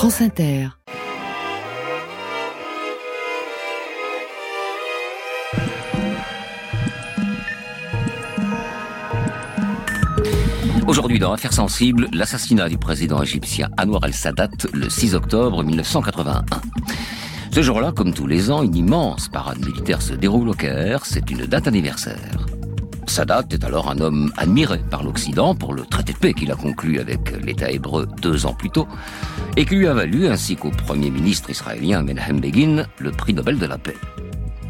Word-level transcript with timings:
France 0.00 0.22
Inter. 0.22 0.68
Aujourd'hui, 10.86 11.18
dans 11.18 11.32
Affaires 11.32 11.52
sensibles, 11.52 12.08
l'assassinat 12.14 12.70
du 12.70 12.78
président 12.78 13.22
égyptien 13.22 13.68
Anwar 13.76 14.06
el-Sadat 14.06 14.48
le 14.72 14.88
6 14.88 15.14
octobre 15.14 15.62
1981. 15.62 16.46
Ce 17.52 17.60
jour-là, 17.60 17.92
comme 17.92 18.14
tous 18.14 18.26
les 18.26 18.50
ans, 18.50 18.62
une 18.62 18.76
immense 18.76 19.28
parade 19.28 19.58
militaire 19.58 20.00
se 20.00 20.14
déroule 20.14 20.48
au 20.48 20.54
Caire. 20.54 21.04
C'est 21.04 21.30
une 21.30 21.44
date 21.44 21.68
anniversaire. 21.68 22.39
Sadat 23.10 23.42
est 23.50 23.64
alors 23.64 23.90
un 23.90 23.98
homme 23.98 24.32
admiré 24.36 24.78
par 24.88 25.02
l'Occident 25.02 25.56
pour 25.56 25.74
le 25.74 25.82
traité 25.84 26.12
de 26.12 26.18
paix 26.18 26.32
qu'il 26.32 26.52
a 26.52 26.54
conclu 26.54 27.00
avec 27.00 27.32
l'État 27.44 27.68
hébreu 27.68 28.06
deux 28.22 28.46
ans 28.46 28.54
plus 28.54 28.70
tôt 28.70 28.86
et 29.56 29.64
qui 29.64 29.74
lui 29.74 29.88
a 29.88 29.94
valu, 29.94 30.28
ainsi 30.28 30.54
qu'au 30.54 30.70
premier 30.70 31.10
ministre 31.10 31.50
israélien 31.50 32.04
Menachem 32.04 32.40
Begin, 32.40 32.86
le 32.98 33.10
prix 33.10 33.34
Nobel 33.34 33.58
de 33.58 33.66
la 33.66 33.78
paix. 33.78 33.96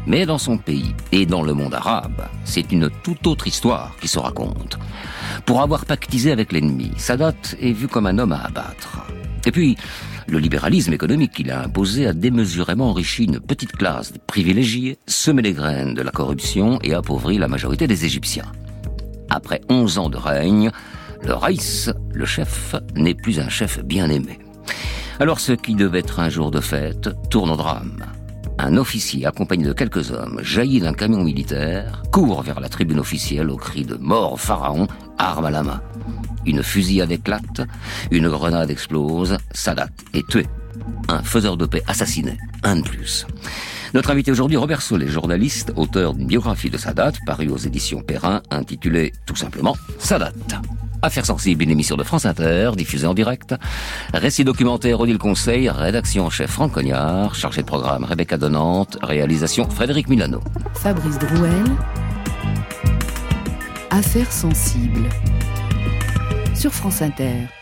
Mais 0.07 0.25
dans 0.25 0.39
son 0.39 0.57
pays 0.57 0.95
et 1.11 1.27
dans 1.27 1.43
le 1.43 1.53
monde 1.53 1.75
arabe, 1.75 2.27
c'est 2.43 2.71
une 2.71 2.89
toute 3.03 3.27
autre 3.27 3.45
histoire 3.45 3.95
qui 4.01 4.07
se 4.07 4.17
raconte. 4.17 4.79
Pour 5.45 5.61
avoir 5.61 5.85
pactisé 5.85 6.31
avec 6.31 6.51
l'ennemi, 6.51 6.93
Sadat 6.97 7.35
est 7.61 7.73
vu 7.73 7.87
comme 7.87 8.07
un 8.07 8.17
homme 8.17 8.33
à 8.33 8.41
abattre. 8.41 9.05
Et 9.45 9.51
puis, 9.51 9.77
le 10.27 10.39
libéralisme 10.39 10.93
économique 10.93 11.33
qu'il 11.33 11.51
a 11.51 11.63
imposé 11.63 12.07
a 12.07 12.13
démesurément 12.13 12.89
enrichi 12.89 13.25
une 13.25 13.39
petite 13.39 13.73
classe 13.73 14.13
privilégiée, 14.27 14.97
semé 15.07 15.41
les 15.41 15.53
graines 15.53 15.93
de 15.93 16.01
la 16.01 16.11
corruption 16.11 16.79
et 16.83 16.93
appauvri 16.93 17.37
la 17.37 17.47
majorité 17.47 17.87
des 17.87 18.05
Égyptiens. 18.05 18.51
Après 19.29 19.61
11 19.69 19.97
ans 19.97 20.09
de 20.09 20.17
règne, 20.17 20.71
le 21.23 21.33
Raïs, 21.33 21.89
le 22.13 22.25
chef, 22.25 22.75
n'est 22.95 23.13
plus 23.13 23.39
un 23.39 23.49
chef 23.49 23.83
bien 23.83 24.09
aimé. 24.09 24.39
Alors 25.19 25.39
ce 25.39 25.51
qui 25.51 25.75
devait 25.75 25.99
être 25.99 26.19
un 26.19 26.29
jour 26.29 26.51
de 26.51 26.59
fête 26.59 27.09
tourne 27.29 27.51
au 27.51 27.55
drame. 27.55 28.03
Un 28.57 28.77
officier 28.77 29.25
accompagné 29.25 29.65
de 29.65 29.73
quelques 29.73 30.11
hommes 30.11 30.39
jaillit 30.41 30.81
d'un 30.81 30.93
camion 30.93 31.23
militaire, 31.23 32.03
court 32.11 32.41
vers 32.41 32.59
la 32.59 32.69
tribune 32.69 32.99
officielle 32.99 33.49
au 33.49 33.55
cri 33.55 33.85
de 33.85 33.95
mort 33.95 34.39
pharaon, 34.39 34.87
arme 35.17 35.45
à 35.45 35.51
la 35.51 35.63
main. 35.63 35.81
Une 36.45 36.63
fusillade 36.63 37.11
éclate, 37.11 37.61
une 38.09 38.29
grenade 38.29 38.69
explose, 38.69 39.37
Sadat 39.51 39.89
est 40.13 40.27
tué. 40.27 40.47
Un 41.07 41.21
faiseur 41.21 41.57
de 41.57 41.65
paix 41.65 41.83
assassiné, 41.87 42.37
un 42.63 42.77
de 42.77 42.81
plus. 42.81 43.25
Notre 43.93 44.11
invité 44.11 44.31
aujourd'hui, 44.31 44.57
Robert 44.57 44.81
Solé, 44.81 45.07
journaliste, 45.07 45.73
auteur 45.75 46.13
d'une 46.13 46.27
biographie 46.27 46.69
de 46.69 46.77
Sadat, 46.77 47.11
parue 47.25 47.49
aux 47.49 47.57
éditions 47.57 48.01
Perrin, 48.01 48.41
intitulée 48.49 49.11
tout 49.25 49.35
simplement 49.35 49.75
Sadat. 49.99 50.31
Affaires 51.03 51.25
sensibles, 51.25 51.63
une 51.63 51.71
émission 51.71 51.97
de 51.97 52.03
France 52.03 52.25
Inter, 52.25 52.71
diffusée 52.77 53.07
en 53.07 53.13
direct. 53.13 53.55
Récit 54.13 54.43
documentaire, 54.43 54.99
Odile 54.99 55.17
Conseil, 55.17 55.67
rédaction 55.69 56.27
en 56.27 56.29
chef 56.29 56.51
Franck 56.51 56.73
Cognard, 56.73 57.33
chargé 57.33 57.61
de 57.61 57.67
programme 57.67 58.03
Rebecca 58.03 58.37
Donante, 58.37 58.97
réalisation 59.01 59.67
Frédéric 59.69 60.09
Milano. 60.09 60.41
Fabrice 60.75 61.17
Drouel. 61.17 61.63
Affaires 63.89 64.31
sensibles 64.31 65.09
sur 66.61 66.71
France 66.71 67.01
Inter. 67.01 67.60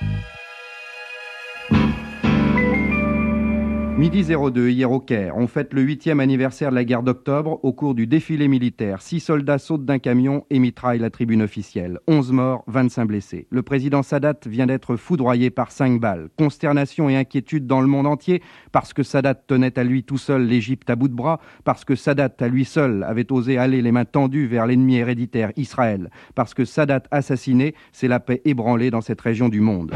Midi 4.00 4.23
02, 4.23 4.69
hier 4.69 4.89
au 4.89 5.02
Caire, 5.02 5.36
on 5.36 5.45
fête 5.45 5.73
le 5.73 5.81
huitième 5.81 6.22
anniversaire 6.22 6.69
de 6.69 6.75
la 6.75 6.86
guerre 6.86 7.03
d'octobre 7.03 7.59
au 7.64 7.73
cours 7.73 7.95
du 7.95 8.08
défilé 8.08 8.47
militaire. 8.47 9.02
Six 9.02 9.19
soldats 9.19 9.58
sautent 9.58 9.83
d'un 9.83 10.00
camion 10.00 10.45
et 10.50 10.59
mitraillent 10.59 11.00
la 11.00 11.09
tribune 11.09 11.41
officielle. 11.41 12.00
Onze 12.08 12.31
morts, 12.31 12.64
25 12.67 13.08
blessés. 13.08 13.47
Le 13.50 13.61
président 13.61 14.02
Sadat 14.02 14.36
vient 14.45 14.67
d'être 14.67 14.95
foudroyé 14.95 15.50
par 15.50 15.73
cinq 15.73 16.00
balles. 16.00 16.30
Consternation 16.38 17.09
et 17.09 17.17
inquiétude 17.17 17.67
dans 17.67 17.81
le 17.81 17.88
monde 17.88 18.08
entier 18.08 18.41
parce 18.72 18.94
que 18.94 19.03
Sadat 19.03 19.33
tenait 19.33 19.78
à 19.78 19.83
lui 19.83 20.06
tout 20.06 20.17
seul 20.17 20.47
l'Égypte 20.47 20.89
à 20.89 20.95
bout 20.95 21.09
de 21.09 21.13
bras, 21.13 21.41
parce 21.66 21.84
que 21.84 21.95
Sadat 21.95 22.31
à 22.39 22.47
lui 22.47 22.63
seul 22.63 23.03
avait 23.03 23.30
osé 23.34 23.58
aller 23.58 23.81
les 23.81 23.91
mains 23.91 24.06
tendues 24.06 24.47
vers 24.47 24.66
l'ennemi 24.66 24.95
héréditaire 24.95 25.51
Israël, 25.57 26.09
parce 26.35 26.53
que 26.53 26.63
Sadat 26.63 27.03
assassiné, 27.12 27.75
c'est 27.91 28.07
la 28.07 28.22
paix 28.22 28.41
ébranlée 28.45 28.91
dans 28.91 29.01
cette 29.01 29.19
région 29.19 29.50
du 29.50 29.59
monde. 29.59 29.91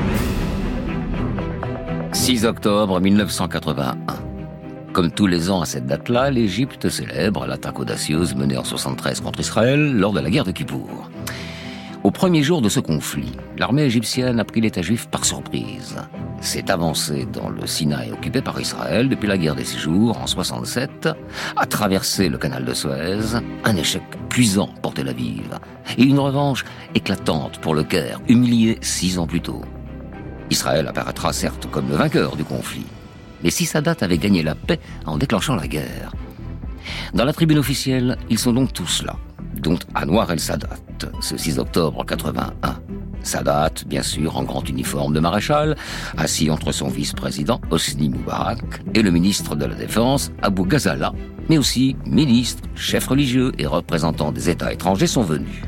6 2.24 2.46
octobre 2.46 3.02
1981. 3.02 3.98
Comme 4.94 5.12
tous 5.12 5.28
les 5.28 5.52
ans 5.52 5.60
à 5.60 5.66
cette 5.66 5.86
date-là, 5.86 6.32
l'Égypte 6.32 6.88
célèbre 6.88 7.46
l'attaque 7.46 7.80
audacieuse 7.80 8.34
menée 8.34 8.56
en 8.56 8.64
73 8.64 9.20
contre 9.20 9.42
Israël 9.42 9.94
lors 9.94 10.14
de 10.14 10.22
la 10.22 10.30
guerre 10.30 10.46
de 10.46 10.54
Kippour. 10.54 11.10
Au 12.02 12.12
premier 12.12 12.42
jour 12.42 12.62
de 12.62 12.70
ce 12.70 12.80
conflit, 12.80 13.34
l'armée 13.58 13.82
égyptienne 13.82 14.40
a 14.40 14.46
pris 14.46 14.62
l'État 14.62 14.82
juif 14.82 15.10
par 15.10 15.26
surprise. 15.26 15.98
S'est 16.40 16.72
avancée 16.72 17.28
dans 17.34 17.50
le 17.50 17.68
Sinaï 17.68 18.14
occupé 18.14 18.42
par 18.42 18.58
Israël 18.58 19.10
depuis 19.10 19.28
la 19.28 19.38
guerre 19.38 19.56
des 19.56 19.66
six 19.66 19.80
jours 19.80 20.18
en 20.18 20.26
67, 20.26 21.10
a 21.58 21.66
traversé 21.66 22.30
le 22.30 22.38
canal 22.38 22.64
de 22.64 22.74
Suez, 22.74 23.36
un 23.66 23.76
échec 23.76 24.04
cuisant 24.30 24.70
pour 24.82 24.94
Tel 24.94 25.10
Aviv, 25.10 25.60
et 25.98 26.04
une 26.04 26.20
revanche 26.20 26.64
éclatante 26.96 27.60
pour 27.60 27.76
le 27.76 27.84
Caire, 27.84 28.22
humilié 28.30 28.78
six 28.80 29.20
ans 29.20 29.28
plus 29.28 29.42
tôt. 29.42 29.66
Israël 30.54 30.88
apparaîtra 30.88 31.34
certes 31.34 31.68
comme 31.72 31.90
le 31.90 31.96
vainqueur 31.96 32.36
du 32.36 32.44
conflit, 32.44 32.86
mais 33.44 33.50
si 33.50 33.66
Sadat 33.66 33.96
avait 34.02 34.20
gagné 34.20 34.44
la 34.44 34.54
paix 34.54 34.80
en 35.08 35.18
déclenchant 35.18 35.56
la 35.56 35.68
guerre. 35.68 36.14
Dans 37.16 37.26
la 37.26 37.34
tribune 37.34 37.58
officielle, 37.58 38.18
ils 38.30 38.38
sont 38.38 38.54
donc 38.54 38.72
tous 38.72 39.02
là, 39.02 39.16
dont 39.56 39.80
Anwar 39.96 40.32
el-Sadat, 40.32 40.78
ce 41.22 41.38
6 41.38 41.58
octobre 41.58 42.06
81. 42.06 42.54
Sadat, 43.24 43.74
bien 43.88 44.04
sûr, 44.04 44.38
en 44.38 44.44
grand 44.44 44.70
uniforme 44.70 45.14
de 45.14 45.20
maréchal, 45.20 45.76
assis 46.18 46.52
entre 46.52 46.72
son 46.72 46.88
vice-président 46.88 47.60
Hosni 47.72 48.10
Moubarak 48.10 48.84
et 48.94 49.02
le 49.02 49.10
ministre 49.10 49.56
de 49.56 49.66
la 49.66 49.74
Défense 49.74 50.32
Abu 50.44 50.66
Ghazala, 50.66 51.14
mais 51.50 51.58
aussi 51.58 51.96
ministres, 52.06 52.62
chefs 52.76 53.08
religieux 53.08 53.54
et 53.58 53.66
représentants 53.66 54.32
des 54.32 54.52
États 54.52 54.72
étrangers 54.72 55.08
sont 55.08 55.24
venus. 55.24 55.64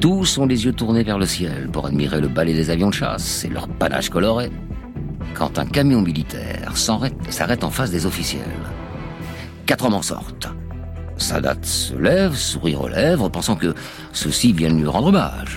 Tous 0.00 0.38
ont 0.38 0.46
les 0.46 0.64
yeux 0.64 0.72
tournés 0.72 1.02
vers 1.02 1.18
le 1.18 1.26
ciel 1.26 1.68
pour 1.70 1.84
admirer 1.84 2.22
le 2.22 2.28
balai 2.28 2.54
des 2.54 2.70
avions 2.70 2.88
de 2.88 2.94
chasse 2.94 3.44
et 3.44 3.48
leur 3.48 3.68
panache 3.68 4.08
coloré. 4.08 4.50
Quand 5.34 5.58
un 5.58 5.66
camion 5.66 6.00
militaire 6.00 6.74
s'arrête 6.74 7.64
en 7.64 7.70
face 7.70 7.90
des 7.90 8.06
officiels, 8.06 8.40
quatre 9.66 9.84
hommes 9.84 9.94
en 9.94 10.00
sortent. 10.00 10.48
Sadat 11.18 11.56
se 11.62 11.94
lève, 11.94 12.34
sourire 12.34 12.80
aux 12.80 12.88
lèvres, 12.88 13.28
pensant 13.28 13.56
que 13.56 13.74
ceux-ci 14.12 14.54
viennent 14.54 14.78
lui 14.78 14.88
rendre 14.88 15.08
hommage. 15.08 15.56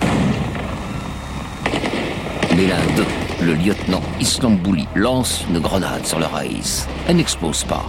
Mais 2.54 2.66
l'un 2.66 2.96
d'eux, 2.96 3.06
le 3.46 3.54
lieutenant 3.54 4.02
Islambouli, 4.20 4.86
lance 4.94 5.46
une 5.48 5.58
grenade 5.58 6.04
sur 6.04 6.18
le 6.18 6.26
raïs. 6.26 6.86
Elle 7.08 7.16
n'explose 7.16 7.64
pas. 7.64 7.86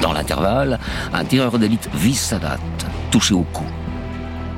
Dans 0.00 0.12
l'intervalle, 0.12 0.78
un 1.12 1.24
tireur 1.24 1.58
d'élite 1.58 1.88
vise 1.92 2.20
Sadat, 2.20 2.58
touché 3.10 3.34
au 3.34 3.44
cou. 3.52 3.64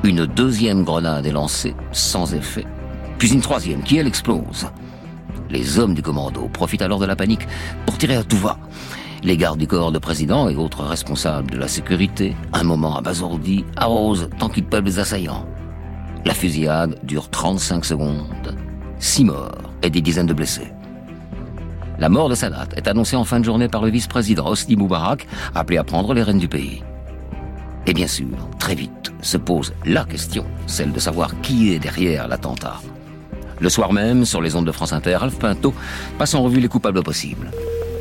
Une 0.05 0.27
deuxième 0.27 0.85
grenade 0.85 1.27
est 1.27 1.33
lancée, 1.33 1.75
sans 1.91 2.33
effet, 2.33 2.65
puis 3.19 3.33
une 3.33 3.41
troisième 3.41 3.83
qui, 3.83 3.97
elle, 3.97 4.07
explose. 4.07 4.69
Les 5.51 5.79
hommes 5.79 5.95
du 5.95 6.03
commando 6.03 6.49
profitent 6.53 6.83
alors 6.83 7.01
de 7.01 7.07
la 7.07 7.17
panique 7.17 7.49
pour 7.85 7.99
tirer 7.99 8.15
à 8.15 8.23
tout 8.23 8.37
va. 8.37 8.59
Les 9.25 9.37
gardes 9.37 9.59
du 9.59 9.67
corps 9.67 9.91
de 9.91 9.99
président 9.99 10.49
et 10.49 10.55
autres 10.55 10.85
responsables 10.85 11.51
de 11.51 11.59
la 11.59 11.67
sécurité, 11.67 12.37
un 12.53 12.63
moment 12.63 12.97
abasourdis, 12.97 13.65
arrosent 13.77 14.31
tant 14.39 14.49
qu'ils 14.49 14.65
peuvent 14.65 14.85
les 14.85 15.01
assaillants. 15.01 15.45
La 16.25 16.35
fusillade 16.35 17.01
dure 17.03 17.29
35 17.29 17.85
secondes. 17.85 18.57
Six 19.01 19.25
morts 19.25 19.73
et 19.83 19.91
des 19.91 20.01
dizaines 20.01 20.27
de 20.27 20.35
blessés. 20.35 20.73
La 21.99 22.09
mort 22.09 22.29
de 22.29 22.37
Sadat 22.37 22.69
est 22.77 22.87
annoncée 22.87 23.17
en 23.17 23.25
fin 23.25 23.41
de 23.41 23.45
journée 23.45 23.69
par 23.69 23.83
le 23.83 23.91
vice-président 23.91 24.47
Hosni 24.47 24.77
Moubarak, 24.77 25.27
appelé 25.57 25.79
à 25.79 25.85
prendre 25.85 26.15
les 26.15 26.23
rênes 26.23 26.39
du 26.39 26.47
pays. 26.47 26.85
Et 27.89 27.95
bien 27.95 28.07
sûr, 28.07 28.37
très 28.59 28.75
vite 28.75 29.13
se 29.23 29.39
pose 29.39 29.73
la 29.87 30.05
question, 30.05 30.45
celle 30.67 30.93
de 30.93 31.01
savoir 31.01 31.41
qui 31.41 31.73
est 31.73 31.79
derrière 31.79 32.29
l'attentat. 32.29 32.83
Le 33.61 33.71
soir 33.71 33.95
même, 33.95 34.27
sur 34.27 34.43
les 34.43 34.55
ondes 34.57 34.67
de 34.67 34.73
France 34.73 34.93
Inter, 34.93 35.17
Alf 35.23 35.39
Pinto 35.39 35.73
passe 36.19 36.35
en 36.35 36.43
revue 36.43 36.61
les 36.61 36.69
coupables 36.69 37.03
possibles. 37.03 37.51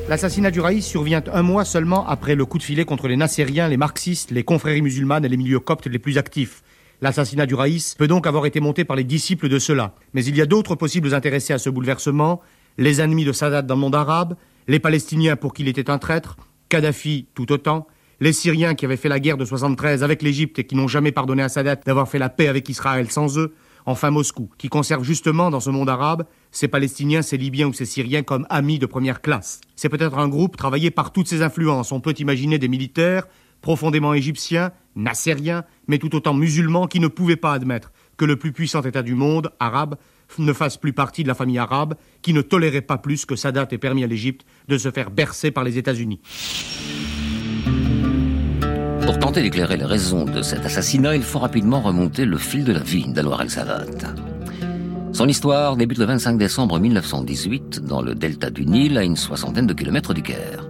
L'assassinat 0.10 0.52
du 0.52 0.60
Raïs 0.60 0.86
survient 0.86 1.24
un 1.34 1.42
mois 1.42 1.64
seulement 1.64 2.06
après 2.06 2.36
le 2.36 2.46
coup 2.46 2.58
de 2.58 2.64
filet 2.64 2.84
contre 2.84 3.08
les 3.08 3.16
Nassériens, 3.16 3.70
les 3.70 3.78
marxistes, 3.78 4.32
les 4.32 4.44
confréries 4.44 4.82
musulmanes 4.82 5.24
et 5.24 5.30
les 5.30 5.38
milieux 5.38 5.62
coptes 5.62 5.88
les 5.88 6.00
plus 6.00 6.18
actifs. 6.18 6.64
L'assassinat 7.00 7.46
du 7.46 7.56
Raïs 7.56 7.96
peut 7.96 8.10
donc 8.10 8.28
avoir 8.28 8.46
été 8.46 8.60
monté 8.60 8.84
par 8.84 8.98
les 8.98 9.06
disciples 9.06 9.48
de 9.48 9.58
ceux-là. 9.58 9.94
Mais 10.14 10.26
il 10.26 10.36
y 10.36 10.42
a 10.42 10.46
d'autres 10.46 10.76
possibles 10.76 11.14
intéressés 11.14 11.54
à 11.54 11.60
ce 11.60 11.70
bouleversement, 11.70 12.42
les 12.78 13.00
ennemis 13.00 13.24
de 13.24 13.32
Sadat 13.32 13.62
dans 13.62 13.76
le 13.76 13.82
monde 13.82 13.96
arabe, 13.96 14.36
les 14.68 14.80
Palestiniens 14.80 15.38
pour 15.38 15.54
qui 15.54 15.62
il 15.62 15.70
était 15.70 15.90
un 15.90 15.98
traître, 15.98 16.36
Kadhafi 16.68 17.28
tout 17.34 17.54
autant, 17.54 17.88
les 18.20 18.34
Syriens 18.34 18.76
qui 18.76 18.86
avaient 18.86 18.98
fait 18.98 19.10
la 19.10 19.20
guerre 19.20 19.38
de 19.38 19.46
73 19.46 20.04
avec 20.04 20.22
l'Égypte 20.22 20.60
et 20.60 20.66
qui 20.66 20.76
n'ont 20.76 20.88
jamais 20.88 21.12
pardonné 21.12 21.44
à 21.44 21.50
Sadat 21.50 21.76
d'avoir 21.76 22.08
fait 22.08 22.20
la 22.20 22.30
paix 22.30 22.48
avec 22.48 22.68
Israël 22.70 23.12
sans 23.12 23.38
eux, 23.38 23.54
enfin 23.86 24.10
Moscou, 24.10 24.50
qui 24.58 24.70
conserve 24.70 25.04
justement 25.04 25.50
dans 25.50 25.60
ce 25.60 25.70
monde 25.70 25.90
arabe 25.90 26.26
ces 26.52 26.68
Palestiniens, 26.68 27.22
ces 27.22 27.38
Libyens 27.38 27.68
ou 27.68 27.74
ces 27.74 27.86
Syriens 27.86 28.24
comme 28.24 28.48
amis 28.50 28.80
de 28.80 28.86
première 28.86 29.22
classe. 29.22 29.62
C'est 29.76 29.90
peut-être 29.90 30.18
un 30.18 30.28
groupe 30.28 30.58
travaillé 30.58 30.92
par 30.92 31.12
toutes 31.12 31.28
ces 31.28 31.42
influences. 31.42 31.92
On 31.92 32.02
peut 32.02 32.16
imaginer 32.18 32.58
des 32.58 32.68
militaires 32.68 33.28
profondément 33.62 34.14
égyptiens, 34.14 34.72
nassériens, 34.96 35.64
mais 35.88 35.98
tout 35.98 36.16
autant 36.16 36.34
musulmans 36.34 36.88
qui 36.88 37.00
ne 37.00 37.08
pouvaient 37.08 37.36
pas 37.36 37.54
admettre 37.54 37.92
que 38.18 38.26
le 38.26 38.36
plus 38.36 38.52
puissant 38.52 38.82
État 38.82 39.04
du 39.04 39.16
monde, 39.16 39.52
arabe, 39.60 39.96
ne 40.38 40.54
fasse 40.54 40.78
plus 40.78 40.94
partie 40.94 41.24
de 41.24 41.28
la 41.28 41.36
famille 41.36 41.58
arabe 41.58 41.96
qui 42.22 42.34
ne 42.34 42.42
tolérait 42.42 42.82
pas 42.82 42.98
plus 42.98 43.26
que 43.26 43.36
Sadat 43.36 43.68
ait 43.72 43.78
permis 43.78 44.04
à 44.04 44.08
l'Égypte 44.08 44.46
de 44.68 44.78
se 44.78 44.92
faire 44.92 45.12
bercer 45.12 45.52
par 45.52 45.64
les 45.64 45.78
États-Unis. 45.78 46.20
Pour 49.08 49.20
tenter 49.20 49.42
d'éclairer 49.42 49.78
les 49.78 49.86
raisons 49.86 50.26
de 50.26 50.42
cet 50.42 50.66
assassinat, 50.66 51.16
il 51.16 51.24
faut 51.24 51.40
rapidement 51.40 51.80
remonter 51.80 52.26
le 52.26 52.38
fil 52.38 52.66
de 52.66 52.74
la 52.74 52.82
vie 52.82 53.08
d'Anwar 53.08 53.42
el-Sadat. 53.42 53.86
Son 55.14 55.30
histoire 55.30 55.78
débute 55.78 55.98
le 56.00 56.04
25 56.04 56.38
décembre 56.38 56.78
1918 56.78 57.86
dans 57.86 58.02
le 58.02 58.16
delta 58.16 58.50
du 58.50 58.66
Nil, 58.66 58.98
à 58.98 59.06
une 59.06 59.16
soixantaine 59.16 59.66
de 59.66 59.74
kilomètres 59.74 60.14
du 60.14 60.22
Caire. 60.22 60.68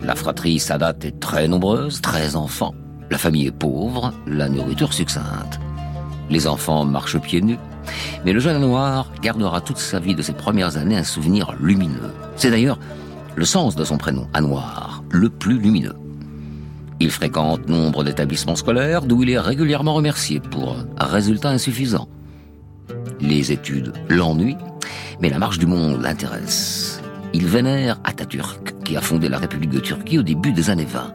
La 0.00 0.14
fratrie 0.14 0.60
Sadat 0.60 0.94
est 1.02 1.18
très 1.18 1.48
nombreuse, 1.48 2.00
très 2.00 2.36
enfants. 2.36 2.72
La 3.10 3.18
famille 3.18 3.48
est 3.48 3.50
pauvre, 3.50 4.14
la 4.28 4.48
nourriture 4.48 4.92
succincte. 4.92 5.58
Les 6.30 6.46
enfants 6.46 6.84
marchent 6.84 7.18
pieds 7.18 7.42
nus. 7.42 7.58
Mais 8.24 8.32
le 8.32 8.38
jeune 8.38 8.62
Anwar 8.62 9.10
gardera 9.22 9.60
toute 9.60 9.78
sa 9.78 9.98
vie 9.98 10.14
de 10.14 10.22
ses 10.22 10.34
premières 10.34 10.76
années 10.76 10.98
un 10.98 11.02
souvenir 11.02 11.52
lumineux. 11.60 12.14
C'est 12.36 12.52
d'ailleurs 12.52 12.78
le 13.34 13.44
sens 13.44 13.74
de 13.74 13.82
son 13.82 13.98
prénom, 13.98 14.28
Anwar, 14.34 15.02
le 15.10 15.28
plus 15.28 15.58
lumineux. 15.58 15.96
Il 17.00 17.10
fréquente 17.10 17.66
nombre 17.66 18.04
d'établissements 18.04 18.56
scolaires 18.56 19.02
d'où 19.02 19.22
il 19.22 19.30
est 19.30 19.38
régulièrement 19.38 19.94
remercié 19.94 20.38
pour 20.38 20.76
un 20.98 21.06
résultat 21.06 21.48
insuffisant. 21.48 22.08
Les 23.20 23.52
études 23.52 23.94
l'ennuient, 24.10 24.58
mais 25.20 25.30
la 25.30 25.38
marche 25.38 25.58
du 25.58 25.66
monde 25.66 26.02
l'intéresse. 26.02 27.00
Il 27.32 27.46
vénère 27.46 27.98
Atatürk, 28.04 28.74
qui 28.84 28.96
a 28.96 29.00
fondé 29.00 29.30
la 29.30 29.38
République 29.38 29.70
de 29.70 29.80
Turquie 29.80 30.18
au 30.18 30.22
début 30.22 30.52
des 30.52 30.68
années 30.68 30.84
20. 30.84 31.14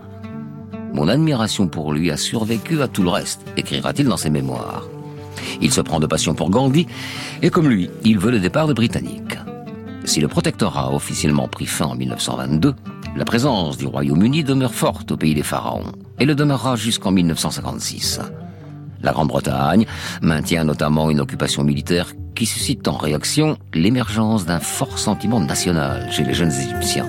Mon 0.93 1.07
admiration 1.07 1.67
pour 1.67 1.93
lui 1.93 2.09
a 2.09 2.17
survécu 2.17 2.81
à 2.81 2.87
tout 2.87 3.03
le 3.03 3.09
reste, 3.09 3.41
écrira-t-il 3.55 4.07
dans 4.07 4.17
ses 4.17 4.29
mémoires. 4.31 4.87
Il 5.61 5.71
se 5.71 5.81
prend 5.81 5.99
de 5.99 6.07
passion 6.07 6.33
pour 6.33 6.49
Gandhi, 6.49 6.87
et 7.43 7.49
comme 7.49 7.69
lui, 7.69 7.89
il 8.03 8.17
veut 8.17 8.31
le 8.31 8.39
départ 8.39 8.67
des 8.67 8.73
Britanniques. 8.73 9.37
Si 10.05 10.21
le 10.21 10.27
protectorat 10.27 10.93
officiellement 10.93 11.47
pris 11.47 11.65
fin 11.65 11.85
en 11.85 11.95
1922, 11.95 12.73
la 13.15 13.23
présence 13.23 13.77
du 13.77 13.87
Royaume-Uni 13.87 14.43
demeure 14.43 14.73
forte 14.73 15.11
au 15.11 15.17
pays 15.17 15.33
des 15.33 15.43
pharaons 15.43 15.93
et 16.19 16.25
le 16.25 16.35
demeurera 16.35 16.75
jusqu'en 16.75 17.11
1956. 17.11 18.19
La 19.01 19.13
Grande-Bretagne 19.13 19.85
maintient 20.21 20.65
notamment 20.65 21.09
une 21.09 21.21
occupation 21.21 21.63
militaire 21.63 22.11
qui 22.35 22.45
suscite 22.45 22.87
en 22.89 22.97
réaction 22.97 23.57
l'émergence 23.73 24.45
d'un 24.45 24.59
fort 24.59 24.99
sentiment 24.99 25.39
national 25.39 26.11
chez 26.11 26.23
les 26.23 26.33
jeunes 26.33 26.51
Égyptiens. 26.51 27.07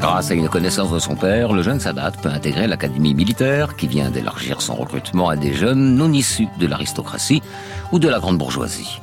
Grâce 0.00 0.30
à 0.30 0.34
une 0.34 0.48
connaissance 0.48 0.92
de 0.92 0.98
son 0.98 1.16
père, 1.16 1.52
le 1.52 1.62
jeune 1.62 1.80
Sadat 1.80 2.12
peut 2.22 2.30
intégrer 2.30 2.66
l'académie 2.66 3.14
militaire 3.14 3.76
qui 3.76 3.88
vient 3.88 4.10
d'élargir 4.10 4.62
son 4.62 4.76
recrutement 4.76 5.28
à 5.28 5.36
des 5.36 5.52
jeunes 5.52 5.96
non 5.96 6.12
issus 6.12 6.48
de 6.58 6.66
l'aristocratie 6.66 7.42
ou 7.92 7.98
de 7.98 8.08
la 8.08 8.20
grande 8.20 8.38
bourgeoisie. 8.38 9.00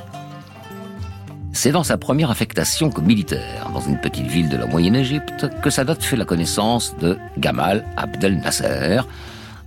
C'est 1.56 1.72
dans 1.72 1.86
sa 1.86 1.98
première 1.98 2.32
affectation 2.32 2.92
comme 2.92 3.06
militaire, 3.06 3.70
dans 3.74 3.80
une 3.80 3.98
petite 3.98 4.28
ville 4.28 4.50
de 4.50 4.58
la 4.58 4.66
Moyenne-Égypte, 4.66 5.48
que 5.64 5.70
Sadat 5.70 5.96
fait 5.96 6.18
la 6.18 6.26
connaissance 6.26 6.94
de 7.00 7.18
Gamal 7.38 7.86
Abdel 7.96 8.40
Nasser, 8.40 9.00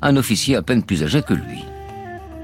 un 0.02 0.16
officier 0.18 0.56
à 0.56 0.62
peine 0.62 0.82
plus 0.82 1.02
âgé 1.02 1.22
que 1.22 1.32
lui. 1.32 1.64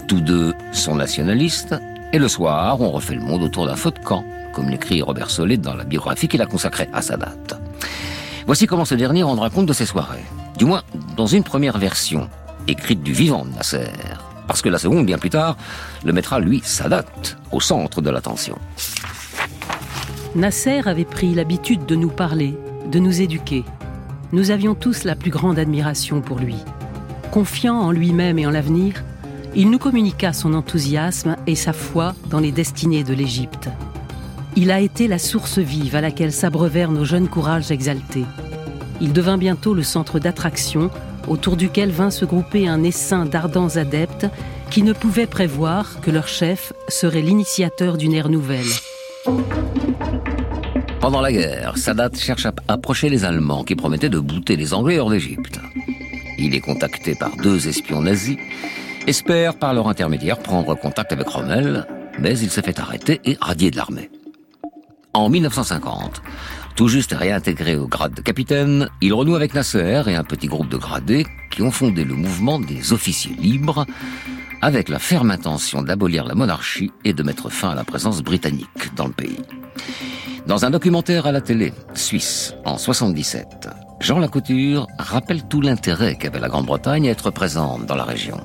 Tous 0.08 0.23
deux 0.23 0.55
sont 0.73 0.94
nationalistes, 0.94 1.75
et 2.14 2.19
le 2.19 2.26
soir, 2.26 2.81
on 2.81 2.91
refait 2.91 3.17
le 3.17 3.20
monde 3.20 3.43
autour 3.43 3.67
d'un 3.67 3.76
feu 3.76 3.91
de 3.91 3.99
camp, 3.99 4.25
comme 4.55 4.70
l'écrit 4.70 5.02
Robert 5.02 5.29
Solé 5.29 5.58
dans 5.58 5.75
la 5.75 5.85
biographie 5.85 6.26
qu'il 6.26 6.40
a 6.40 6.47
consacrée 6.47 6.88
à 6.94 7.02
Sadat. 7.02 7.35
Voici 8.47 8.67
comment 8.67 8.87
ce 8.87 8.94
dernier 8.94 9.25
rendra 9.25 9.50
compte 9.50 9.67
de 9.67 9.75
ses 9.75 9.87
soirées. 9.87 10.25
Du 10.56 10.64
moins, 10.64 10.82
dans 11.19 11.26
une 11.26 11.44
première 11.44 11.76
version, 11.76 12.31
écrite 12.67 13.02
du 13.02 13.12
vivant 13.12 13.44
de 13.44 13.55
Nasser. 13.55 13.90
Parce 14.49 14.62
que 14.62 14.70
la 14.70 14.79
seconde, 14.79 15.05
bien 15.05 15.19
plus 15.19 15.31
tard, 15.31 15.58
le 16.02 16.14
mettra, 16.14 16.40
lui, 16.40 16.62
Sadat, 16.64 17.05
au 17.52 17.61
centre 17.61 18.00
de 18.00 18.08
l'attention. 18.08 18.58
Nasser 20.36 20.81
avait 20.88 21.04
pris 21.04 21.32
l'habitude 21.32 21.86
de 21.86 21.94
nous 21.94 22.08
parler, 22.08 22.58
de 22.90 22.98
nous 22.98 23.22
éduquer. 23.22 23.62
Nous 24.32 24.50
avions 24.50 24.75
tous 24.75 25.04
la 25.04 25.14
plus 25.14 25.31
grande 25.31 25.60
admiration 25.60 26.20
pour 26.20 26.40
lui. 26.40 26.56
Confiant 27.31 27.78
en 27.78 27.92
lui-même 27.92 28.40
et 28.40 28.46
en 28.46 28.50
l'avenir, 28.50 29.04
il 29.54 29.70
nous 29.70 29.78
communiqua 29.78 30.32
son 30.32 30.54
enthousiasme 30.54 31.36
et 31.46 31.54
sa 31.54 31.72
foi 31.72 32.16
dans 32.31 32.40
les 32.40 32.50
destinées 32.50 33.04
de 33.04 33.14
l'Égypte. 33.14 33.69
Il 34.56 34.72
a 34.72 34.81
été 34.81 35.06
la 35.06 35.20
source 35.20 35.60
vive 35.60 35.94
à 35.94 36.00
laquelle 36.00 36.32
s'abreuvèrent 36.32 36.90
nos 36.90 37.04
jeunes 37.04 37.28
courages 37.28 37.70
exaltés. 37.70 38.25
Il 39.00 39.12
devint 39.12 39.38
bientôt 39.38 39.72
le 39.72 39.84
centre 39.84 40.19
d'attraction 40.19 40.90
autour 41.28 41.56
duquel 41.56 41.90
vint 41.90 42.10
se 42.10 42.25
grouper 42.25 42.66
un 42.66 42.82
essaim 42.82 43.25
d'ardents 43.25 43.76
adeptes 43.76 44.26
qui 44.69 44.82
ne 44.82 44.92
pouvaient 44.92 45.26
prévoir 45.28 46.00
que 46.00 46.10
leur 46.10 46.26
chef 46.26 46.72
serait 46.88 47.22
l'initiateur 47.22 47.96
d'une 47.96 48.14
ère 48.14 48.30
nouvelle. 48.30 48.66
Pendant 51.00 51.20
la 51.20 51.32
guerre, 51.32 51.76
Sadat 51.76 52.11
cherche 52.17 52.46
à 52.46 52.55
approcher 52.67 53.11
les 53.11 53.25
Allemands 53.25 53.62
qui 53.62 53.75
promettaient 53.75 54.08
de 54.08 54.19
bouter 54.19 54.56
les 54.56 54.73
Anglais 54.73 54.99
hors 54.99 55.11
d'Égypte. 55.11 55.61
Il 56.38 56.55
est 56.55 56.61
contacté 56.61 57.14
par 57.14 57.37
deux 57.37 57.69
espions 57.69 58.00
nazis, 58.00 58.38
espère 59.06 59.58
par 59.58 59.75
leur 59.75 59.88
intermédiaire 59.88 60.38
prendre 60.38 60.75
contact 60.75 61.12
avec 61.12 61.29
Rommel, 61.29 61.87
mais 62.19 62.38
il 62.38 62.50
se 62.50 62.61
fait 62.62 62.81
arrêter 62.81 63.20
et 63.25 63.37
radier 63.41 63.70
de 63.70 63.76
l'armée. 63.76 64.11
En 65.12 65.29
1950, 65.29 66.23
tout 66.75 66.88
juste 66.88 67.12
réintégré 67.12 67.76
au 67.76 67.87
grade 67.87 68.14
de 68.14 68.20
capitaine, 68.20 68.88
il 69.00 69.12
renoue 69.12 69.37
avec 69.37 69.55
Nasser 69.55 70.02
et 70.06 70.17
un 70.17 70.25
petit 70.25 70.49
groupe 70.49 70.69
de 70.69 70.76
gradés 70.76 71.26
qui 71.50 71.62
ont 71.62 71.70
fondé 71.70 72.05
le 72.05 72.14
mouvement 72.14 72.58
des 72.58 72.93
officiers 72.93 73.37
libres, 73.38 73.87
avec 74.61 74.88
la 74.88 74.99
ferme 74.99 75.31
intention 75.31 75.82
d'abolir 75.82 76.25
la 76.25 76.35
monarchie 76.35 76.90
et 77.05 77.12
de 77.12 77.23
mettre 77.23 77.50
fin 77.50 77.70
à 77.70 77.75
la 77.75 77.85
présence 77.85 78.23
britannique 78.23 78.94
dans 78.97 79.06
le 79.06 79.12
pays. 79.12 79.38
Dans 80.47 80.65
un 80.65 80.71
documentaire 80.71 81.26
à 81.26 81.32
la 81.32 81.41
télé 81.41 81.73
suisse 81.94 82.55
en 82.65 82.76
77, 82.76 83.69
Jean 84.00 84.19
Lacouture 84.19 84.87
rappelle 84.99 85.44
tout 85.44 85.61
l'intérêt 85.61 86.17
qu'avait 86.17 86.41
la 86.41 86.49
Grande-Bretagne 86.49 87.09
à 87.09 87.12
être 87.12 87.31
présente 87.31 87.87
dans 87.87 87.97
la 87.97 88.05
région. 88.05 88.38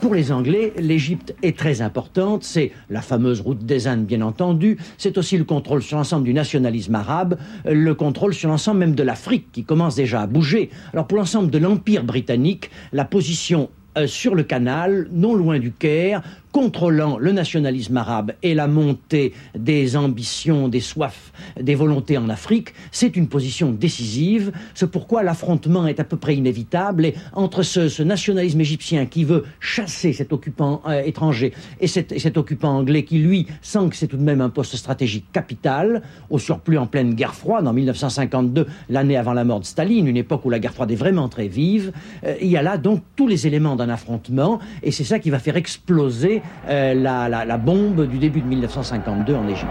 Pour 0.00 0.14
les 0.14 0.30
Anglais, 0.30 0.74
l'Égypte 0.76 1.34
est 1.42 1.56
très 1.56 1.80
importante. 1.80 2.44
C'est 2.44 2.72
la 2.90 3.00
fameuse 3.00 3.40
route 3.40 3.64
des 3.64 3.88
Indes, 3.88 4.04
bien 4.04 4.20
entendu. 4.20 4.76
C'est 4.98 5.16
aussi 5.16 5.38
le 5.38 5.44
contrôle 5.44 5.82
sur 5.82 5.96
l'ensemble 5.96 6.24
du 6.24 6.34
nationalisme 6.34 6.94
arabe, 6.94 7.38
le 7.64 7.94
contrôle 7.94 8.34
sur 8.34 8.50
l'ensemble 8.50 8.80
même 8.80 8.94
de 8.94 9.02
l'Afrique, 9.02 9.50
qui 9.52 9.64
commence 9.64 9.96
déjà 9.96 10.20
à 10.20 10.26
bouger. 10.26 10.70
Alors 10.92 11.06
pour 11.06 11.16
l'ensemble 11.16 11.50
de 11.50 11.58
l'Empire 11.58 12.04
britannique, 12.04 12.70
la 12.92 13.06
position 13.06 13.70
euh, 13.96 14.06
sur 14.06 14.34
le 14.34 14.42
canal, 14.42 15.08
non 15.10 15.34
loin 15.34 15.58
du 15.58 15.72
Caire, 15.72 16.22
contrôlant 16.56 17.18
le 17.18 17.32
nationalisme 17.32 17.98
arabe 17.98 18.32
et 18.42 18.54
la 18.54 18.66
montée 18.66 19.34
des 19.54 19.94
ambitions, 19.94 20.68
des 20.68 20.80
soifs, 20.80 21.30
des 21.60 21.74
volontés 21.74 22.16
en 22.16 22.30
Afrique, 22.30 22.72
c'est 22.92 23.14
une 23.14 23.28
position 23.28 23.72
décisive. 23.72 24.52
C'est 24.72 24.90
pourquoi 24.90 25.22
l'affrontement 25.22 25.86
est 25.86 26.00
à 26.00 26.04
peu 26.04 26.16
près 26.16 26.34
inévitable. 26.34 27.04
Et 27.04 27.14
entre 27.34 27.62
ce, 27.62 28.02
nationalisme 28.02 28.58
égyptien 28.58 29.04
qui 29.04 29.24
veut 29.24 29.44
chasser 29.60 30.14
cet 30.14 30.32
occupant 30.32 30.80
euh, 30.86 31.02
étranger 31.02 31.52
et 31.78 31.88
cet, 31.88 32.18
cet, 32.18 32.38
occupant 32.38 32.70
anglais 32.70 33.04
qui, 33.04 33.18
lui, 33.18 33.46
sent 33.60 33.90
que 33.90 33.96
c'est 33.96 34.06
tout 34.06 34.16
de 34.16 34.22
même 34.22 34.40
un 34.40 34.48
poste 34.48 34.76
stratégique 34.76 35.26
capital, 35.34 36.00
au 36.30 36.38
surplus 36.38 36.78
en 36.78 36.86
pleine 36.86 37.12
guerre 37.12 37.34
froide, 37.34 37.68
en 37.68 37.74
1952, 37.74 38.66
l'année 38.88 39.18
avant 39.18 39.34
la 39.34 39.44
mort 39.44 39.60
de 39.60 39.66
Staline, 39.66 40.06
une 40.06 40.16
époque 40.16 40.46
où 40.46 40.48
la 40.48 40.58
guerre 40.58 40.72
froide 40.72 40.90
est 40.90 40.96
vraiment 40.96 41.28
très 41.28 41.48
vive, 41.48 41.92
euh, 42.24 42.34
il 42.40 42.48
y 42.48 42.56
a 42.56 42.62
là 42.62 42.78
donc 42.78 43.02
tous 43.14 43.28
les 43.28 43.46
éléments 43.46 43.76
d'un 43.76 43.90
affrontement 43.90 44.58
et 44.82 44.90
c'est 44.90 45.04
ça 45.04 45.18
qui 45.18 45.28
va 45.28 45.38
faire 45.38 45.58
exploser 45.58 46.40
euh, 46.68 46.94
la, 46.94 47.28
la 47.28 47.58
bombe 47.58 48.06
du 48.06 48.18
début 48.18 48.40
de 48.40 48.46
1952 48.46 49.34
en 49.34 49.48
Égypte. 49.48 49.66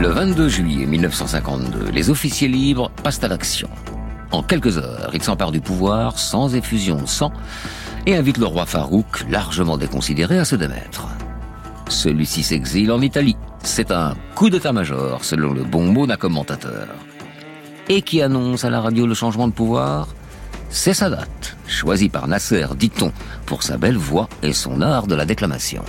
Le 0.00 0.08
22 0.08 0.48
juillet 0.48 0.86
1952, 0.86 1.90
les 1.92 2.08
officiers 2.10 2.46
libres 2.46 2.90
passent 3.02 3.22
à 3.24 3.28
l'action. 3.28 3.68
En 4.30 4.42
quelques 4.42 4.78
heures, 4.78 5.10
ils 5.12 5.22
s'emparent 5.22 5.50
du 5.50 5.60
pouvoir 5.60 6.18
sans 6.18 6.54
effusion 6.54 6.96
de 6.96 7.06
sang 7.06 7.32
et 8.06 8.16
invitent 8.16 8.38
le 8.38 8.46
roi 8.46 8.64
Farouk, 8.64 9.26
largement 9.28 9.76
déconsidéré, 9.76 10.38
à 10.38 10.44
se 10.44 10.54
démettre. 10.54 11.08
Celui-ci 11.88 12.42
s'exile 12.42 12.92
en 12.92 13.00
Italie. 13.00 13.36
C'est 13.62 13.90
un 13.90 14.14
coup 14.34 14.50
d'état-major, 14.50 15.24
selon 15.24 15.52
le 15.52 15.64
bon 15.64 15.90
mot 15.90 16.06
d'un 16.06 16.16
commentateur. 16.16 16.86
Et 17.88 18.02
qui 18.02 18.22
annonce 18.22 18.64
à 18.64 18.70
la 18.70 18.80
radio 18.80 19.06
le 19.06 19.14
changement 19.14 19.48
de 19.48 19.52
pouvoir? 19.52 20.08
C'est 20.70 20.94
Sadat, 20.94 21.26
choisi 21.66 22.08
par 22.08 22.28
Nasser, 22.28 22.66
dit-on, 22.76 23.12
pour 23.46 23.62
sa 23.62 23.76
belle 23.76 23.96
voix 23.96 24.28
et 24.42 24.52
son 24.52 24.80
art 24.80 25.06
de 25.06 25.14
la 25.14 25.24
déclamation. 25.24 25.82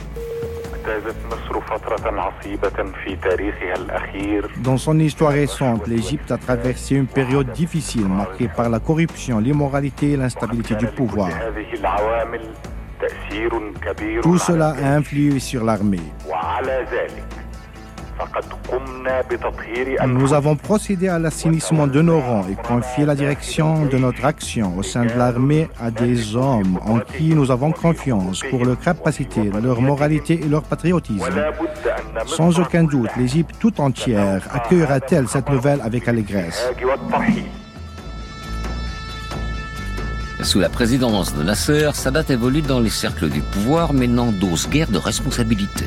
Dans 4.58 4.78
son 4.78 5.00
histoire 5.00 5.34
récente, 5.34 5.88
l'Égypte 5.88 6.32
a 6.32 6.38
traversé 6.38 6.96
une 6.96 7.08
période 7.08 7.52
difficile 7.52 8.08
marquée 8.08 8.48
par 8.48 8.70
la 8.70 8.80
corruption, 8.80 9.40
l'immoralité 9.40 10.12
et 10.12 10.18
l'instabilité 10.18 10.76
du 10.76 10.88
pouvoir. 10.88 11.30
Tout 14.22 14.38
cela 14.38 14.76
a 14.82 14.96
influé 14.96 15.40
sur 15.40 15.64
l'armée. 15.64 16.00
Nous 20.08 20.34
avons 20.34 20.56
procédé 20.56 21.08
à 21.08 21.20
l'assainissement 21.20 21.88
de 21.88 22.02
nos 22.02 22.20
rangs 22.20 22.46
et 22.50 22.56
confié 22.56 23.06
la 23.06 23.16
direction 23.16 23.86
de 23.86 23.98
notre 23.98 24.26
action 24.26 24.78
au 24.78 24.84
sein 24.84 25.06
de 25.06 25.14
l'armée 25.18 25.70
à 25.80 25.90
des 25.92 26.36
hommes 26.36 26.80
en 26.86 27.00
qui 27.00 27.34
nous 27.34 27.52
avons 27.52 27.72
confiance 27.72 28.42
pour 28.50 28.66
leur 28.66 28.80
capacité, 28.80 29.50
leur 29.64 29.82
moralité 29.82 30.40
et 30.44 30.48
leur 30.48 30.64
patriotisme. 30.64 31.30
Sans 32.26 32.60
aucun 32.60 32.84
doute, 32.84 33.10
l'Égypte 33.18 33.56
tout 33.60 33.80
entière 33.80 34.48
accueillera-t-elle 34.54 35.28
cette 35.28 35.50
nouvelle 35.50 35.82
avec 35.82 36.08
allégresse. 36.08 36.68
Sous 40.42 40.60
la 40.60 40.70
présidence 40.70 41.36
de 41.36 41.44
Nasser, 41.44 41.92
Sadat 41.94 42.24
évolue 42.30 42.62
dans 42.62 42.80
les 42.80 42.90
cercles 42.90 43.30
du 43.30 43.42
pouvoir 43.42 43.94
mais 43.94 44.08
n'endosse 44.08 44.70
guère 44.70 44.90
de 44.90 44.98
responsabilité. 44.98 45.86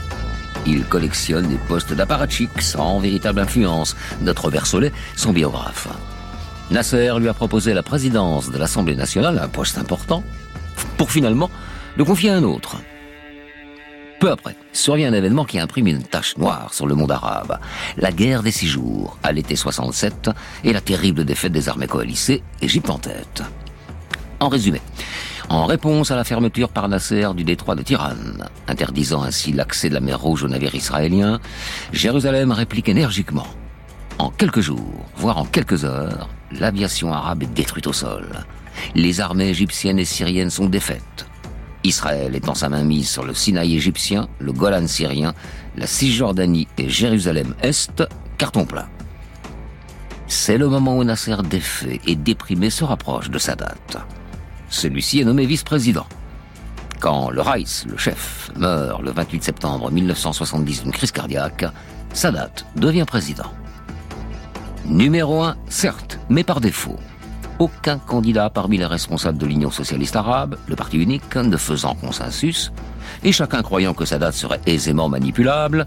Il 0.66 0.84
collectionne 0.84 1.48
des 1.48 1.58
postes 1.58 1.92
d'apparatchik 1.92 2.62
sans 2.62 3.00
véritable 3.00 3.40
influence. 3.40 3.96
Notre 4.20 4.50
Bersolet, 4.50 4.92
son 5.16 5.32
biographe. 5.32 5.88
Nasser 6.70 7.12
lui 7.18 7.28
a 7.28 7.34
proposé 7.34 7.74
la 7.74 7.82
présidence 7.82 8.50
de 8.50 8.58
l'Assemblée 8.58 8.94
nationale, 8.94 9.38
un 9.42 9.48
poste 9.48 9.78
important, 9.78 10.22
pour 10.96 11.10
finalement 11.10 11.50
le 11.96 12.04
confier 12.04 12.30
à 12.30 12.36
un 12.36 12.44
autre. 12.44 12.76
Peu 14.20 14.30
après, 14.30 14.54
survient 14.72 15.12
un 15.12 15.14
événement 15.14 15.44
qui 15.44 15.58
imprime 15.58 15.88
une 15.88 16.02
tache 16.04 16.36
noire 16.36 16.72
sur 16.72 16.86
le 16.86 16.94
monde 16.94 17.10
arabe. 17.10 17.58
La 17.96 18.12
guerre 18.12 18.44
des 18.44 18.52
six 18.52 18.68
jours, 18.68 19.18
à 19.24 19.32
l'été 19.32 19.56
67, 19.56 20.30
et 20.62 20.72
la 20.72 20.80
terrible 20.80 21.24
défaite 21.24 21.50
des 21.50 21.68
armées 21.68 21.88
coalisées, 21.88 22.42
Égypte 22.60 22.88
en 22.88 22.98
tête. 22.98 23.42
En 24.38 24.48
résumé, 24.48 24.80
en 25.52 25.66
réponse 25.66 26.10
à 26.10 26.16
la 26.16 26.24
fermeture 26.24 26.70
par 26.70 26.88
Nasser 26.88 27.28
du 27.36 27.44
détroit 27.44 27.74
de 27.74 27.82
Tiran, 27.82 28.14
interdisant 28.68 29.22
ainsi 29.22 29.52
l'accès 29.52 29.90
de 29.90 29.94
la 29.94 30.00
mer 30.00 30.18
Rouge 30.18 30.44
aux 30.44 30.48
navires 30.48 30.74
israéliens, 30.74 31.40
Jérusalem 31.92 32.52
réplique 32.52 32.88
énergiquement. 32.88 33.46
En 34.18 34.30
quelques 34.30 34.60
jours, 34.60 35.04
voire 35.14 35.36
en 35.36 35.44
quelques 35.44 35.84
heures, 35.84 36.30
l'aviation 36.52 37.12
arabe 37.12 37.42
est 37.42 37.54
détruite 37.54 37.86
au 37.86 37.92
sol. 37.92 38.26
Les 38.94 39.20
armées 39.20 39.50
égyptiennes 39.50 39.98
et 39.98 40.06
syriennes 40.06 40.48
sont 40.48 40.70
défaites. 40.70 41.26
Israël 41.84 42.34
étend 42.34 42.54
sa 42.54 42.70
main 42.70 42.84
mise 42.84 43.10
sur 43.10 43.24
le 43.24 43.34
Sinaï 43.34 43.76
égyptien, 43.76 44.28
le 44.38 44.52
Golan 44.52 44.86
syrien, 44.86 45.34
la 45.76 45.86
Cisjordanie 45.86 46.68
et 46.78 46.88
Jérusalem-Est, 46.88 48.04
carton 48.38 48.64
plein. 48.64 48.86
C'est 50.28 50.56
le 50.56 50.68
moment 50.68 50.96
où 50.96 51.04
Nasser 51.04 51.36
défait 51.44 52.00
et 52.06 52.16
déprimé 52.16 52.70
se 52.70 52.84
rapproche 52.84 53.28
de 53.28 53.38
Sadat. 53.38 53.74
Celui-ci 54.72 55.20
est 55.20 55.24
nommé 55.24 55.44
vice-président. 55.44 56.06
Quand 56.98 57.30
le 57.30 57.42
Reis, 57.42 57.84
le 57.86 57.98
chef, 57.98 58.50
meurt 58.56 59.02
le 59.02 59.12
28 59.12 59.44
septembre 59.44 59.90
1970 59.90 60.82
d'une 60.82 60.92
crise 60.92 61.12
cardiaque, 61.12 61.66
Sadat 62.14 62.50
devient 62.74 63.04
président. 63.06 63.52
Numéro 64.86 65.42
1, 65.42 65.56
certes, 65.68 66.18
mais 66.30 66.42
par 66.42 66.60
défaut. 66.60 66.96
Aucun 67.58 67.98
candidat 67.98 68.48
parmi 68.48 68.78
les 68.78 68.86
responsables 68.86 69.36
de 69.36 69.46
l'Union 69.46 69.70
socialiste 69.70 70.16
arabe, 70.16 70.56
le 70.66 70.74
parti 70.74 70.96
unique, 70.96 71.36
ne 71.36 71.56
faisant 71.58 71.94
consensus, 71.94 72.72
et 73.22 73.30
chacun 73.30 73.62
croyant 73.62 73.92
que 73.92 74.06
Sadat 74.06 74.32
serait 74.32 74.60
aisément 74.64 75.10
manipulable, 75.10 75.86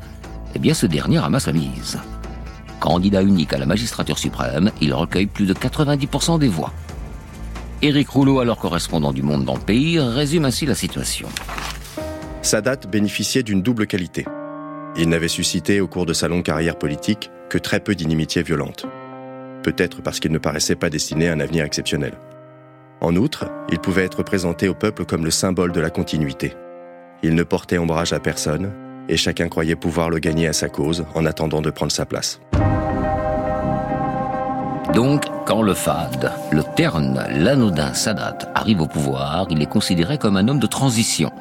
eh 0.53 0.59
bien 0.59 0.75
ce 0.75 0.85
dernier 0.85 1.17
ramasse 1.17 1.47
la 1.47 1.53
mise. 1.53 1.97
Candidat 2.79 3.23
unique 3.23 3.51
à 3.51 3.57
la 3.57 3.65
magistrature 3.65 4.19
suprême, 4.19 4.69
il 4.79 4.93
recueille 4.93 5.25
plus 5.25 5.47
de 5.47 5.55
90% 5.55 6.37
des 6.37 6.49
voix. 6.49 6.71
Éric 7.81 8.09
Rouleau, 8.09 8.39
alors 8.39 8.57
correspondant 8.57 9.11
du 9.11 9.21
Monde 9.21 9.45
dans 9.45 9.55
le 9.55 9.59
pays, 9.59 9.99
résume 9.99 10.45
ainsi 10.45 10.65
la 10.65 10.75
situation. 10.75 11.27
Sadat 12.41 12.77
bénéficiait 12.89 13.43
d'une 13.43 13.61
double 13.61 13.85
qualité. 13.85 14.25
Il 14.97 15.09
n'avait 15.09 15.27
suscité 15.27 15.81
au 15.81 15.87
cours 15.87 16.05
de 16.05 16.13
sa 16.13 16.27
longue 16.27 16.43
carrière 16.43 16.77
politique 16.77 17.29
que 17.49 17.57
très 17.57 17.79
peu 17.79 17.95
d'inimitiés 17.95 18.43
violentes. 18.43 18.85
Peut-être 19.63 20.01
parce 20.01 20.19
qu'il 20.19 20.31
ne 20.31 20.37
paraissait 20.37 20.75
pas 20.75 20.89
destiné 20.89 21.27
à 21.27 21.33
un 21.33 21.39
avenir 21.39 21.65
exceptionnel. 21.65 22.13
En 23.01 23.15
outre, 23.15 23.45
il 23.69 23.79
pouvait 23.79 24.05
être 24.05 24.23
présenté 24.23 24.69
au 24.69 24.73
peuple 24.73 25.05
comme 25.05 25.25
le 25.25 25.31
symbole 25.31 25.71
de 25.71 25.81
la 25.81 25.89
continuité. 25.89 26.53
Il 27.23 27.35
ne 27.35 27.43
portait 27.43 27.77
ombrage 27.77 28.13
à 28.13 28.19
personne, 28.19 28.71
et 29.09 29.17
chacun 29.17 29.49
croyait 29.49 29.75
pouvoir 29.75 30.09
le 30.09 30.19
gagner 30.19 30.47
à 30.47 30.53
sa 30.53 30.69
cause 30.69 31.05
en 31.13 31.25
attendant 31.25 31.61
de 31.61 31.71
prendre 31.71 31.91
sa 31.91 32.05
place. 32.05 32.39
Donc, 34.93 35.25
quand 35.45 35.61
le 35.61 35.73
fade, 35.73 36.31
le 36.51 36.63
terne, 36.63 37.23
l'anodin 37.29 37.93
Sadat 37.93 38.37
arrive 38.53 38.81
au 38.81 38.87
pouvoir, 38.87 39.47
il 39.49 39.61
est 39.61 39.65
considéré 39.65 40.17
comme 40.17 40.37
un 40.37 40.47
homme 40.47 40.59
de 40.59 40.67
transition. 40.67 41.31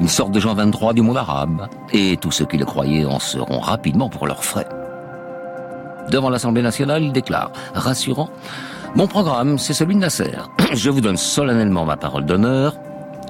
Une 0.00 0.08
sorte 0.08 0.32
de 0.32 0.40
Jean 0.40 0.54
23 0.54 0.94
du 0.94 1.02
monde 1.02 1.18
arabe. 1.18 1.68
Et 1.92 2.16
tous 2.16 2.30
ceux 2.30 2.46
qui 2.46 2.56
le 2.56 2.64
croyaient 2.64 3.04
en 3.04 3.18
seront 3.18 3.60
rapidement 3.60 4.08
pour 4.08 4.26
leurs 4.26 4.44
frais. 4.44 4.66
Devant 6.10 6.30
l'Assemblée 6.30 6.62
nationale, 6.62 7.02
il 7.02 7.12
déclare, 7.12 7.52
rassurant, 7.74 8.30
Mon 8.96 9.06
programme, 9.06 9.58
c'est 9.58 9.74
celui 9.74 9.94
de 9.94 10.00
Nasser. 10.00 10.32
Je 10.72 10.90
vous 10.90 11.00
donne 11.00 11.16
solennellement 11.16 11.84
ma 11.84 11.96
parole 11.96 12.24
d'honneur 12.24 12.74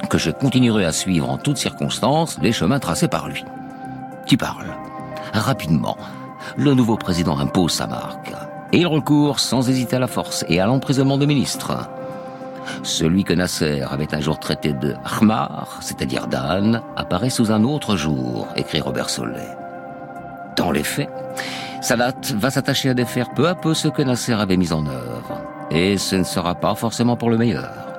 que 0.09 0.17
je 0.17 0.31
continuerai 0.31 0.87
à 0.87 0.93
suivre 0.93 1.29
en 1.29 1.37
toutes 1.37 1.59
circonstances 1.59 2.39
les 2.41 2.53
chemins 2.53 2.79
tracés 2.79 3.09
par 3.09 3.29
lui. 3.29 3.45
Qui 4.25 4.39
parle? 4.39 4.75
Rapidement, 5.35 5.99
le 6.57 6.73
nouveau 6.73 6.97
président 6.97 7.39
impose 7.39 7.73
sa 7.73 7.87
marque. 7.87 8.33
Et 8.73 8.79
il 8.79 8.87
recourt 8.87 9.41
sans 9.41 9.69
hésiter 9.69 9.97
à 9.97 9.99
la 9.99 10.07
force 10.07 10.45
et 10.49 10.61
à 10.61 10.67
l'emprisonnement 10.67 11.19
de 11.19 11.27
ministres. 11.27 11.89
Celui 12.83 13.25
que 13.25 13.33
Nasser 13.33 13.83
avait 13.83 14.15
un 14.15 14.21
jour 14.21 14.39
traité 14.39 14.73
de 14.73 14.95
Ahmar, 15.05 15.79
c'est-à-dire 15.81 16.29
d'âne, 16.29 16.83
apparaît 16.97 17.31
sous 17.31 17.51
un 17.51 17.65
autre 17.65 17.97
jour, 17.97 18.47
écrit 18.57 18.81
Robert 18.81 19.11
Sollet. 19.11 19.57
Dans 20.57 20.71
les 20.71 20.85
faits, 20.85 21.11
Sadat 21.81 22.15
va 22.35 22.51
s'attacher 22.51 22.91
à 22.91 22.95
défaire 22.95 23.31
peu 23.35 23.49
à 23.49 23.55
peu 23.55 23.75
ce 23.75 23.89
que 23.89 24.03
Nasser 24.03 24.35
avait 24.35 24.57
mis 24.57 24.73
en 24.73 24.87
œuvre. 24.87 25.43
Et 25.71 25.99
ce 25.99 26.17
ne 26.17 26.25
sera 26.25 26.55
pas 26.55 26.75
forcément 26.75 27.17
pour 27.17 27.31
le 27.31 27.39
meilleur. 27.39 27.90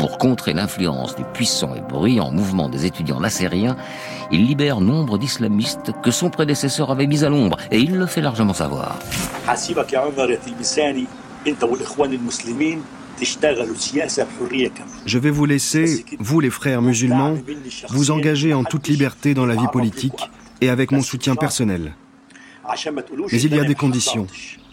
Pour 0.00 0.16
contrer 0.16 0.54
l'influence 0.54 1.14
du 1.14 1.24
puissant 1.24 1.74
et 1.74 1.82
bruyant 1.82 2.30
mouvement 2.30 2.70
des 2.70 2.86
étudiants 2.86 3.20
nassériens, 3.20 3.76
il 4.32 4.46
libère 4.46 4.80
nombre 4.80 5.18
d'islamistes 5.18 5.92
que 6.02 6.10
son 6.10 6.30
prédécesseur 6.30 6.90
avait 6.90 7.06
mis 7.06 7.22
à 7.22 7.28
l'ombre, 7.28 7.58
et 7.70 7.78
il 7.78 7.96
le 7.96 8.06
fait 8.06 8.22
largement 8.22 8.54
savoir. 8.54 8.98
Je 15.06 15.18
vais 15.18 15.30
vous 15.30 15.44
laisser, 15.44 16.04
vous 16.18 16.40
les 16.40 16.50
frères 16.50 16.80
musulmans, 16.80 17.34
vous 17.90 18.10
engager 18.10 18.54
en 18.54 18.64
toute 18.64 18.88
liberté 18.88 19.34
dans 19.34 19.44
la 19.44 19.54
vie 19.54 19.68
politique 19.70 20.30
et 20.62 20.70
avec 20.70 20.92
mon 20.92 21.02
soutien 21.02 21.34
personnel. 21.34 21.92
Mais 23.30 23.42
il 23.42 23.54
y 23.54 23.60
a 23.60 23.64
des 23.64 23.74
conditions. 23.74 24.26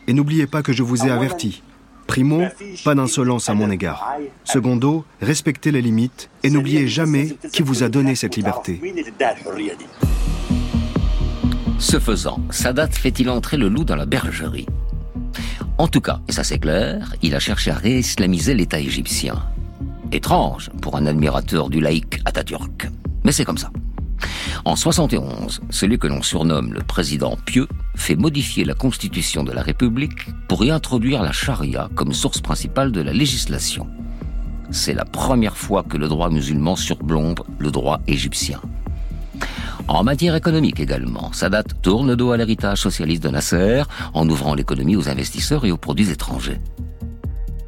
Et 0.07 0.13
n'oubliez 0.13 0.47
pas 0.47 0.61
que 0.61 0.71
je 0.71 0.83
vous 0.83 1.05
ai 1.05 1.11
averti. 1.11 1.63
Primo, 2.07 2.41
pas 2.83 2.95
d'insolence 2.95 3.49
à 3.49 3.53
mon 3.53 3.69
égard. 3.69 4.15
Secondo, 4.43 5.05
respectez 5.21 5.71
les 5.71 5.81
limites 5.81 6.29
et 6.43 6.49
n'oubliez 6.49 6.87
jamais 6.87 7.35
qui 7.51 7.61
vous 7.61 7.83
a 7.83 7.89
donné 7.89 8.15
cette 8.15 8.35
liberté. 8.35 8.81
Ce 11.79 11.99
faisant, 11.99 12.39
Sadat 12.49 12.87
fait-il 12.87 13.29
entrer 13.29 13.57
le 13.57 13.67
loup 13.67 13.83
dans 13.83 13.95
la 13.95 14.05
bergerie 14.05 14.65
En 15.77 15.87
tout 15.87 16.01
cas, 16.01 16.21
et 16.27 16.31
ça 16.31 16.43
c'est 16.43 16.59
clair, 16.59 17.13
il 17.21 17.35
a 17.35 17.39
cherché 17.39 17.69
à 17.69 17.75
réislamiser 17.75 18.55
l'État 18.55 18.79
égyptien. 18.79 19.35
Étrange 20.11 20.71
pour 20.81 20.95
un 20.95 21.05
admirateur 21.05 21.69
du 21.69 21.81
laïc 21.81 22.19
Atatürk. 22.25 22.87
Mais 23.25 23.31
c'est 23.31 23.45
comme 23.45 23.57
ça. 23.57 23.69
En 24.65 24.75
71, 24.75 25.61
celui 25.69 25.99
que 25.99 26.07
l'on 26.07 26.21
surnomme 26.21 26.73
le 26.73 26.81
président 26.81 27.37
pieux 27.45 27.67
fait 27.95 28.15
modifier 28.15 28.65
la 28.65 28.73
constitution 28.73 29.43
de 29.43 29.51
la 29.51 29.61
République 29.61 30.27
pour 30.47 30.63
y 30.63 30.71
introduire 30.71 31.23
la 31.23 31.31
charia 31.31 31.89
comme 31.95 32.13
source 32.13 32.41
principale 32.41 32.91
de 32.91 33.01
la 33.01 33.13
législation. 33.13 33.87
C'est 34.71 34.93
la 34.93 35.05
première 35.05 35.57
fois 35.57 35.83
que 35.83 35.97
le 35.97 36.07
droit 36.07 36.29
musulman 36.29 36.75
surplombe 36.75 37.39
le 37.59 37.71
droit 37.71 38.01
égyptien. 38.07 38.59
En 39.87 40.03
matière 40.03 40.35
économique 40.35 40.81
également, 40.81 41.31
Sadat 41.31 41.63
tourne 41.81 42.15
dos 42.15 42.31
à 42.31 42.37
l'héritage 42.37 42.81
socialiste 42.81 43.23
de 43.23 43.29
Nasser 43.29 43.83
en 44.13 44.27
ouvrant 44.27 44.53
l'économie 44.53 44.97
aux 44.97 45.07
investisseurs 45.07 45.63
et 45.63 45.71
aux 45.71 45.77
produits 45.77 46.09
étrangers. 46.09 46.59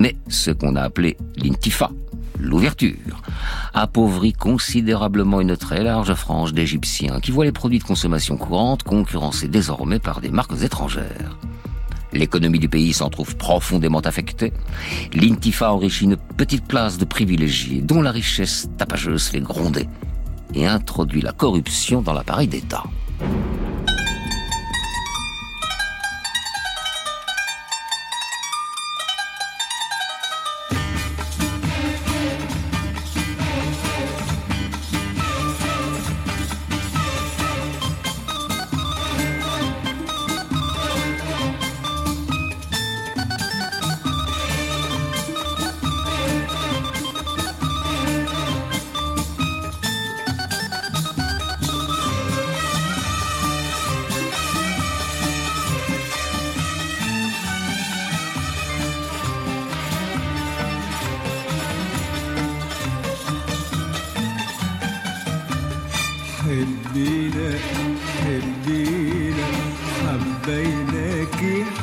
Mais 0.02 0.18
ce 0.28 0.52
qu'on 0.52 0.76
a 0.76 0.82
appelé 0.82 1.16
l'intifa, 1.38 1.92
l'ouverture, 2.40 3.22
appauvrit 3.74 4.34
considérablement 4.34 5.42
une 5.42 5.58
très 5.58 5.84
large 5.84 6.14
frange 6.14 6.54
d'Égyptiens 6.54 7.20
qui 7.20 7.32
voient 7.32 7.46
les 7.46 7.52
produits 7.52 7.80
de 7.80 7.84
consommation 7.84 8.38
courante 8.38 8.84
concurrencés 8.84 9.48
désormais 9.48 10.00
par 10.00 10.22
des 10.22 10.32
marques 10.32 10.62
étrangères. 10.62 11.38
L'économie 12.12 12.60
du 12.60 12.70
pays 12.70 12.94
s'en 12.94 13.10
trouve 13.10 13.36
profondément 13.36 14.00
affectée. 14.00 14.52
L'Intifa 15.14 15.72
enrichit 15.72 16.06
une 16.06 16.18
petite 16.18 16.66
place 16.66 16.98
de 16.98 17.06
privilégiés 17.06 17.82
dont 17.82 18.02
la 18.02 18.12
richesse 18.12 18.70
tapageuse 18.78 19.28
fait 19.28 19.42
gronder 19.42 19.88
et 20.56 20.66
introduit 20.66 21.22
la 21.22 21.34
corruption 21.34 22.02
dans 22.02 22.14
l'appareil 22.14 22.48
d'État. 22.48 22.84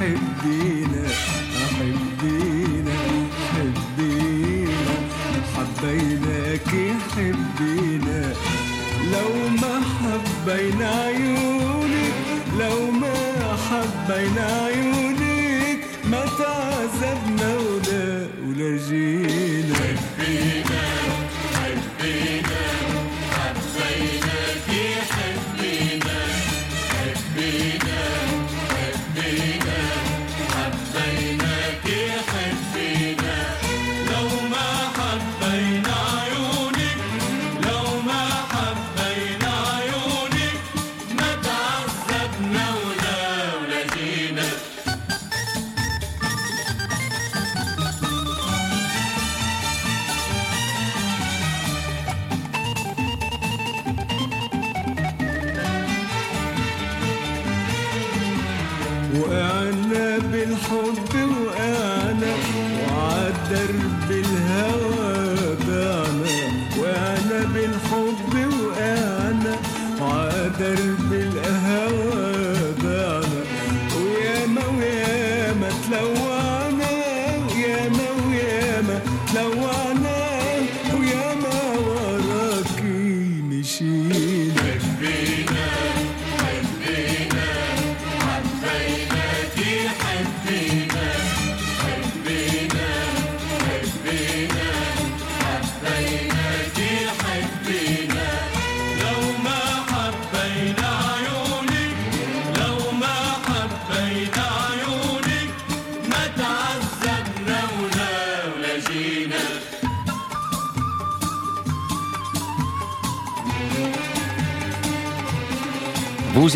sevdiğine. 0.07 0.96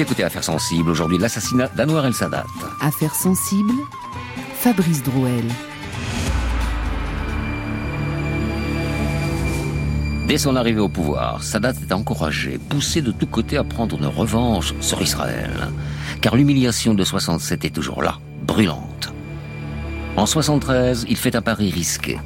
Vous 0.01 0.05
écoutez 0.05 0.25
Affaires 0.25 0.45
sensibles, 0.45 0.89
aujourd'hui 0.89 1.19
l'assassinat 1.19 1.69
d'Anwar 1.77 2.07
El 2.07 2.15
Sadat. 2.15 2.47
Affaires 2.81 3.15
sensibles, 3.15 3.75
Fabrice 4.55 5.03
Drouel. 5.03 5.45
Dès 10.27 10.39
son 10.39 10.57
arrivée 10.57 10.81
au 10.81 10.89
pouvoir, 10.89 11.43
Sadat 11.43 11.75
est 11.83 11.93
encouragé, 11.93 12.59
poussé 12.71 13.03
de 13.03 13.13
tous 13.13 13.27
côtés 13.27 13.59
à 13.59 13.63
prendre 13.63 13.99
une 13.99 14.07
revanche 14.07 14.73
sur 14.81 15.03
Israël. 15.03 15.69
Car 16.23 16.35
l'humiliation 16.35 16.95
de 16.95 17.05
67 17.05 17.67
est 17.67 17.75
toujours 17.75 18.03
là, 18.03 18.17
brûlante. 18.47 19.13
En 20.17 20.25
73, 20.25 21.05
il 21.11 21.17
fait 21.19 21.37
un 21.37 21.43
pari 21.43 21.71
risqué. 21.71 22.19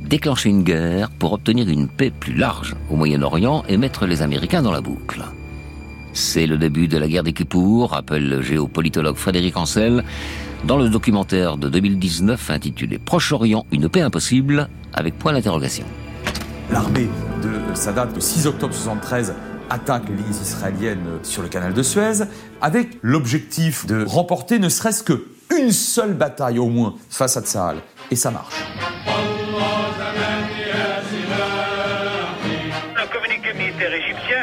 Déclencher 0.00 0.48
une 0.48 0.64
guerre 0.64 1.08
pour 1.08 1.34
obtenir 1.34 1.68
une 1.68 1.86
paix 1.86 2.10
plus 2.10 2.34
large 2.34 2.74
au 2.90 2.96
Moyen-Orient 2.96 3.62
et 3.68 3.76
mettre 3.76 4.06
les 4.06 4.22
Américains 4.22 4.62
dans 4.62 4.72
la 4.72 4.80
boucle. 4.80 5.22
C'est 6.12 6.46
le 6.46 6.58
début 6.58 6.88
de 6.88 6.98
la 6.98 7.08
guerre 7.08 7.22
des 7.22 7.32
Kippour, 7.32 7.90
rappelle 7.90 8.28
le 8.28 8.42
géopolitologue 8.42 9.16
Frédéric 9.16 9.56
Ancel, 9.56 10.04
dans 10.64 10.76
le 10.76 10.88
documentaire 10.88 11.56
de 11.56 11.68
2019 11.68 12.50
intitulé 12.50 12.98
Proche-Orient, 12.98 13.64
une 13.72 13.88
paix 13.88 14.02
impossible, 14.02 14.68
avec 14.92 15.18
point 15.18 15.32
d'interrogation. 15.32 15.84
L'armée 16.70 17.08
de 17.42 17.74
Sadat, 17.74 18.08
le 18.14 18.20
6 18.20 18.46
octobre 18.46 18.74
73, 18.74 19.34
attaque 19.70 20.08
les 20.08 20.16
lignes 20.16 20.40
israéliennes 20.42 21.06
sur 21.22 21.42
le 21.42 21.48
canal 21.48 21.72
de 21.72 21.82
Suez, 21.82 22.24
avec 22.60 22.98
l'objectif 23.02 23.86
de 23.86 24.04
remporter 24.04 24.58
ne 24.58 24.68
serait-ce 24.68 25.02
que 25.02 25.24
une 25.58 25.72
seule 25.72 26.14
bataille 26.14 26.58
au 26.58 26.68
moins 26.68 26.94
face 27.08 27.36
à 27.36 27.42
Tsahal. 27.42 27.76
Et 28.10 28.16
ça 28.16 28.30
marche. 28.30 28.64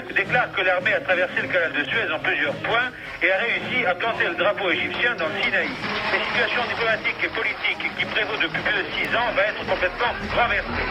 Déclare 0.02 0.52
que 0.52 0.62
l'armée 0.62 0.94
a 0.94 1.02
traversé 1.02 1.42
le 1.42 1.48
canal 1.48 1.72
de 1.74 1.84
Suez 1.84 2.12
en 2.14 2.20
plusieurs 2.20 2.56
points 2.64 2.90
et 3.22 3.32
a 3.32 3.38
réussi 3.38 3.86
à 3.86 3.96
planter 3.96 4.26
le 4.28 4.36
drapeau 4.36 4.70
égyptien 4.70 5.16
dans 5.16 5.28
le 5.28 5.42
Sinaï. 5.44 5.70
La 6.12 6.20
situation 6.26 6.62
diplomatique 6.70 7.20
et 7.24 7.32
politique 7.36 7.84
qui 7.98 8.06
prévaut 8.06 8.38
depuis 8.42 8.62
plus 8.62 8.78
de 8.80 8.86
six 8.96 9.10
ans 9.16 9.30
va 9.36 9.44
être 9.44 9.66
complètement 9.68 10.14
renversée. 10.36 10.88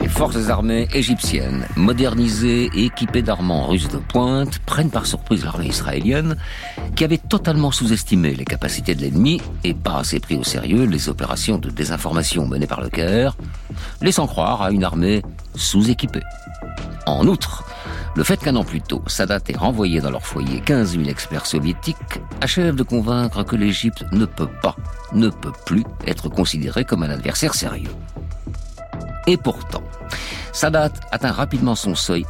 Les 0.00 0.08
forces 0.08 0.48
armées 0.50 0.88
égyptiennes, 0.92 1.66
modernisées 1.76 2.70
et 2.74 2.86
équipées 2.86 3.22
d'armements 3.22 3.66
russes 3.66 3.88
de 3.88 3.98
pointe, 3.98 4.58
prennent 4.60 4.90
par 4.90 5.06
surprise 5.06 5.44
l'armée 5.44 5.68
israélienne, 5.68 6.36
qui 6.96 7.04
avait 7.04 7.18
totalement 7.18 7.70
sous-estimé 7.70 8.34
les 8.34 8.44
capacités 8.44 8.94
de 8.94 9.00
l'ennemi 9.00 9.40
et 9.64 9.72
pas 9.72 9.98
assez 9.98 10.20
pris 10.20 10.36
au 10.36 10.44
sérieux 10.44 10.84
les 10.84 11.08
opérations 11.08 11.58
de 11.58 11.70
désinformation 11.70 12.46
menées 12.46 12.66
par 12.66 12.80
le 12.80 12.90
Caire, 12.90 13.36
laissant 14.02 14.26
croire 14.26 14.62
à 14.62 14.70
une 14.70 14.84
armée 14.84 15.22
sous-équipée. 15.54 16.22
En 17.06 17.26
outre, 17.26 17.64
le 18.16 18.24
fait 18.24 18.38
qu'un 18.38 18.56
an 18.56 18.64
plus 18.64 18.80
tôt, 18.80 19.02
Sadat 19.06 19.40
ait 19.48 19.56
renvoyé 19.56 20.00
dans 20.00 20.10
leur 20.10 20.26
foyer 20.26 20.60
15 20.60 20.92
000 20.92 21.04
experts 21.04 21.46
soviétiques 21.46 22.20
achève 22.40 22.74
de 22.74 22.82
convaincre 22.82 23.44
que 23.44 23.56
l'Égypte 23.56 24.04
ne 24.12 24.24
peut 24.24 24.50
pas, 24.62 24.76
ne 25.12 25.28
peut 25.28 25.52
plus 25.64 25.84
être 26.06 26.28
considérée 26.28 26.84
comme 26.84 27.02
un 27.02 27.10
adversaire 27.10 27.54
sérieux. 27.54 27.90
Et 29.26 29.36
pourtant, 29.36 29.82
Sadat 30.52 30.90
atteint 31.12 31.32
rapidement 31.32 31.74
son 31.74 31.94
seuil, 31.94 32.26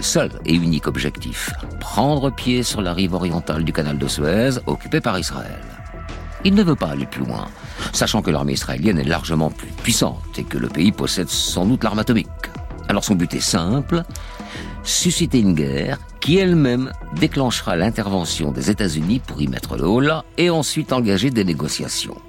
seul 0.00 0.30
et 0.44 0.54
unique 0.54 0.86
objectif, 0.86 1.50
prendre 1.80 2.30
pied 2.30 2.62
sur 2.62 2.82
la 2.82 2.92
rive 2.92 3.14
orientale 3.14 3.64
du 3.64 3.72
canal 3.72 3.98
de 3.98 4.06
Suez, 4.06 4.58
occupée 4.66 5.00
par 5.00 5.18
Israël. 5.18 5.62
Il 6.44 6.54
ne 6.54 6.62
veut 6.62 6.76
pas 6.76 6.88
aller 6.88 7.06
plus 7.06 7.24
loin, 7.24 7.48
sachant 7.92 8.22
que 8.22 8.30
l'armée 8.30 8.54
israélienne 8.54 8.98
est 8.98 9.04
largement 9.04 9.50
plus 9.50 9.68
puissante 9.68 10.38
et 10.38 10.44
que 10.44 10.58
le 10.58 10.68
pays 10.68 10.92
possède 10.92 11.28
sans 11.28 11.66
doute 11.66 11.84
l'arme 11.84 11.98
atomique. 11.98 12.28
Alors 12.88 13.04
son 13.04 13.14
but 13.14 13.34
est 13.34 13.40
simple, 13.40 14.02
susciter 14.82 15.40
une 15.40 15.54
guerre 15.54 15.98
qui 16.20 16.38
elle-même 16.38 16.92
déclenchera 17.14 17.76
l'intervention 17.76 18.52
des 18.52 18.70
États-Unis 18.70 19.20
pour 19.26 19.40
y 19.40 19.48
mettre 19.48 19.76
le 19.76 19.84
holà 19.84 20.24
et 20.38 20.50
ensuite 20.50 20.92
engager 20.92 21.30
des 21.30 21.44
négociations. 21.44 22.20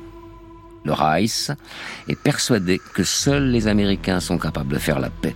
Le 0.84 0.94
Reich 0.94 1.52
est 2.08 2.16
persuadé 2.16 2.80
que 2.94 3.04
seuls 3.04 3.50
les 3.50 3.68
Américains 3.68 4.20
sont 4.20 4.38
capables 4.38 4.74
de 4.74 4.80
faire 4.80 5.00
la 5.00 5.10
paix. 5.10 5.36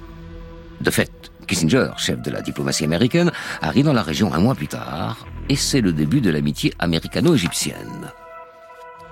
De 0.79 0.89
fait, 0.89 1.31
Kissinger, 1.47 1.89
chef 1.97 2.21
de 2.21 2.31
la 2.31 2.41
diplomatie 2.41 2.85
américaine, 2.85 3.31
arrive 3.61 3.85
dans 3.85 3.93
la 3.93 4.03
région 4.03 4.33
un 4.33 4.39
mois 4.39 4.55
plus 4.55 4.67
tard, 4.67 5.25
et 5.49 5.55
c'est 5.55 5.81
le 5.81 5.91
début 5.91 6.21
de 6.21 6.29
l'amitié 6.29 6.73
américano-égyptienne. 6.79 8.11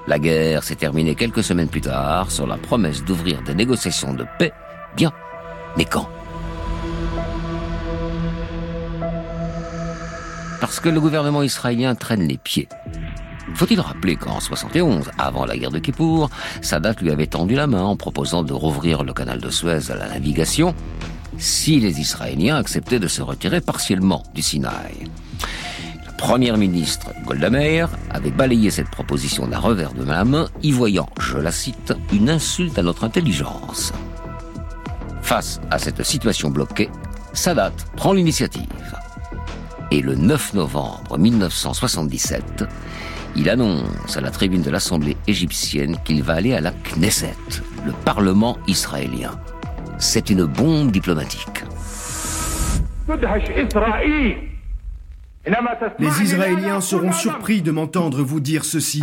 La 0.09 0.17
guerre 0.17 0.63
s'est 0.63 0.75
terminée 0.75 1.13
quelques 1.13 1.43
semaines 1.43 1.67
plus 1.67 1.81
tard 1.81 2.31
sur 2.31 2.47
la 2.47 2.57
promesse 2.57 3.05
d'ouvrir 3.05 3.43
des 3.43 3.53
négociations 3.53 4.11
de 4.11 4.25
paix. 4.39 4.51
Bien, 4.95 5.11
mais 5.77 5.85
quand? 5.85 6.09
Parce 10.59 10.79
que 10.79 10.89
le 10.89 10.99
gouvernement 10.99 11.43
israélien 11.43 11.93
traîne 11.93 12.27
les 12.27 12.39
pieds. 12.39 12.67
Faut-il 13.53 13.79
rappeler 13.79 14.15
qu'en 14.15 14.39
71, 14.39 15.11
avant 15.19 15.45
la 15.45 15.55
guerre 15.55 15.69
de 15.69 15.77
Kippour, 15.77 16.31
Sadat 16.63 16.95
lui 17.01 17.11
avait 17.11 17.27
tendu 17.27 17.53
la 17.53 17.67
main 17.67 17.83
en 17.83 17.95
proposant 17.95 18.41
de 18.41 18.51
rouvrir 18.51 19.03
le 19.03 19.13
canal 19.13 19.39
de 19.39 19.51
Suez 19.51 19.91
à 19.91 19.95
la 19.95 20.07
navigation 20.07 20.73
si 21.37 21.79
les 21.79 21.99
Israéliens 21.99 22.55
acceptaient 22.55 22.99
de 22.99 23.07
se 23.07 23.21
retirer 23.21 23.61
partiellement 23.61 24.23
du 24.33 24.41
Sinaï? 24.41 25.07
Première 26.19 26.57
ministre 26.57 27.13
Golda 27.25 27.49
Meir 27.49 27.89
avait 28.09 28.29
balayé 28.29 28.69
cette 28.69 28.89
proposition 28.89 29.47
d'un 29.47 29.57
revers 29.57 29.93
de 29.93 30.03
la 30.03 30.25
main, 30.25 30.49
y 30.61 30.73
voyant, 30.73 31.09
je 31.17 31.37
la 31.37 31.51
cite, 31.51 31.93
une 32.11 32.29
insulte 32.29 32.77
à 32.77 32.83
notre 32.83 33.05
intelligence. 33.05 33.93
Face 35.21 35.61
à 35.71 35.79
cette 35.79 36.03
situation 36.03 36.49
bloquée, 36.49 36.89
Sadat 37.31 37.71
prend 37.95 38.11
l'initiative. 38.11 38.67
Et 39.91 40.01
le 40.01 40.15
9 40.15 40.55
novembre 40.55 41.17
1977, 41.17 42.65
il 43.37 43.49
annonce 43.49 44.17
à 44.17 44.21
la 44.21 44.29
tribune 44.29 44.61
de 44.61 44.71
l'Assemblée 44.71 45.15
égyptienne 45.25 45.97
qu'il 46.03 46.21
va 46.21 46.33
aller 46.33 46.53
à 46.53 46.59
la 46.59 46.71
Knesset, 46.71 47.33
le 47.85 47.93
Parlement 48.03 48.57
israélien. 48.67 49.31
C'est 49.99 50.29
une 50.29 50.43
bombe 50.43 50.91
diplomatique. 50.91 51.63
Les 55.99 56.21
Israéliens 56.21 56.81
seront 56.81 57.11
surpris 57.11 57.61
de 57.61 57.71
m'entendre 57.71 58.21
vous 58.21 58.39
dire 58.39 58.65
ceci. 58.65 59.01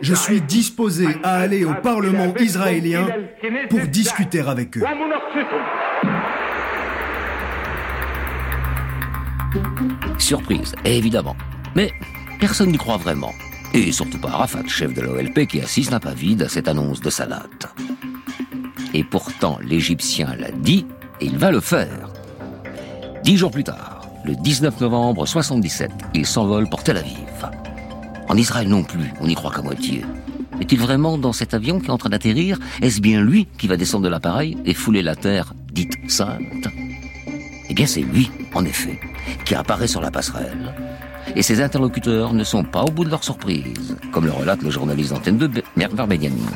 Je 0.00 0.14
suis 0.14 0.40
disposé 0.40 1.06
à 1.22 1.34
aller 1.34 1.64
au 1.64 1.74
Parlement 1.74 2.34
israélien 2.38 3.06
pour 3.68 3.80
discuter 3.80 4.40
avec 4.40 4.78
eux. 4.78 4.84
Surprise, 10.18 10.74
évidemment. 10.84 11.36
Mais 11.74 11.92
personne 12.40 12.70
n'y 12.70 12.78
croit 12.78 12.96
vraiment. 12.96 13.32
Et 13.74 13.92
surtout 13.92 14.18
pas 14.18 14.30
Arafat, 14.30 14.66
chef 14.66 14.94
de 14.94 15.02
l'OLP, 15.02 15.46
qui 15.46 15.60
assiste 15.60 15.92
un 15.92 16.00
pas 16.00 16.14
vide 16.14 16.42
à 16.42 16.48
cette 16.48 16.68
annonce 16.68 17.00
de 17.00 17.10
Sadat. 17.10 17.46
Et 18.94 19.04
pourtant, 19.04 19.58
l'Égyptien 19.62 20.34
l'a 20.38 20.50
dit, 20.50 20.86
et 21.20 21.26
il 21.26 21.36
va 21.36 21.50
le 21.50 21.60
faire. 21.60 22.10
Dix 23.22 23.36
jours 23.36 23.50
plus 23.50 23.64
tard, 23.64 23.95
le 24.26 24.34
19 24.34 24.80
novembre 24.80 25.24
77, 25.24 25.90
il 26.14 26.26
s'envole 26.26 26.68
pour 26.68 26.82
Tel 26.82 26.96
Aviv. 26.96 27.14
En 28.28 28.36
Israël 28.36 28.68
non 28.68 28.82
plus, 28.82 29.12
on 29.20 29.28
n'y 29.28 29.36
croit 29.36 29.52
qu'à 29.52 29.62
moitié. 29.62 30.04
Est-il 30.60 30.80
vraiment 30.80 31.16
dans 31.16 31.32
cet 31.32 31.54
avion 31.54 31.78
qui 31.78 31.86
est 31.86 31.90
en 31.90 31.98
train 31.98 32.08
d'atterrir? 32.08 32.58
Est-ce 32.82 33.00
bien 33.00 33.22
lui 33.22 33.46
qui 33.56 33.68
va 33.68 33.76
descendre 33.76 34.02
de 34.04 34.08
l'appareil 34.08 34.56
et 34.64 34.74
fouler 34.74 35.02
la 35.02 35.14
terre 35.14 35.54
dite 35.72 36.10
sainte? 36.10 36.66
Eh 37.68 37.74
bien 37.74 37.86
c'est 37.86 38.00
lui, 38.00 38.28
en 38.52 38.64
effet, 38.64 38.98
qui 39.44 39.54
apparaît 39.54 39.86
sur 39.86 40.00
la 40.00 40.10
passerelle. 40.10 40.74
Et 41.36 41.42
ses 41.42 41.62
interlocuteurs 41.62 42.32
ne 42.32 42.42
sont 42.42 42.64
pas 42.64 42.82
au 42.82 42.90
bout 42.90 43.04
de 43.04 43.10
leur 43.10 43.22
surprise, 43.22 43.96
comme 44.10 44.24
le 44.24 44.32
relate 44.32 44.62
le 44.62 44.70
journaliste 44.70 45.12
d'antenne 45.12 45.38
de 45.38 45.62
Mervar 45.76 46.08
Benyamin. 46.08 46.50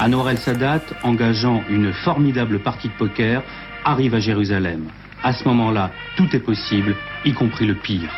Anwar 0.00 0.30
el-Sadat, 0.30 0.82
engageant 1.04 1.62
une 1.70 1.92
formidable 2.04 2.60
partie 2.60 2.88
de 2.88 2.94
poker, 2.94 3.44
arrive 3.84 4.14
à 4.14 4.20
Jérusalem. 4.20 4.88
À 5.24 5.32
ce 5.32 5.44
moment-là, 5.44 5.92
tout 6.16 6.34
est 6.34 6.40
possible, 6.40 6.96
y 7.24 7.32
compris 7.32 7.64
le 7.64 7.76
pire. 7.76 8.10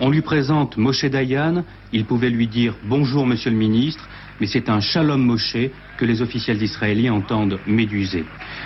On 0.00 0.10
lui 0.10 0.20
présente 0.20 0.76
Moshe 0.76 1.04
Dayan, 1.04 1.64
il 1.92 2.04
pouvait 2.04 2.30
lui 2.30 2.48
dire 2.48 2.74
bonjour 2.82 3.24
monsieur 3.24 3.52
le 3.52 3.56
ministre, 3.56 4.08
mais 4.40 4.48
c'est 4.48 4.68
un 4.68 4.80
shalom 4.80 5.22
Moshe 5.22 5.56
que 5.96 6.04
les 6.04 6.22
officiels 6.22 6.60
israéliens 6.60 7.12
entendent 7.12 7.60
méduser. 7.66 8.24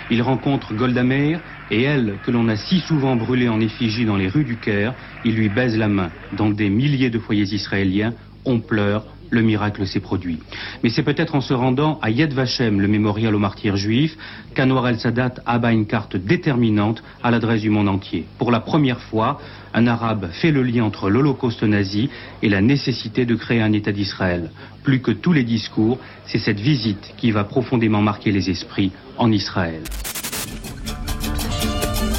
Il 0.09 0.23
rencontre 0.23 0.73
Golda 0.73 1.03
Meir 1.03 1.39
et 1.69 1.83
elle, 1.83 2.17
que 2.23 2.31
l'on 2.31 2.47
a 2.47 2.55
si 2.55 2.79
souvent 2.79 3.15
brûlée 3.15 3.49
en 3.49 3.61
effigie 3.61 4.05
dans 4.05 4.17
les 4.17 4.29
rues 4.29 4.45
du 4.45 4.57
Caire, 4.57 4.95
il 5.23 5.35
lui 5.35 5.49
baise 5.49 5.77
la 5.77 5.87
main. 5.87 6.09
Dans 6.31 6.49
des 6.49 6.71
milliers 6.71 7.11
de 7.11 7.19
foyers 7.19 7.53
israéliens, 7.53 8.15
on 8.45 8.59
pleure, 8.59 9.05
le 9.29 9.41
miracle 9.41 9.85
s'est 9.85 9.99
produit. 9.99 10.39
Mais 10.83 10.89
c'est 10.89 11.03
peut-être 11.03 11.35
en 11.35 11.41
se 11.41 11.53
rendant 11.53 11.99
à 12.01 12.09
Yad 12.09 12.33
Vashem, 12.33 12.79
le 12.79 12.87
mémorial 12.87 13.35
aux 13.35 13.39
martyrs 13.39 13.77
juifs, 13.77 14.17
qu'Anwar 14.55 14.87
el-Sadat 14.87 15.35
abat 15.45 15.71
une 15.71 15.85
carte 15.85 16.17
déterminante 16.17 17.03
à 17.23 17.31
l'adresse 17.31 17.61
du 17.61 17.69
monde 17.69 17.89
entier. 17.89 18.25
Pour 18.37 18.51
la 18.51 18.59
première 18.59 19.01
fois, 19.01 19.39
un 19.73 19.87
arabe 19.87 20.29
fait 20.31 20.51
le 20.51 20.63
lien 20.63 20.83
entre 20.83 21.09
l'Holocauste 21.09 21.63
nazi 21.63 22.09
et 22.41 22.49
la 22.49 22.61
nécessité 22.61 23.25
de 23.25 23.35
créer 23.35 23.61
un 23.61 23.73
État 23.73 23.91
d'Israël. 23.91 24.51
Plus 24.83 25.01
que 25.01 25.11
tous 25.11 25.33
les 25.33 25.43
discours, 25.43 25.99
c'est 26.25 26.39
cette 26.39 26.59
visite 26.59 27.13
qui 27.17 27.31
va 27.31 27.43
profondément 27.43 28.01
marquer 28.01 28.31
les 28.31 28.49
esprits 28.49 28.91
en 29.17 29.31
Israël. 29.31 29.83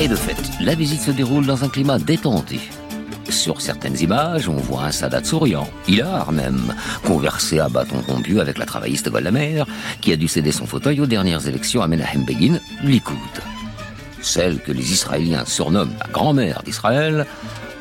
Et 0.01 0.07
de 0.07 0.15
fait, 0.15 0.37
la 0.63 0.75
visite 0.75 1.01
se 1.01 1.11
déroule 1.11 1.45
dans 1.45 1.65
un 1.65 1.69
climat 1.69 1.99
détendu. 1.99 2.61
Sur 3.29 3.61
certaines 3.61 3.99
images, 4.01 4.49
on 4.49 4.57
voit 4.57 4.85
un 4.85 4.91
Sadat 4.91 5.23
souriant, 5.25 5.69
hilar 5.87 6.33
même, 6.33 6.75
conversé 7.05 7.59
à 7.59 7.69
bâton 7.69 8.01
rompu 8.07 8.41
avec 8.41 8.59
la 8.59 8.65
travailliste 8.65 9.11
Golda 9.11 9.31
Meir, 9.31 9.67
qui 10.01 10.13
a 10.13 10.17
dû 10.17 10.29
céder 10.29 10.51
son 10.51 10.67
fauteuil 10.67 11.01
aux 11.01 11.07
dernières 11.07 11.47
élections 11.47 11.83
à 11.83 11.87
Menahem 11.87 12.25
Begin, 12.25 12.59
Likoud. 12.83 13.17
Celle 14.23 14.61
que 14.61 14.73
les 14.73 14.93
Israéliens 14.93 15.45
surnomment 15.45 15.95
la 16.01 16.11
grand-mère 16.11 16.63
d'Israël, 16.63 17.27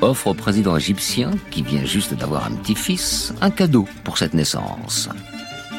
offre 0.02 0.28
au 0.28 0.34
président 0.34 0.78
égyptien, 0.78 1.32
qui 1.50 1.64
vient 1.64 1.86
juste 1.86 2.14
d'avoir 2.14 2.46
un 2.46 2.52
petit-fils, 2.52 3.34
un 3.42 3.50
cadeau 3.50 3.88
pour 4.04 4.18
cette 4.18 4.34
naissance. 4.34 5.10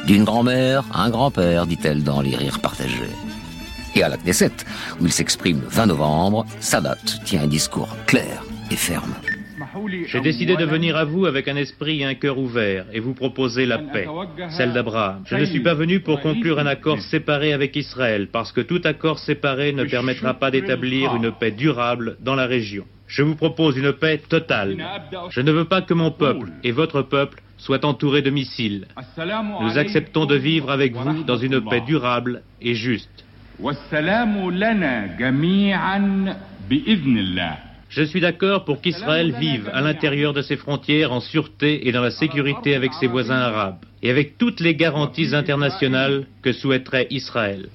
D'une 0.05 0.23
grand-mère 0.23 0.83
à 0.91 1.03
un 1.03 1.09
grand-père, 1.09 1.67
dit-elle 1.67 2.03
dans 2.03 2.21
les 2.21 2.35
rires 2.35 2.59
partagés. 2.59 3.15
Et 3.95 4.03
à 4.03 4.09
la 4.09 4.17
Knesset, 4.17 4.51
où 4.99 5.05
il 5.05 5.13
s'exprime 5.13 5.61
le 5.61 5.67
20 5.67 5.85
novembre, 5.87 6.45
Sadat 6.59 6.97
tient 7.25 7.43
un 7.43 7.47
discours 7.47 7.95
clair 8.07 8.43
et 8.71 8.75
ferme. 8.75 9.13
J'ai 10.07 10.21
décidé 10.21 10.55
de 10.55 10.65
venir 10.65 10.95
à 10.95 11.05
vous 11.05 11.25
avec 11.25 11.47
un 11.47 11.55
esprit 11.55 12.01
et 12.01 12.05
un 12.05 12.15
cœur 12.15 12.37
ouverts 12.37 12.85
et 12.93 12.99
vous 12.99 13.13
proposer 13.13 13.65
la 13.65 13.79
paix, 13.79 14.07
celle 14.49 14.73
d'Abraham. 14.73 15.23
Je 15.25 15.35
ne 15.35 15.45
suis 15.45 15.61
pas 15.61 15.73
venu 15.73 15.99
pour 15.99 16.21
conclure 16.21 16.59
un 16.59 16.65
accord 16.65 16.99
séparé 17.01 17.53
avec 17.53 17.75
Israël, 17.75 18.27
parce 18.31 18.51
que 18.51 18.61
tout 18.61 18.81
accord 18.83 19.19
séparé 19.19 19.73
ne 19.73 19.83
permettra 19.83 20.33
pas 20.33 20.51
d'établir 20.51 21.15
une 21.15 21.31
paix 21.31 21.51
durable 21.51 22.17
dans 22.21 22.35
la 22.35 22.45
région. 22.45 22.85
Je 23.07 23.23
vous 23.23 23.35
propose 23.35 23.75
une 23.75 23.93
paix 23.93 24.19
totale. 24.29 24.77
Je 25.31 25.41
ne 25.41 25.51
veux 25.51 25.65
pas 25.65 25.81
que 25.81 25.95
mon 25.95 26.11
peuple 26.11 26.51
et 26.63 26.71
votre 26.71 27.01
peuple 27.01 27.41
soient 27.57 27.83
entourés 27.83 28.21
de 28.21 28.29
missiles. 28.29 28.87
Nous 29.61 29.77
acceptons 29.77 30.25
de 30.25 30.35
vivre 30.35 30.69
avec 30.69 30.93
vous 30.95 31.23
dans 31.23 31.37
une 31.37 31.59
paix 31.61 31.81
durable 31.81 32.43
et 32.61 32.75
juste. 32.75 33.25
Je 37.89 38.03
suis 38.03 38.21
d'accord 38.21 38.65
pour 38.65 38.81
qu'Israël 38.81 39.33
vive 39.39 39.67
à 39.73 39.81
l'intérieur 39.81 40.31
de 40.33 40.43
ses 40.43 40.57
frontières 40.57 41.11
en 41.11 41.19
sûreté 41.19 41.87
et 41.87 41.91
dans 41.91 42.03
la 42.03 42.11
sécurité 42.11 42.75
avec 42.75 42.93
ses 42.93 43.07
voisins 43.07 43.39
arabes 43.39 43.79
et 44.03 44.11
avec 44.11 44.37
toutes 44.37 44.59
les 44.59 44.75
garanties 44.75 45.33
internationales 45.33 46.27
que 46.43 46.51
souhaiterait 46.51 47.07
Israël. 47.09 47.69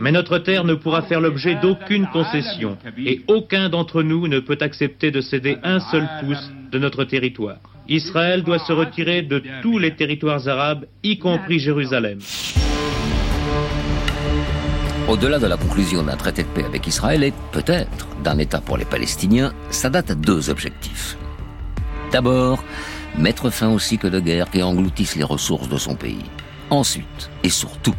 Mais 0.00 0.12
notre 0.12 0.38
terre 0.38 0.64
ne 0.64 0.74
pourra 0.74 1.00
faire 1.02 1.22
l'objet 1.22 1.54
d'aucune 1.62 2.06
concession 2.08 2.76
et 2.98 3.22
aucun 3.26 3.70
d'entre 3.70 4.02
nous 4.02 4.28
ne 4.28 4.38
peut 4.38 4.58
accepter 4.60 5.10
de 5.10 5.22
céder 5.22 5.56
un 5.62 5.80
seul 5.80 6.06
pouce 6.20 6.52
de 6.70 6.78
notre 6.78 7.04
territoire. 7.04 7.58
Israël 7.88 8.42
doit 8.42 8.58
se 8.58 8.72
retirer 8.72 9.22
de 9.22 9.42
tous 9.62 9.78
les 9.78 9.94
territoires 9.96 10.46
arabes, 10.46 10.84
y 11.02 11.18
compris 11.18 11.58
Jérusalem. 11.58 12.18
Au-delà 15.08 15.40
de 15.40 15.46
la 15.46 15.56
conclusion 15.56 16.04
d'un 16.04 16.16
traité 16.16 16.44
de 16.44 16.48
paix 16.48 16.64
avec 16.64 16.86
Israël 16.86 17.24
et 17.24 17.32
peut-être 17.50 18.06
d'un 18.22 18.38
État 18.38 18.60
pour 18.60 18.76
les 18.76 18.84
Palestiniens, 18.84 19.52
Sadat 19.68 20.04
a 20.08 20.14
deux 20.14 20.48
objectifs. 20.48 21.16
D'abord, 22.12 22.62
mettre 23.18 23.50
fin 23.50 23.68
aux 23.68 23.80
cycles 23.80 24.10
de 24.10 24.20
guerre 24.20 24.48
qui 24.48 24.62
engloutissent 24.62 25.16
les 25.16 25.24
ressources 25.24 25.68
de 25.68 25.76
son 25.76 25.96
pays. 25.96 26.30
Ensuite, 26.70 27.30
et 27.42 27.50
surtout, 27.50 27.94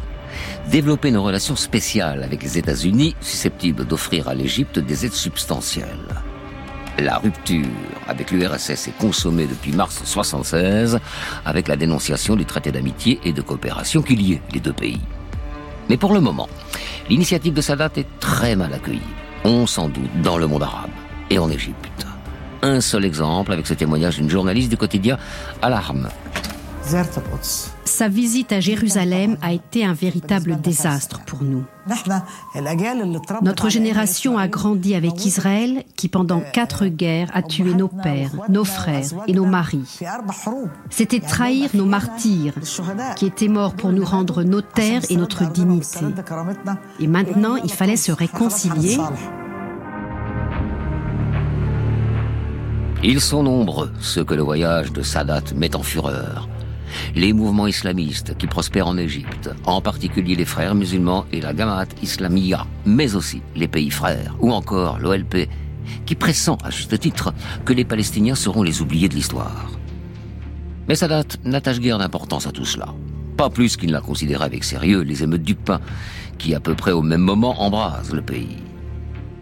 développer 0.70 1.10
une 1.10 1.18
relation 1.18 1.56
spéciale 1.56 2.22
avec 2.22 2.42
les 2.42 2.56
États-Unis 2.56 3.14
susceptible 3.20 3.84
d'offrir 3.84 4.28
à 4.28 4.34
l'Égypte 4.34 4.78
des 4.78 5.04
aides 5.04 5.12
substantielles. 5.12 6.22
La 6.98 7.18
rupture 7.18 7.66
avec 8.08 8.30
l'URSS 8.30 8.88
est 8.88 8.98
consommée 8.98 9.46
depuis 9.46 9.72
mars 9.72 9.96
1976 9.96 11.00
avec 11.44 11.68
la 11.68 11.76
dénonciation 11.76 12.34
du 12.34 12.46
traité 12.46 12.72
d'amitié 12.72 13.20
et 13.24 13.32
de 13.32 13.42
coopération 13.42 14.00
qui 14.00 14.16
liait 14.16 14.42
les 14.52 14.60
deux 14.60 14.72
pays. 14.72 15.00
Mais 15.88 15.96
pour 15.96 16.12
le 16.12 16.20
moment, 16.20 16.48
l'initiative 17.08 17.54
de 17.54 17.60
Sadat 17.60 17.90
est 17.96 18.06
très 18.20 18.56
mal 18.56 18.72
accueillie. 18.72 19.00
On 19.44 19.66
s'en 19.66 19.88
doute 19.88 20.22
dans 20.22 20.38
le 20.38 20.46
monde 20.46 20.62
arabe 20.62 20.90
et 21.30 21.38
en 21.38 21.50
Égypte. 21.50 22.06
Un 22.62 22.80
seul 22.80 23.04
exemple 23.04 23.52
avec 23.52 23.66
ce 23.66 23.74
témoignage 23.74 24.16
d'une 24.16 24.30
journaliste 24.30 24.70
du 24.70 24.76
quotidien 24.76 25.18
Alarm. 25.60 26.08
Sa 27.84 28.08
visite 28.08 28.52
à 28.52 28.60
Jérusalem 28.60 29.38
a 29.40 29.52
été 29.52 29.84
un 29.84 29.94
véritable 29.94 30.60
désastre 30.60 31.20
pour 31.24 31.42
nous. 31.42 31.64
Notre 33.42 33.68
génération 33.70 34.36
a 34.36 34.48
grandi 34.48 34.94
avec 34.94 35.24
Israël 35.24 35.84
qui 35.96 36.08
pendant 36.08 36.40
quatre 36.40 36.86
guerres 36.86 37.30
a 37.32 37.42
tué 37.42 37.74
nos 37.74 37.88
pères, 37.88 38.32
nos 38.48 38.64
frères 38.64 39.08
et 39.26 39.32
nos 39.32 39.46
maris. 39.46 40.00
C'était 40.90 41.20
trahir 41.20 41.70
nos 41.74 41.86
martyrs 41.86 42.54
qui 43.16 43.26
étaient 43.26 43.48
morts 43.48 43.74
pour 43.74 43.92
nous 43.92 44.04
rendre 44.04 44.42
nos 44.42 44.60
terres 44.60 45.02
et 45.08 45.16
notre 45.16 45.50
dignité. 45.50 46.04
Et 47.00 47.06
maintenant, 47.06 47.56
il 47.56 47.72
fallait 47.72 47.96
se 47.96 48.12
réconcilier. 48.12 48.98
Ils 53.02 53.20
sont 53.20 53.42
nombreux, 53.42 53.92
ceux 54.00 54.24
que 54.24 54.34
le 54.34 54.42
voyage 54.42 54.92
de 54.92 55.02
Sadat 55.02 55.42
met 55.54 55.76
en 55.76 55.82
fureur. 55.82 56.48
Les 57.16 57.32
mouvements 57.32 57.68
islamistes 57.68 58.36
qui 58.36 58.48
prospèrent 58.48 58.88
en 58.88 58.96
Égypte, 58.96 59.48
en 59.66 59.80
particulier 59.80 60.34
les 60.34 60.44
frères 60.44 60.74
musulmans 60.74 61.26
et 61.30 61.40
la 61.40 61.54
Gamaat 61.54 61.86
Islamiyah, 62.02 62.66
mais 62.86 63.14
aussi 63.14 63.40
les 63.54 63.68
pays 63.68 63.90
frères, 63.90 64.34
ou 64.40 64.50
encore 64.50 64.98
l'OLP, 64.98 65.48
qui 66.06 66.16
pressent 66.16 66.50
à 66.64 66.70
juste 66.70 66.98
titre 66.98 67.32
que 67.64 67.72
les 67.72 67.84
Palestiniens 67.84 68.34
seront 68.34 68.64
les 68.64 68.82
oubliés 68.82 69.08
de 69.08 69.14
l'histoire. 69.14 69.70
Mais 70.88 70.96
Sadat 70.96 71.38
n'attache 71.44 71.78
guère 71.78 71.98
d'importance 71.98 72.48
à 72.48 72.52
tout 72.52 72.64
cela. 72.64 72.88
Pas 73.36 73.48
plus 73.48 73.76
qu'il 73.76 73.92
n'a 73.92 74.00
considéré 74.00 74.44
avec 74.44 74.64
sérieux 74.64 75.02
les 75.02 75.22
émeutes 75.22 75.44
du 75.44 75.54
pain, 75.54 75.80
qui 76.36 76.52
à 76.52 76.58
peu 76.58 76.74
près 76.74 76.92
au 76.92 77.02
même 77.02 77.20
moment 77.20 77.62
embrasent 77.62 78.12
le 78.12 78.22
pays. 78.22 78.56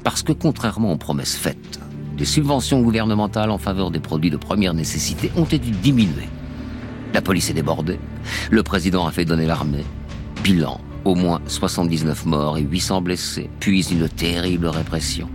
Parce 0.05 0.23
que 0.23 0.33
contrairement 0.33 0.93
aux 0.93 0.99
promesses 0.99 1.37
faites, 1.37 1.81
les 2.19 2.27
subventions 2.27 2.83
gouvernementales 2.83 3.51
en 3.51 3.59
faveur 3.59 3.91
des 3.91 4.01
produits 4.01 4.31
de 4.31 4.37
première 4.37 4.75
nécessité 4.75 5.33
ont 5.37 5.45
été 5.45 5.71
diminuées. 5.71 6.29
La 7.15 7.21
police 7.21 7.51
est 7.51 7.55
débordée, 7.55 8.01
le 8.51 8.63
président 8.63 9.07
a 9.07 9.13
fait 9.13 9.25
donner 9.25 9.47
l'armée. 9.47 9.85
Bilan, 10.43 10.81
au 11.05 11.15
moins 11.15 11.41
79 11.47 12.27
morts 12.27 12.59
et 12.59 12.63
800 12.63 13.03
blessés, 13.03 13.51
puis 13.61 13.87
une 13.91 14.09
terrible 14.09 14.67
répression. 14.67 15.29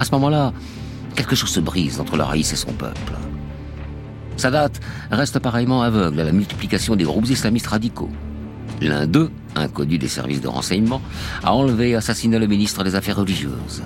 À 0.00 0.04
ce 0.04 0.10
moment-là, 0.12 0.52
quelque 1.14 1.36
chose 1.36 1.50
se 1.50 1.60
brise 1.60 2.00
entre 2.00 2.16
le 2.16 2.24
Raïs 2.24 2.52
et 2.52 2.56
son 2.56 2.72
peuple. 2.72 3.14
Sadat 4.36 4.70
reste 5.10 5.38
pareillement 5.38 5.82
aveugle 5.82 6.20
à 6.20 6.24
la 6.24 6.32
multiplication 6.32 6.94
des 6.94 7.04
groupes 7.04 7.28
islamistes 7.28 7.66
radicaux. 7.66 8.10
L'un 8.80 9.06
d'eux, 9.06 9.30
inconnu 9.56 9.98
des 9.98 10.08
services 10.08 10.40
de 10.40 10.48
renseignement, 10.48 11.02
a 11.42 11.52
enlevé 11.52 11.90
et 11.90 11.94
assassiné 11.96 12.38
le 12.38 12.46
ministre 12.46 12.84
des 12.84 12.94
Affaires 12.94 13.16
religieuses. 13.16 13.82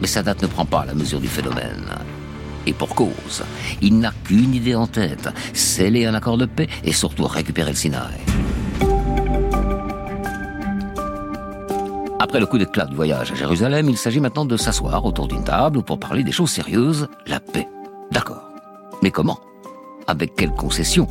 Mais 0.00 0.06
Sadat 0.06 0.36
ne 0.40 0.46
prend 0.46 0.64
pas 0.64 0.86
la 0.86 0.94
mesure 0.94 1.20
du 1.20 1.28
phénomène. 1.28 1.84
Et 2.66 2.72
pour 2.72 2.94
cause, 2.94 3.42
il 3.80 3.98
n'a 3.98 4.12
qu'une 4.24 4.54
idée 4.54 4.74
en 4.74 4.86
tête, 4.86 5.28
sceller 5.54 6.06
un 6.06 6.14
accord 6.14 6.38
de 6.38 6.46
paix 6.46 6.68
et 6.84 6.92
surtout 6.92 7.26
récupérer 7.26 7.70
le 7.70 7.76
Sinaï. 7.76 8.20
Après 12.18 12.38
le 12.38 12.46
coup 12.46 12.58
d'éclat 12.58 12.84
du 12.84 12.94
voyage 12.94 13.32
à 13.32 13.34
Jérusalem, 13.34 13.88
il 13.88 13.96
s'agit 13.96 14.20
maintenant 14.20 14.44
de 14.44 14.56
s'asseoir 14.58 15.04
autour 15.04 15.26
d'une 15.26 15.42
table 15.42 15.82
pour 15.82 15.98
parler 15.98 16.22
des 16.22 16.32
choses 16.32 16.50
sérieuses, 16.50 17.08
la 17.26 17.40
paix. 17.40 17.66
D'accord. 18.12 18.50
Mais 19.02 19.10
comment? 19.10 19.40
Avec 20.06 20.34
quelles 20.36 20.52
concessions 20.52 21.08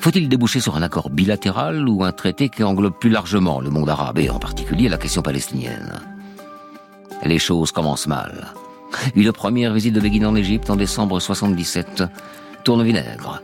Faut-il 0.00 0.28
déboucher 0.28 0.58
sur 0.58 0.76
un 0.76 0.82
accord 0.82 1.10
bilatéral 1.10 1.88
ou 1.88 2.02
un 2.02 2.12
traité 2.12 2.48
qui 2.48 2.64
englobe 2.64 2.98
plus 2.98 3.10
largement 3.10 3.60
le 3.60 3.70
monde 3.70 3.88
arabe 3.88 4.18
et 4.18 4.28
en 4.28 4.40
particulier 4.40 4.88
la 4.88 4.98
question 4.98 5.22
palestinienne? 5.22 6.00
Les 7.24 7.38
choses 7.38 7.70
commencent 7.70 8.08
mal. 8.08 8.52
Une 9.14 9.32
première 9.32 9.72
visite 9.72 9.94
de 9.94 10.00
Begin 10.00 10.26
en 10.26 10.36
Égypte 10.36 10.70
en 10.70 10.76
décembre 10.76 11.20
77 11.20 12.04
tourne 12.64 12.82
vinaigre. 12.82 13.42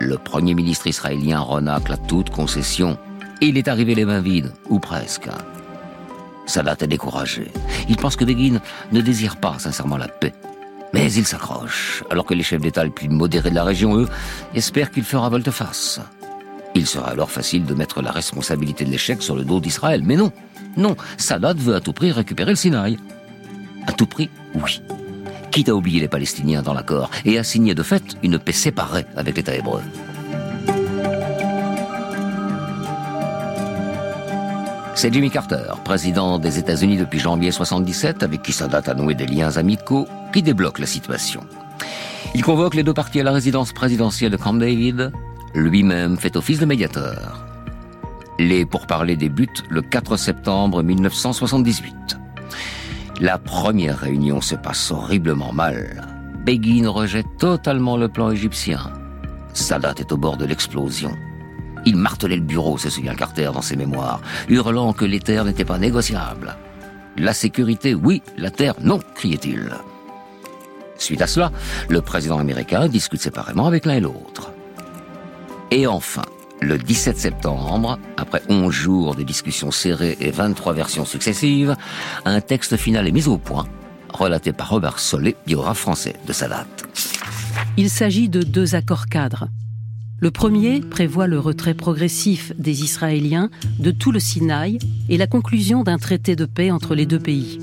Le 0.00 0.18
premier 0.18 0.54
ministre 0.54 0.86
israélien 0.86 1.40
renacle 1.40 1.92
à 1.92 1.96
toute 1.96 2.30
concession 2.30 2.98
et 3.40 3.46
il 3.46 3.58
est 3.58 3.68
arrivé 3.68 3.94
les 3.94 4.04
mains 4.04 4.20
vides, 4.20 4.52
ou 4.68 4.78
presque. 4.78 5.28
Sadat 6.46 6.76
est 6.80 6.86
découragé. 6.86 7.50
Il 7.88 7.96
pense 7.96 8.16
que 8.16 8.24
Begin 8.24 8.60
ne 8.92 9.00
désire 9.00 9.36
pas 9.36 9.58
sincèrement 9.58 9.96
la 9.96 10.08
paix. 10.08 10.32
Mais 10.92 11.12
il 11.12 11.26
s'accroche, 11.26 12.04
alors 12.10 12.24
que 12.24 12.34
les 12.34 12.42
chefs 12.42 12.60
d'État 12.60 12.84
les 12.84 12.90
plus 12.90 13.08
modérés 13.08 13.50
de 13.50 13.54
la 13.54 13.64
région, 13.64 13.98
eux, 13.98 14.08
espèrent 14.54 14.90
qu'il 14.90 15.02
fera 15.02 15.28
volte-face. 15.28 16.00
Il 16.74 16.86
sera 16.86 17.10
alors 17.10 17.30
facile 17.30 17.64
de 17.64 17.74
mettre 17.74 18.02
la 18.02 18.10
responsabilité 18.10 18.84
de 18.84 18.90
l'échec 18.90 19.22
sur 19.22 19.36
le 19.36 19.44
dos 19.44 19.60
d'Israël. 19.60 20.02
Mais 20.04 20.16
non, 20.16 20.32
non, 20.76 20.96
Sadat 21.16 21.54
veut 21.54 21.74
à 21.74 21.80
tout 21.80 21.92
prix 21.92 22.12
récupérer 22.12 22.50
le 22.50 22.56
Sinaï. 22.56 22.98
À 23.86 23.92
tout 23.92 24.06
prix, 24.06 24.30
oui. 24.54 24.82
Quitte 25.50 25.68
à 25.68 25.74
oublier 25.74 26.00
les 26.00 26.08
Palestiniens 26.08 26.62
dans 26.62 26.74
l'accord 26.74 27.10
et 27.24 27.38
à 27.38 27.44
signer 27.44 27.74
de 27.74 27.82
fait 27.82 28.16
une 28.22 28.38
paix 28.38 28.52
séparée 28.52 29.06
avec 29.16 29.36
l'État 29.36 29.54
hébreu. 29.54 29.82
C'est 34.96 35.12
Jimmy 35.12 35.30
Carter, 35.30 35.74
président 35.84 36.38
des 36.38 36.58
États-Unis 36.58 36.96
depuis 36.96 37.18
janvier 37.18 37.50
77, 37.50 38.22
avec 38.22 38.42
qui 38.42 38.52
Sadat 38.52 38.82
a 38.86 38.94
noué 38.94 39.14
des 39.14 39.26
liens 39.26 39.56
amicaux, 39.56 40.08
qui 40.32 40.42
débloque 40.42 40.78
la 40.78 40.86
situation. 40.86 41.42
Il 42.34 42.42
convoque 42.42 42.74
les 42.74 42.84
deux 42.84 42.94
parties 42.94 43.20
à 43.20 43.24
la 43.24 43.32
résidence 43.32 43.72
présidentielle 43.72 44.30
de 44.30 44.36
Camp 44.36 44.54
David. 44.54 45.12
Lui-même 45.54 46.16
fait 46.16 46.36
office 46.36 46.58
de 46.58 46.66
médiateur. 46.66 47.44
Les 48.38 48.64
pourparlers 48.64 49.16
débutent 49.16 49.64
le 49.68 49.82
4 49.82 50.16
septembre 50.16 50.82
1978. 50.82 52.18
La 53.20 53.38
première 53.38 53.98
réunion 53.98 54.40
se 54.40 54.56
passe 54.56 54.90
horriblement 54.90 55.52
mal. 55.52 56.04
Begin 56.44 56.88
rejette 56.88 57.26
totalement 57.38 57.96
le 57.96 58.08
plan 58.08 58.30
égyptien. 58.30 58.92
Sadat 59.52 59.94
est 59.98 60.10
au 60.10 60.16
bord 60.16 60.36
de 60.36 60.44
l'explosion. 60.44 61.12
Il 61.86 61.96
martelait 61.96 62.36
le 62.36 62.42
bureau, 62.42 62.76
se 62.76 62.90
souvient 62.90 63.14
Carter 63.14 63.50
dans 63.54 63.62
ses 63.62 63.76
mémoires, 63.76 64.20
hurlant 64.48 64.92
que 64.92 65.04
les 65.04 65.20
terres 65.20 65.44
n'étaient 65.44 65.64
pas 65.64 65.78
négociables. 65.78 66.56
La 67.16 67.32
sécurité, 67.32 67.94
oui, 67.94 68.20
la 68.36 68.50
terre, 68.50 68.74
non, 68.80 68.98
criait-il. 69.14 69.70
Suite 70.98 71.22
à 71.22 71.28
cela, 71.28 71.52
le 71.88 72.00
président 72.00 72.38
américain 72.38 72.88
discute 72.88 73.22
séparément 73.22 73.66
avec 73.66 73.86
l'un 73.86 73.94
et 73.94 74.00
l'autre. 74.00 74.50
Et 75.70 75.86
enfin, 75.86 76.24
le 76.64 76.78
17 76.78 77.16
septembre, 77.16 77.98
après 78.16 78.42
11 78.48 78.72
jours 78.72 79.14
de 79.14 79.22
discussions 79.22 79.70
serrées 79.70 80.16
et 80.20 80.30
23 80.30 80.72
versions 80.72 81.04
successives, 81.04 81.76
un 82.24 82.40
texte 82.40 82.76
final 82.76 83.06
est 83.06 83.12
mis 83.12 83.28
au 83.28 83.38
point, 83.38 83.66
relaté 84.12 84.52
par 84.52 84.70
Robert 84.70 84.98
Solé, 84.98 85.36
biographe 85.46 85.78
français 85.78 86.16
de 86.26 86.32
Sadat. 86.32 86.66
Il 87.76 87.90
s'agit 87.90 88.28
de 88.28 88.42
deux 88.42 88.74
accords 88.74 89.06
cadres. 89.06 89.48
Le 90.20 90.30
premier 90.30 90.80
prévoit 90.80 91.26
le 91.26 91.38
retrait 91.38 91.74
progressif 91.74 92.52
des 92.58 92.82
Israéliens 92.82 93.50
de 93.78 93.90
tout 93.90 94.10
le 94.10 94.20
Sinaï 94.20 94.78
et 95.08 95.18
la 95.18 95.26
conclusion 95.26 95.82
d'un 95.82 95.98
traité 95.98 96.34
de 96.34 96.46
paix 96.46 96.70
entre 96.70 96.94
les 96.94 97.04
deux 97.04 97.18
pays. 97.18 97.58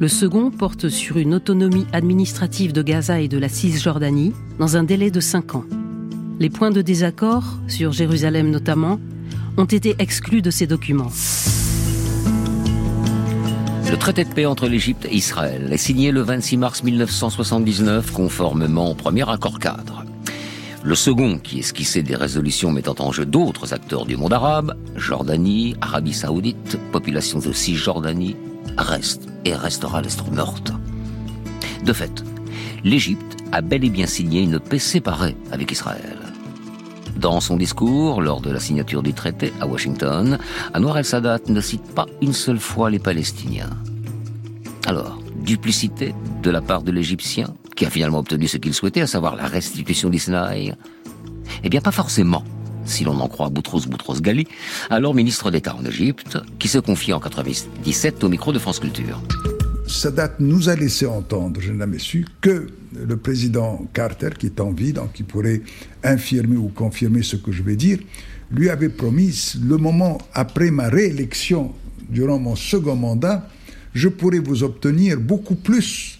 Le 0.00 0.08
second 0.08 0.50
porte 0.50 0.88
sur 0.88 1.18
une 1.18 1.34
autonomie 1.34 1.86
administrative 1.92 2.72
de 2.72 2.82
Gaza 2.82 3.20
et 3.20 3.28
de 3.28 3.38
la 3.38 3.48
Cisjordanie 3.48 4.32
dans 4.58 4.76
un 4.76 4.82
délai 4.82 5.12
de 5.12 5.20
cinq 5.20 5.54
ans. 5.54 5.64
Les 6.40 6.50
points 6.50 6.72
de 6.72 6.82
désaccord, 6.82 7.44
sur 7.68 7.92
Jérusalem 7.92 8.50
notamment, 8.50 8.98
ont 9.56 9.64
été 9.66 9.94
exclus 10.00 10.42
de 10.42 10.50
ces 10.50 10.66
documents. 10.66 11.12
Le 13.88 13.96
traité 13.96 14.24
de 14.24 14.34
paix 14.34 14.44
entre 14.44 14.66
l'Égypte 14.66 15.06
et 15.06 15.14
Israël 15.14 15.72
est 15.72 15.76
signé 15.76 16.10
le 16.10 16.22
26 16.22 16.56
mars 16.56 16.82
1979 16.82 18.10
conformément 18.10 18.90
au 18.90 18.94
premier 18.94 19.28
accord 19.30 19.60
cadre. 19.60 20.04
Le 20.82 20.96
second, 20.96 21.38
qui 21.38 21.60
esquissait 21.60 22.02
des 22.02 22.16
résolutions 22.16 22.72
mettant 22.72 22.96
en 22.98 23.12
jeu 23.12 23.24
d'autres 23.24 23.72
acteurs 23.72 24.04
du 24.04 24.16
monde 24.16 24.32
arabe, 24.32 24.76
Jordanie, 24.96 25.76
Arabie 25.80 26.12
Saoudite, 26.12 26.78
population 26.90 27.38
de 27.38 27.52
Cisjordanie, 27.52 28.36
reste 28.76 29.22
et 29.44 29.54
restera 29.54 30.02
l'Est 30.02 30.28
morte. 30.32 30.72
De 31.84 31.92
fait, 31.92 32.24
l'Égypte 32.82 33.36
a 33.52 33.60
bel 33.60 33.84
et 33.84 33.90
bien 33.90 34.06
signé 34.06 34.42
une 34.42 34.58
paix 34.58 34.80
séparée 34.80 35.36
avec 35.52 35.70
Israël. 35.70 36.23
Dans 37.16 37.40
son 37.40 37.56
discours, 37.56 38.20
lors 38.20 38.40
de 38.40 38.50
la 38.50 38.60
signature 38.60 39.02
du 39.02 39.12
traité 39.12 39.52
à 39.60 39.66
Washington, 39.66 40.38
Anwar 40.74 40.98
el-Sadat 40.98 41.40
ne 41.48 41.60
cite 41.60 41.94
pas 41.94 42.06
une 42.20 42.32
seule 42.32 42.58
fois 42.58 42.90
les 42.90 42.98
Palestiniens. 42.98 43.70
Alors, 44.86 45.20
duplicité 45.36 46.14
de 46.42 46.50
la 46.50 46.60
part 46.60 46.82
de 46.82 46.90
l'Égyptien, 46.90 47.54
qui 47.76 47.86
a 47.86 47.90
finalement 47.90 48.18
obtenu 48.18 48.48
ce 48.48 48.56
qu'il 48.56 48.74
souhaitait, 48.74 49.00
à 49.00 49.06
savoir 49.06 49.36
la 49.36 49.46
restitution 49.46 50.10
d'Israël 50.10 50.76
Eh 51.62 51.68
bien, 51.68 51.80
pas 51.80 51.92
forcément, 51.92 52.44
si 52.84 53.04
l'on 53.04 53.18
en 53.20 53.28
croit 53.28 53.48
Boutros 53.48 53.86
Boutros 53.86 54.20
Ghali, 54.20 54.46
alors 54.90 55.14
ministre 55.14 55.50
d'État 55.50 55.74
en 55.74 55.84
Égypte, 55.84 56.38
qui 56.58 56.68
se 56.68 56.78
confie 56.78 57.12
en 57.12 57.20
97 57.20 58.24
au 58.24 58.28
micro 58.28 58.52
de 58.52 58.58
France 58.58 58.80
Culture. 58.80 59.20
Sadat 59.94 60.34
nous 60.40 60.68
a 60.68 60.74
laissé 60.74 61.06
entendre, 61.06 61.60
je 61.60 61.72
n'ai 61.72 61.78
jamais 61.78 61.98
su, 61.98 62.26
que 62.40 62.66
le 62.94 63.16
président 63.16 63.86
Carter, 63.92 64.30
qui 64.38 64.46
est 64.46 64.60
en 64.60 64.72
vie, 64.72 64.92
donc 64.92 65.12
qui 65.12 65.22
pourrait 65.22 65.62
infirmer 66.02 66.56
ou 66.56 66.68
confirmer 66.68 67.22
ce 67.22 67.36
que 67.36 67.52
je 67.52 67.62
vais 67.62 67.76
dire, 67.76 67.98
lui 68.50 68.68
avait 68.70 68.88
promis, 68.88 69.54
le 69.64 69.76
moment 69.76 70.18
après 70.34 70.70
ma 70.70 70.88
réélection, 70.88 71.72
durant 72.08 72.38
mon 72.38 72.56
second 72.56 72.96
mandat, 72.96 73.48
je 73.94 74.08
pourrais 74.08 74.40
vous 74.40 74.62
obtenir 74.64 75.20
beaucoup 75.20 75.54
plus 75.54 76.18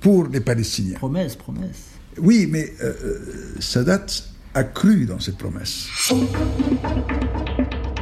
pour 0.00 0.26
les 0.26 0.40
Palestiniens. 0.40 0.96
Promesse, 0.96 1.36
promesse. 1.36 1.92
Oui, 2.18 2.48
mais 2.50 2.72
euh, 2.82 3.54
Sadat 3.60 4.06
a 4.54 4.64
cru 4.64 5.06
dans 5.06 5.20
cette 5.20 5.38
promesse. 5.38 5.86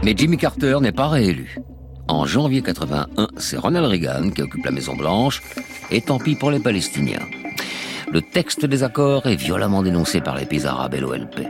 Mais 0.03 0.14
Jimmy 0.16 0.38
Carter 0.38 0.79
n'est 0.81 0.93
pas 0.93 1.09
réélu. 1.09 1.55
En 2.11 2.27
janvier 2.27 2.61
81, 2.61 3.29
c'est 3.37 3.57
Ronald 3.57 3.87
Reagan 3.87 4.31
qui 4.31 4.42
occupe 4.42 4.64
la 4.64 4.73
Maison 4.73 4.96
Blanche, 4.96 5.40
et 5.92 6.01
tant 6.01 6.18
pis 6.18 6.35
pour 6.35 6.51
les 6.51 6.59
Palestiniens. 6.59 7.25
Le 8.11 8.20
texte 8.20 8.66
des 8.66 8.83
accords 8.83 9.29
est 9.29 9.37
violemment 9.37 9.85
dénoncé 9.85 10.20
par 10.20 10.35
les 10.35 10.44
pays 10.44 10.66
arabes 10.66 10.94
et 10.94 10.99
l'OLP. 10.99 11.46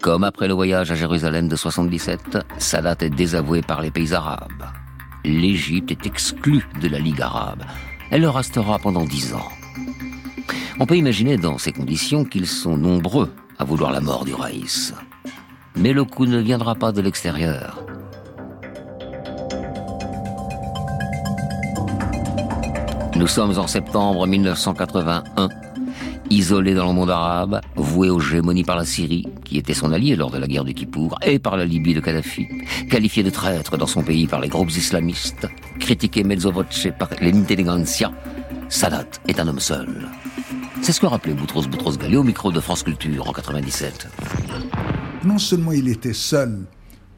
Comme 0.00 0.24
après 0.24 0.48
le 0.48 0.54
voyage 0.54 0.90
à 0.90 0.96
Jérusalem 0.96 1.46
de 1.46 1.54
77, 1.54 2.38
Sadat 2.58 2.96
est 3.02 3.10
désavoué 3.10 3.62
par 3.62 3.80
les 3.80 3.92
pays 3.92 4.14
arabes. 4.14 4.64
L'Égypte 5.24 5.92
est 5.92 6.06
exclue 6.06 6.66
de 6.82 6.88
la 6.88 6.98
Ligue 6.98 7.22
arabe. 7.22 7.62
Elle 8.10 8.22
le 8.22 8.30
restera 8.30 8.80
pendant 8.80 9.04
dix 9.04 9.32
ans. 9.32 9.48
On 10.80 10.86
peut 10.86 10.96
imaginer 10.96 11.36
dans 11.36 11.56
ces 11.56 11.70
conditions 11.70 12.24
qu'ils 12.24 12.48
sont 12.48 12.76
nombreux 12.76 13.32
à 13.60 13.64
vouloir 13.64 13.92
la 13.92 14.00
mort 14.00 14.24
du 14.24 14.34
Raïs. 14.34 14.92
Mais 15.76 15.92
le 15.92 16.02
coup 16.02 16.26
ne 16.26 16.38
viendra 16.38 16.74
pas 16.74 16.90
de 16.90 17.00
l'extérieur. 17.00 17.87
Nous 23.18 23.26
sommes 23.26 23.58
en 23.58 23.66
septembre 23.66 24.28
1981, 24.28 25.48
isolés 26.30 26.74
dans 26.74 26.86
le 26.86 26.92
monde 26.92 27.10
arabe, 27.10 27.60
voués 27.74 28.10
aux 28.10 28.20
gémonies 28.20 28.62
par 28.62 28.76
la 28.76 28.84
Syrie, 28.84 29.26
qui 29.44 29.58
était 29.58 29.74
son 29.74 29.90
allié 29.90 30.14
lors 30.14 30.30
de 30.30 30.38
la 30.38 30.46
guerre 30.46 30.62
du 30.62 30.72
Kippour, 30.72 31.18
et 31.26 31.40
par 31.40 31.56
la 31.56 31.64
Libye 31.64 31.94
de 31.94 32.00
Kadhafi, 32.00 32.46
qualifié 32.88 33.24
de 33.24 33.30
traître 33.30 33.76
dans 33.76 33.88
son 33.88 34.04
pays 34.04 34.28
par 34.28 34.40
les 34.40 34.46
groupes 34.46 34.70
islamistes, 34.70 35.48
critiqué 35.80 36.22
mezzo 36.22 36.52
voce 36.52 36.86
par 36.96 37.10
l'intelligentsia, 37.20 38.12
Sadat 38.68 39.08
est 39.26 39.40
un 39.40 39.48
homme 39.48 39.58
seul. 39.58 40.08
C'est 40.80 40.92
ce 40.92 41.00
que 41.00 41.06
rappelait 41.06 41.34
Boutros 41.34 41.66
Boutros 41.66 41.98
Ghali 41.98 42.16
au 42.16 42.22
micro 42.22 42.52
de 42.52 42.60
France 42.60 42.84
Culture 42.84 43.28
en 43.28 43.32
97. 43.32 44.06
Non 45.24 45.38
seulement 45.38 45.72
il 45.72 45.88
était 45.88 46.12
seul 46.12 46.66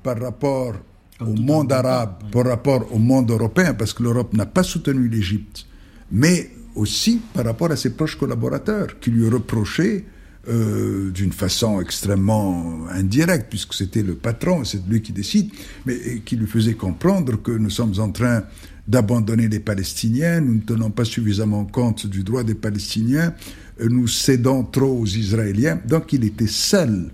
par 0.03 0.19
rapport 0.19 0.73
au 1.21 1.35
monde 1.35 1.71
arabe, 1.71 2.23
par 2.33 2.47
rapport 2.47 2.87
au 2.91 2.99
monde 2.99 3.31
européen, 3.31 3.75
parce 3.75 3.93
que 3.93 4.03
l'Europe 4.03 4.33
n'a 4.33 4.47
pas 4.47 4.63
soutenu 4.63 5.07
l'Égypte, 5.07 5.67
mais 6.13 6.51
aussi 6.75 7.21
par 7.35 7.45
rapport 7.45 7.71
à 7.71 7.77
ses 7.77 7.91
proches 7.91 8.17
collaborateurs 8.17 8.99
qui 9.01 9.11
lui 9.11 9.29
reprochaient 9.29 10.05
euh, 10.49 11.11
d'une 11.11 11.33
façon 11.33 11.81
extrêmement 11.81 12.87
indirecte, 12.91 13.47
puisque 13.51 13.75
c'était 13.75 14.03
le 14.03 14.15
patron, 14.15 14.65
c'est 14.65 14.81
lui 14.89 15.03
qui 15.03 15.13
décide, 15.13 15.51
mais 15.85 16.23
qui 16.25 16.37
lui 16.37 16.47
faisait 16.47 16.75
comprendre 16.75 17.43
que 17.43 17.53
nous 17.53 17.69
sommes 17.71 17.93
en 17.99 18.11
train 18.11 18.45
d'abandonner 18.89 19.49
les 19.49 19.61
Palestiniens, 19.61 20.41
nous 20.41 20.55
ne 20.55 20.61
tenons 20.61 20.91
pas 20.91 21.05
suffisamment 21.05 21.65
compte 21.67 22.07
du 22.07 22.23
droit 22.23 22.43
des 22.43 22.55
Palestiniens, 22.55 23.35
euh, 23.81 23.89
nous 23.91 24.09
cédons 24.09 24.65
trop 24.65 25.01
aux 25.01 25.07
Israéliens. 25.07 25.79
Donc 25.87 26.13
il 26.13 26.25
était 26.25 26.47
seul. 26.47 27.11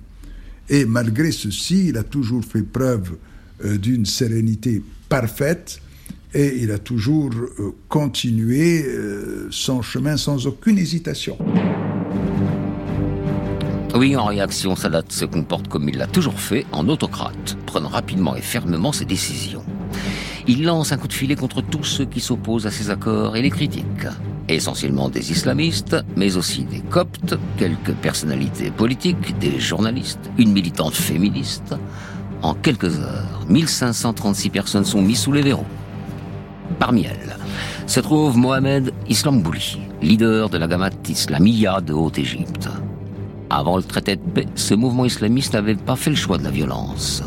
Et 0.69 0.85
malgré 0.85 1.33
ceci, 1.33 1.89
il 1.89 1.97
a 1.97 2.03
toujours 2.03 2.45
fait 2.45 2.63
preuve 2.63 3.17
euh, 3.65 3.77
d'une 3.77 4.07
sérénité 4.07 4.83
parfaite 5.09 5.81
et 6.37 6.59
il 6.63 6.71
a 6.71 6.79
toujours 6.79 7.31
euh, 7.35 7.75
continué 7.89 8.85
euh, 8.85 9.49
son 9.51 9.81
chemin 9.81 10.19
sans 10.19 10.47
aucune 10.47 10.77
hésitation. 10.77 11.39
Oui, 13.95 14.15
en 14.17 14.27
réaction, 14.27 14.77
Sadat 14.77 15.05
se 15.09 15.25
comporte 15.25 15.69
comme 15.69 15.89
il 15.89 15.97
l'a 15.97 16.07
toujours 16.07 16.39
fait, 16.39 16.67
en 16.73 16.91
autocrate, 16.91 17.57
prenant 17.65 17.89
rapidement 17.89 18.37
et 18.37 18.43
fermement 18.43 18.93
ses 18.93 19.07
décisions. 19.07 19.65
Il 20.47 20.63
lance 20.63 20.93
un 20.93 20.99
coup 20.99 21.09
de 21.09 21.15
filet 21.15 21.37
contre 21.37 21.63
tous 21.63 21.85
ceux 21.85 22.05
qui 22.05 22.21
s'opposent 22.21 22.67
à 22.67 22.71
ses 22.71 22.91
accords 22.91 23.35
et 23.37 23.41
les 23.41 23.51
critiquent. 23.51 24.09
Essentiellement 24.51 25.09
des 25.09 25.33
islamistes, 25.33 25.97
mais 26.17 26.37
aussi 26.37 26.65
des 26.65 26.81
coptes, 26.81 27.35
quelques 27.57 27.95
personnalités 27.95 28.71
politiques, 28.71 29.39
des 29.39 29.59
journalistes, 29.59 30.31
une 30.37 30.53
militante 30.53 30.95
féministe. 30.95 31.75
En 32.43 32.53
quelques 32.53 32.99
heures, 32.99 33.47
1536 33.49 34.51
personnes 34.51 34.85
sont 34.85 35.01
mises 35.01 35.21
sous 35.21 35.33
les 35.33 35.43
verrous. 35.43 35.65
Parmi 36.79 37.05
elles 37.05 37.37
se 37.87 38.01
trouve 38.01 38.37
Mohamed 38.37 38.93
Islambouli, 39.09 39.79
leader 40.03 40.49
de 40.49 40.59
la 40.59 40.67
Gamat 40.67 40.91
Islamiyya 41.09 41.81
de 41.81 41.93
Haute-Égypte. 41.93 42.69
Avant 43.49 43.77
le 43.77 43.83
traité 43.83 44.17
de 44.17 44.21
paix, 44.21 44.47
ce 44.57 44.75
mouvement 44.75 45.05
islamiste 45.05 45.55
n'avait 45.55 45.77
pas 45.77 45.95
fait 45.95 46.11
le 46.11 46.17
choix 46.17 46.37
de 46.37 46.45
la 46.45 46.51
violence. 46.51 47.23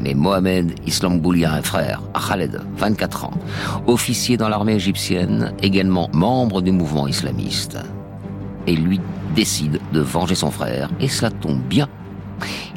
Mais 0.00 0.14
Mohamed 0.14 0.74
Islambouli 0.86 1.44
a 1.44 1.54
un 1.54 1.62
frère, 1.62 2.02
Khaled, 2.14 2.60
24 2.76 3.24
ans, 3.26 3.34
officier 3.86 4.36
dans 4.36 4.48
l'armée 4.48 4.74
égyptienne, 4.74 5.52
également 5.62 6.08
membre 6.12 6.60
du 6.60 6.72
mouvement 6.72 7.06
islamiste. 7.06 7.78
Et 8.66 8.74
lui 8.74 9.00
décide 9.34 9.80
de 9.92 10.00
venger 10.00 10.34
son 10.34 10.50
frère, 10.50 10.90
et 11.00 11.08
cela 11.08 11.30
tombe 11.30 11.60
bien. 11.60 11.88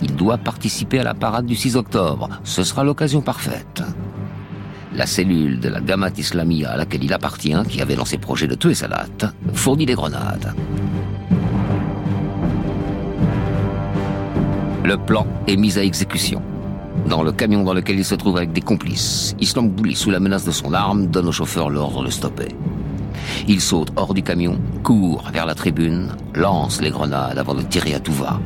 Il 0.02 0.16
doit 0.16 0.38
participer 0.38 1.00
à 1.00 1.04
la 1.04 1.14
parade 1.14 1.46
du 1.46 1.56
6 1.56 1.76
octobre. 1.76 2.30
Ce 2.44 2.64
sera 2.64 2.84
l'occasion 2.84 3.22
parfaite. 3.22 3.84
La 4.94 5.06
cellule 5.06 5.60
de 5.60 5.70
la 5.70 5.80
Gamat 5.80 6.12
Islamiyya 6.18 6.72
à 6.72 6.78
laquelle 6.78 7.04
il 7.04 7.14
appartient, 7.14 7.56
qui 7.70 7.82
avait 7.82 7.96
lancé 7.96 8.18
projet 8.18 8.48
de 8.48 8.56
tuer 8.56 8.74
Sadat, 8.74 9.08
fournit 9.54 9.86
des 9.86 9.94
grenades. 9.94 10.54
Le 14.84 14.98
plan 14.98 15.26
est 15.48 15.56
mis 15.56 15.78
à 15.78 15.84
exécution. 15.84 16.42
Dans 17.08 17.24
le 17.24 17.32
camion 17.32 17.64
dans 17.64 17.74
lequel 17.74 18.00
il 18.00 18.06
se 18.06 18.16
trouve 18.16 18.36
avec 18.36 18.52
des 18.52 18.62
complices, 18.62 19.34
Islam 19.40 19.70
Bouli, 19.70 19.96
sous 19.96 20.12
la 20.12 20.20
menace 20.20 20.44
de 20.44 20.52
son 20.52 20.74
arme, 20.74 21.08
donne 21.08 21.28
au 21.28 21.32
chauffeur 21.32 21.70
l'ordre 21.70 22.04
de 22.04 22.10
stopper. 22.10 22.50
Il 23.48 23.62
saute 23.62 23.94
hors 23.96 24.14
du 24.14 24.24
camion, 24.24 24.60
court 24.84 25.30
vers 25.32 25.46
la 25.46 25.56
tribune, 25.56 26.10
lance 26.36 26.82
les 26.82 26.90
grenades 26.90 27.38
avant 27.38 27.54
de 27.54 27.62
tirer 27.62 27.94
à 27.94 28.00
tout 28.00 28.14
va. 28.14 28.40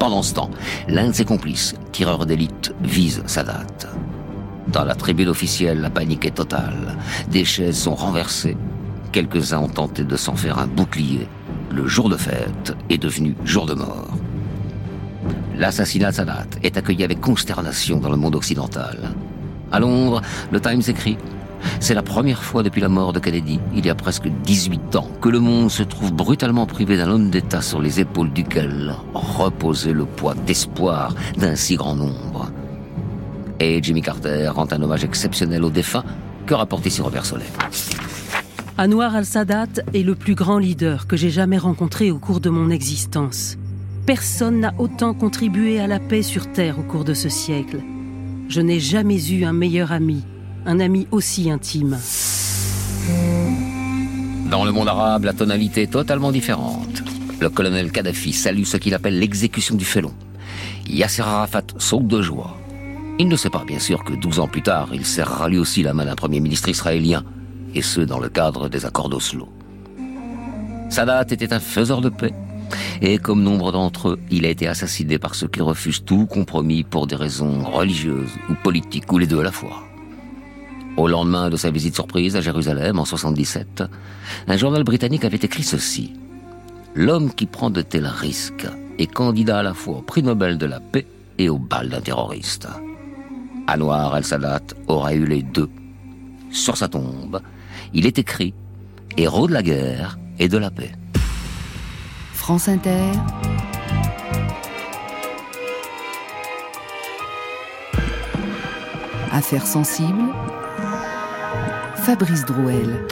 Pendant 0.00 0.22
ce 0.22 0.34
temps, 0.34 0.50
l'un 0.88 1.08
de 1.08 1.12
ses 1.12 1.24
complices, 1.24 1.74
tireur 1.92 2.26
d'élite, 2.26 2.74
vise 2.82 3.22
Sadat. 3.26 3.66
Dans 4.72 4.84
la 4.84 4.94
tribune 4.94 5.28
officielle, 5.28 5.82
la 5.82 5.90
panique 5.90 6.24
est 6.24 6.36
totale. 6.36 6.96
Des 7.28 7.44
chaises 7.44 7.76
sont 7.76 7.94
renversées. 7.94 8.56
Quelques-uns 9.12 9.58
ont 9.58 9.68
tenté 9.68 10.02
de 10.02 10.16
s'en 10.16 10.34
faire 10.34 10.58
un 10.58 10.66
bouclier. 10.66 11.28
Le 11.70 11.86
jour 11.86 12.08
de 12.08 12.16
fête 12.16 12.74
est 12.88 12.96
devenu 12.96 13.34
jour 13.44 13.66
de 13.66 13.74
mort. 13.74 14.08
L'assassinat 15.58 16.10
de 16.10 16.16
Sadat 16.16 16.46
est 16.62 16.78
accueilli 16.78 17.04
avec 17.04 17.20
consternation 17.20 17.98
dans 17.98 18.08
le 18.08 18.16
monde 18.16 18.34
occidental. 18.34 19.12
À 19.70 19.78
Londres, 19.78 20.22
le 20.50 20.60
Times 20.60 20.82
écrit 20.88 21.18
C'est 21.78 21.94
la 21.94 22.02
première 22.02 22.42
fois 22.42 22.62
depuis 22.62 22.80
la 22.80 22.88
mort 22.88 23.12
de 23.12 23.18
Kennedy, 23.20 23.60
il 23.74 23.84
y 23.84 23.90
a 23.90 23.94
presque 23.94 24.28
18 24.28 24.96
ans, 24.96 25.08
que 25.20 25.28
le 25.28 25.40
monde 25.40 25.70
se 25.70 25.82
trouve 25.82 26.14
brutalement 26.14 26.64
privé 26.64 26.96
d'un 26.96 27.10
homme 27.10 27.28
d'État 27.28 27.60
sur 27.60 27.82
les 27.82 28.00
épaules 28.00 28.32
duquel 28.32 28.94
reposait 29.12 29.92
le 29.92 30.06
poids 30.06 30.34
d'espoir 30.46 31.14
d'un 31.36 31.56
si 31.56 31.76
grand 31.76 31.94
nombre. 31.94 32.50
Et 33.64 33.80
Jimmy 33.80 34.02
Carter 34.02 34.48
rend 34.48 34.66
un 34.72 34.82
hommage 34.82 35.04
exceptionnel 35.04 35.62
aux 35.62 35.70
défunts 35.70 36.02
que 36.46 36.54
rapporte 36.54 36.84
ici 36.84 37.00
Robert 37.00 37.24
Solet. 37.24 37.44
Anwar 38.76 39.14
al-Sadat 39.14 39.68
est 39.94 40.02
le 40.02 40.16
plus 40.16 40.34
grand 40.34 40.58
leader 40.58 41.06
que 41.06 41.16
j'ai 41.16 41.30
jamais 41.30 41.58
rencontré 41.58 42.10
au 42.10 42.18
cours 42.18 42.40
de 42.40 42.50
mon 42.50 42.70
existence. 42.70 43.56
Personne 44.04 44.58
n'a 44.58 44.74
autant 44.78 45.14
contribué 45.14 45.78
à 45.78 45.86
la 45.86 46.00
paix 46.00 46.22
sur 46.22 46.50
Terre 46.50 46.80
au 46.80 46.82
cours 46.82 47.04
de 47.04 47.14
ce 47.14 47.28
siècle. 47.28 47.78
Je 48.48 48.60
n'ai 48.60 48.80
jamais 48.80 49.30
eu 49.30 49.44
un 49.44 49.52
meilleur 49.52 49.92
ami, 49.92 50.24
un 50.66 50.80
ami 50.80 51.06
aussi 51.12 51.48
intime. 51.48 52.00
Dans 54.50 54.64
le 54.64 54.72
monde 54.72 54.88
arabe, 54.88 55.22
la 55.22 55.34
tonalité 55.34 55.82
est 55.82 55.92
totalement 55.92 56.32
différente. 56.32 57.04
Le 57.38 57.48
colonel 57.48 57.92
Kadhafi 57.92 58.32
salue 58.32 58.64
ce 58.64 58.76
qu'il 58.76 58.94
appelle 58.94 59.20
l'exécution 59.20 59.76
du 59.76 59.84
félon. 59.84 60.12
Yasser 60.88 61.22
Arafat 61.22 61.62
saute 61.78 62.08
de 62.08 62.22
joie. 62.22 62.56
Il 63.22 63.28
ne 63.28 63.36
sait 63.36 63.50
pas, 63.50 63.62
bien 63.64 63.78
sûr, 63.78 64.02
que 64.02 64.14
12 64.14 64.40
ans 64.40 64.48
plus 64.48 64.62
tard, 64.62 64.88
il 64.92 65.06
serrera 65.06 65.48
lui 65.48 65.56
aussi 65.56 65.84
la 65.84 65.94
main 65.94 66.06
d'un 66.06 66.16
premier 66.16 66.40
ministre 66.40 66.68
israélien, 66.68 67.22
et 67.72 67.80
ce, 67.80 68.00
dans 68.00 68.18
le 68.18 68.28
cadre 68.28 68.68
des 68.68 68.84
accords 68.84 69.08
d'Oslo. 69.08 69.48
Sadat 70.90 71.26
était 71.30 71.52
un 71.52 71.60
faiseur 71.60 72.00
de 72.00 72.08
paix, 72.08 72.34
et 73.00 73.18
comme 73.18 73.44
nombre 73.44 73.70
d'entre 73.70 74.08
eux, 74.08 74.20
il 74.32 74.44
a 74.44 74.48
été 74.48 74.66
assassiné 74.66 75.20
par 75.20 75.36
ceux 75.36 75.46
qui 75.46 75.62
refusent 75.62 76.04
tout 76.04 76.26
compromis 76.26 76.82
pour 76.82 77.06
des 77.06 77.14
raisons 77.14 77.62
religieuses 77.62 78.32
ou 78.50 78.54
politiques, 78.54 79.12
ou 79.12 79.18
les 79.18 79.28
deux 79.28 79.38
à 79.38 79.44
la 79.44 79.52
fois. 79.52 79.84
Au 80.96 81.06
lendemain 81.06 81.48
de 81.48 81.56
sa 81.56 81.70
visite 81.70 81.94
surprise 81.94 82.34
à 82.34 82.40
Jérusalem 82.40 82.98
en 82.98 83.04
77, 83.04 83.84
un 84.48 84.56
journal 84.56 84.82
britannique 84.82 85.24
avait 85.24 85.36
écrit 85.36 85.62
ceci. 85.62 86.12
L'homme 86.96 87.32
qui 87.32 87.46
prend 87.46 87.70
de 87.70 87.82
tels 87.82 88.04
risques 88.04 88.66
est 88.98 89.06
candidat 89.06 89.60
à 89.60 89.62
la 89.62 89.74
fois 89.74 89.98
au 89.98 90.02
prix 90.02 90.24
Nobel 90.24 90.58
de 90.58 90.66
la 90.66 90.80
paix 90.80 91.06
et 91.38 91.48
au 91.48 91.58
bal 91.60 91.88
d'un 91.88 92.00
terroriste. 92.00 92.66
Anwar 93.72 94.14
al-Sadat 94.14 94.74
aura 94.86 95.14
eu 95.14 95.24
les 95.24 95.42
deux. 95.42 95.70
Sur 96.50 96.76
sa 96.76 96.88
tombe, 96.88 97.40
il 97.94 98.06
est 98.06 98.18
écrit 98.18 98.52
Héros 99.16 99.46
de 99.46 99.54
la 99.54 99.62
guerre 99.62 100.18
et 100.38 100.48
de 100.48 100.58
la 100.58 100.70
paix. 100.70 100.92
France 102.34 102.68
Inter. 102.68 103.12
Affaires 109.30 109.66
sensibles. 109.66 110.34
Fabrice 111.96 112.44
Drouel. 112.44 113.06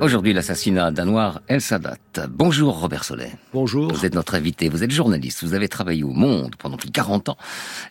Aujourd'hui, 0.00 0.32
l'assassinat 0.32 0.92
d'Anwar 0.92 1.40
El 1.48 1.60
Sadat. 1.60 1.96
Bonjour 2.30 2.80
Robert 2.80 3.02
Sollet. 3.02 3.32
Bonjour. 3.52 3.92
Vous 3.92 4.06
êtes 4.06 4.14
notre 4.14 4.36
invité, 4.36 4.68
vous 4.68 4.84
êtes 4.84 4.92
journaliste, 4.92 5.42
vous 5.42 5.54
avez 5.54 5.68
travaillé 5.68 6.04
au 6.04 6.12
Monde 6.12 6.54
pendant 6.56 6.76
plus 6.76 6.86
de 6.86 6.92
40 6.92 7.30
ans 7.30 7.36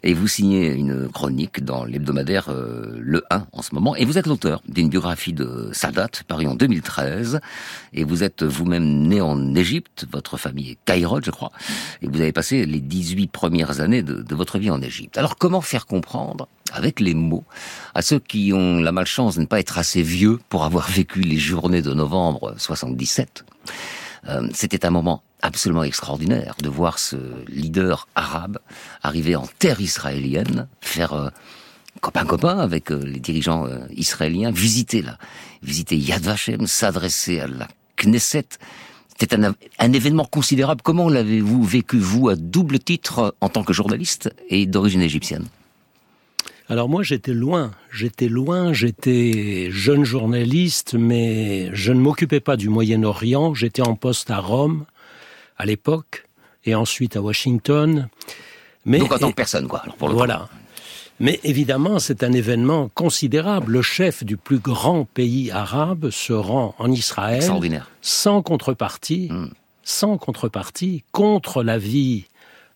et 0.04 0.14
vous 0.14 0.28
signez 0.28 0.72
une 0.72 1.10
chronique 1.10 1.66
dans 1.66 1.84
l'hebdomadaire 1.84 2.48
euh, 2.48 2.98
Le 3.02 3.26
1 3.30 3.48
en 3.52 3.62
ce 3.62 3.76
moment 3.76 3.94
et 3.98 4.06
vous 4.06 4.18
êtes 4.18 4.26
l'auteur 4.26 4.62
d'une 4.70 4.88
biographie 4.88 5.34
de 5.34 5.70
Sadat 5.74 6.08
parue 6.30 6.48
en 6.48 6.56
2013 6.56 7.42
et 7.94 8.06
vous 8.06 8.24
êtes 8.24 8.42
vous-même 8.42 8.86
né 8.86 9.20
en 9.20 9.54
Égypte, 9.54 10.06
votre 10.10 10.38
famille 10.38 10.72
est 10.72 10.78
Caïrote 10.86 11.26
je 11.26 11.32
crois, 11.32 11.52
et 12.02 12.08
vous 12.08 12.22
avez 12.22 12.32
passé 12.32 12.66
les 12.66 12.80
18 12.80 13.28
premières 13.28 13.82
années 13.82 14.02
de, 14.02 14.22
de 14.22 14.36
votre 14.36 14.60
vie 14.60 14.70
en 14.70 14.82
Égypte. 14.82 15.18
Alors 15.18 15.36
comment 15.36 15.62
faire 15.62 15.86
comprendre 15.86 16.48
avec 16.74 17.00
les 17.00 17.14
mots 17.14 17.46
à 17.94 18.02
ceux 18.02 18.20
qui 18.20 18.52
ont 18.54 18.80
la 18.80 18.92
malchance 18.92 19.36
de 19.36 19.42
ne 19.42 19.46
pas 19.46 19.60
être 19.60 19.78
assez 19.78 20.02
vieux 20.02 20.40
pour 20.50 20.64
avoir 20.64 20.90
vécu 20.90 21.22
les 21.22 21.38
journées 21.38 21.82
de 21.82 21.94
novembre 21.94 22.56
77 22.58 23.46
euh, 24.30 24.48
C'était 24.54 24.86
un 24.86 24.90
moment 24.92 25.24
absolument 25.42 25.84
extraordinaire 25.84 26.56
de 26.62 26.70
voir 26.70 27.00
ce 27.00 27.18
leader 27.48 28.08
arabe 28.16 28.60
arriver 29.04 29.36
en 29.36 29.48
terre 29.60 29.80
israélienne, 29.82 30.68
faire 30.82 31.14
euh, 31.14 31.30
copain-copain 32.02 32.60
avec 32.60 32.92
euh, 32.92 33.04
les 33.04 33.20
dirigeants 33.20 33.66
euh, 33.68 33.80
israéliens, 33.96 34.52
visiter 34.52 35.02
là, 35.02 35.18
visiter 35.62 35.98
Yad 35.98 36.24
Vashem, 36.24 36.68
s'adresser 36.68 37.40
à 37.40 37.48
la 37.48 37.68
Knesset, 37.98 38.48
C'est 39.20 39.34
un, 39.34 39.56
un 39.80 39.94
événement 39.94 40.26
considérable. 40.26 40.82
Comment 40.84 41.10
l'avez-vous 41.10 41.64
vécu, 41.64 41.98
vous, 41.98 42.30
à 42.30 42.36
double 42.36 42.80
titre, 42.80 43.36
en 43.42 43.50
tant 43.50 43.64
que 43.64 43.74
journaliste 43.74 44.30
et 44.50 44.68
d'origine 44.68 45.02
égyptienne? 45.02 45.48
Alors 46.70 46.90
moi, 46.90 47.02
j'étais 47.02 47.34
loin. 47.34 47.72
J'étais 47.92 48.28
loin, 48.28 48.74
j'étais 48.74 49.70
jeune 49.72 50.04
journaliste, 50.04 50.96
mais 50.96 51.70
je 51.74 51.94
ne 51.94 52.00
m'occupais 52.00 52.42
pas 52.42 52.58
du 52.58 52.68
Moyen-Orient. 52.68 53.54
J'étais 53.54 53.82
en 53.82 53.96
poste 53.96 54.30
à 54.32 54.40
Rome, 54.40 54.86
à 55.58 55.66
l'époque, 55.66 56.26
et 56.66 56.76
ensuite 56.76 57.16
à 57.16 57.22
Washington. 57.22 58.10
Mais, 58.86 59.00
Donc 59.00 59.14
en 59.14 59.18
tant 59.18 59.30
que 59.30 59.36
personne, 59.36 59.68
quoi. 59.68 59.80
alors, 59.80 59.96
pour 59.96 60.10
le 60.10 60.14
coup. 60.14 60.18
voilà. 60.18 60.50
Mais 61.20 61.40
évidemment, 61.44 62.00
c'est 62.00 62.22
un 62.22 62.32
événement 62.34 62.90
considérable. 62.94 63.72
Le 63.72 63.82
chef 63.82 64.24
du 64.24 64.38
plus 64.38 64.60
grand 64.60 65.06
pays 65.06 65.50
arabe 65.52 66.10
se 66.12 66.34
rend 66.34 66.76
en 66.78 66.92
Israël 66.92 67.38
Extraordinaire. 67.38 67.90
sans 68.02 68.42
contrepartie, 68.44 69.32
sans 69.84 70.18
contrepartie, 70.18 71.04
contre 71.12 71.64
l'avis 71.64 72.26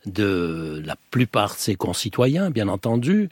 de 0.07 0.81
la 0.83 0.95
plupart 1.11 1.53
de 1.53 1.59
ses 1.59 1.75
concitoyens, 1.75 2.49
bien 2.49 2.67
entendu, 2.67 3.29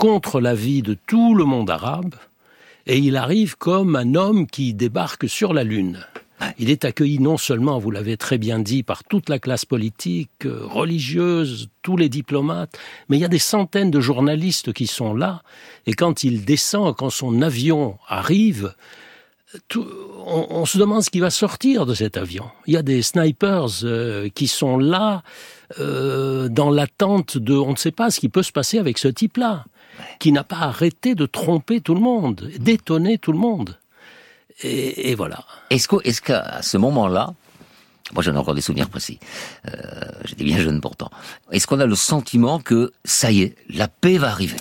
contre 0.00 0.40
l'avis 0.40 0.80
de 0.80 0.96
tout 1.06 1.34
le 1.34 1.44
monde 1.44 1.68
arabe, 1.68 2.14
et 2.86 2.96
il 2.96 3.18
arrive 3.18 3.58
comme 3.58 3.96
un 3.96 4.14
homme 4.14 4.46
qui 4.46 4.72
débarque 4.72 5.28
sur 5.28 5.52
la 5.52 5.62
Lune. 5.62 6.06
Il 6.58 6.70
est 6.70 6.86
accueilli 6.86 7.18
non 7.18 7.36
seulement, 7.36 7.78
vous 7.78 7.90
l'avez 7.90 8.16
très 8.16 8.38
bien 8.38 8.60
dit, 8.60 8.82
par 8.82 9.04
toute 9.04 9.28
la 9.28 9.38
classe 9.38 9.66
politique, 9.66 10.46
euh, 10.46 10.62
religieuse, 10.64 11.68
tous 11.82 11.98
les 11.98 12.08
diplomates, 12.08 12.78
mais 13.10 13.18
il 13.18 13.20
y 13.20 13.26
a 13.26 13.28
des 13.28 13.38
centaines 13.38 13.90
de 13.90 14.00
journalistes 14.00 14.72
qui 14.72 14.86
sont 14.86 15.12
là, 15.12 15.42
et 15.86 15.92
quand 15.92 16.24
il 16.24 16.46
descend, 16.46 16.96
quand 16.96 17.10
son 17.10 17.42
avion 17.42 17.98
arrive, 18.08 18.72
on 20.26 20.64
se 20.64 20.78
demande 20.78 21.02
ce 21.02 21.10
qui 21.10 21.20
va 21.20 21.28
sortir 21.28 21.84
de 21.84 21.92
cet 21.92 22.16
avion. 22.16 22.46
Il 22.66 22.72
y 22.72 22.78
a 22.78 22.82
des 22.82 23.02
snipers 23.02 23.84
euh, 23.84 24.30
qui 24.30 24.46
sont 24.46 24.78
là 24.78 25.22
euh, 25.78 26.48
dans 26.48 26.70
l'attente 26.70 27.36
de... 27.36 27.54
On 27.54 27.72
ne 27.72 27.76
sait 27.76 27.90
pas 27.90 28.10
ce 28.10 28.18
qui 28.20 28.30
peut 28.30 28.44
se 28.44 28.52
passer 28.52 28.78
avec 28.78 28.96
ce 28.96 29.08
type-là, 29.08 29.64
qui 30.18 30.32
n'a 30.32 30.44
pas 30.44 30.58
arrêté 30.58 31.14
de 31.14 31.26
tromper 31.26 31.80
tout 31.80 31.94
le 31.94 32.00
monde, 32.00 32.50
d'étonner 32.58 33.18
tout 33.18 33.32
le 33.32 33.38
monde. 33.38 33.78
Et, 34.62 35.10
et 35.10 35.14
voilà. 35.14 35.44
Est-ce 35.70 36.20
qu'à 36.20 36.60
ce 36.62 36.76
moment-là, 36.76 37.32
moi 38.12 38.22
j'en 38.22 38.34
ai 38.34 38.38
encore 38.38 38.54
des 38.54 38.60
souvenirs 38.60 38.88
précis, 38.90 39.18
euh, 39.66 39.72
j'étais 40.24 40.44
bien 40.44 40.58
jeune 40.58 40.80
pourtant, 40.80 41.10
est-ce 41.52 41.66
qu'on 41.66 41.80
a 41.80 41.86
le 41.86 41.94
sentiment 41.94 42.58
que 42.60 42.92
ça 43.04 43.30
y 43.32 43.42
est, 43.42 43.56
la 43.70 43.88
paix 43.88 44.18
va 44.18 44.30
arriver? 44.30 44.58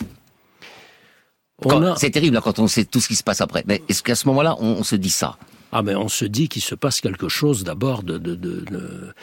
A- 1.91 1.95
C'est 1.97 2.11
terrible 2.11 2.35
là, 2.35 2.41
quand 2.41 2.59
on 2.59 2.67
sait 2.67 2.85
tout 2.85 3.01
ce 3.01 3.07
qui 3.09 3.15
se 3.15 3.23
passe 3.23 3.41
après, 3.41 3.63
mais 3.67 3.81
est-ce 3.89 4.01
qu'à 4.01 4.15
ce 4.15 4.27
moment-là, 4.29 4.55
on, 4.59 4.77
on 4.79 4.83
se 4.83 4.95
dit 4.95 5.09
ça? 5.09 5.37
Ah 5.71 5.81
ben 5.83 5.97
on 5.97 6.07
se 6.07 6.25
dit 6.25 6.47
qu'il 6.49 6.61
se 6.63 6.73
passe 6.73 6.99
quelque 7.01 7.27
chose 7.29 7.63
d'abord 7.63 8.01
de, 8.03 8.17
de, 8.17 8.33
de, 8.35 8.61
de- 8.71 9.13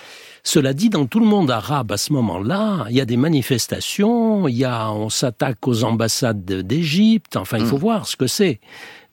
Cela 0.49 0.75
dit, 0.75 0.91
dans 0.91 1.07
tout 1.07 1.19
le 1.19 1.27
monde 1.27 1.51
arabe 1.51 1.91
à 1.91 1.97
ce 1.97 2.13
moment-là, 2.13 2.87
il 2.89 2.95
y 2.95 3.01
a 3.01 3.05
des 3.05 3.17
manifestations, 3.17 4.47
il 4.47 4.57
y 4.57 4.65
a, 4.65 4.93
on 4.93 5.09
s'attaque 5.09 5.67
aux 5.67 5.83
ambassades 5.83 6.45
de- 6.45 6.63
d'Égypte. 6.63 7.37
Enfin, 7.37 7.59
il 7.59 7.67
faut 7.67 7.77
voir 7.77 8.07
ce 8.07 8.15
que 8.15 8.29
c'est. 8.29 8.61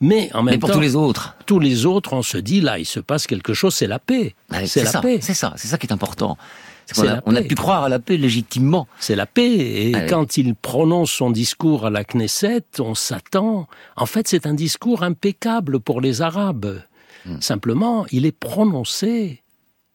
Mais 0.00 0.30
en 0.32 0.44
même 0.44 0.44
Hmm. 0.44 0.50
Mais 0.54 0.58
pour 0.58 0.68
temps, 0.68 0.76
tous 0.76 0.80
les 0.80 0.94
autres 0.94 1.34
tous 1.44 1.58
les 1.58 1.86
autres, 1.86 2.12
on 2.12 2.22
se 2.22 2.38
dit 2.38 2.60
là, 2.60 2.78
il 2.78 2.84
se 2.86 3.00
passe 3.00 3.26
quelque 3.26 3.52
chose. 3.52 3.74
C'est 3.74 3.88
la 3.88 3.98
paix. 3.98 4.36
Ouais, 4.52 4.66
c'est 4.66 4.84
la 4.84 4.90
ça, 4.90 5.00
paix. 5.00 5.18
C'est 5.20 5.34
ça, 5.34 5.54
c'est 5.56 5.66
ça 5.66 5.76
qui 5.76 5.88
est 5.88 5.92
important. 5.92 6.38
C'est 6.86 7.08
a, 7.08 7.20
on 7.26 7.34
a 7.34 7.42
pu 7.42 7.56
croire 7.56 7.82
à 7.82 7.88
la 7.88 7.98
paix 7.98 8.16
légitimement. 8.16 8.86
C'est 9.00 9.16
la 9.16 9.26
paix. 9.26 9.88
Et 9.88 9.92
quand 10.08 10.36
il 10.36 10.54
prononce 10.54 11.10
son 11.10 11.30
discours 11.30 11.84
à 11.86 11.90
la 11.90 12.04
Knesset, 12.04 12.62
on 12.78 12.94
s'attend. 12.94 13.66
En 13.96 14.06
fait, 14.06 14.28
c'est 14.28 14.46
un 14.46 14.54
discours 14.54 15.02
impeccable 15.02 15.80
pour 15.80 16.00
les 16.00 16.22
Arabes. 16.22 16.80
Hmm. 17.26 17.40
Simplement, 17.40 18.06
il 18.12 18.24
est 18.24 18.38
prononcé 18.38 19.40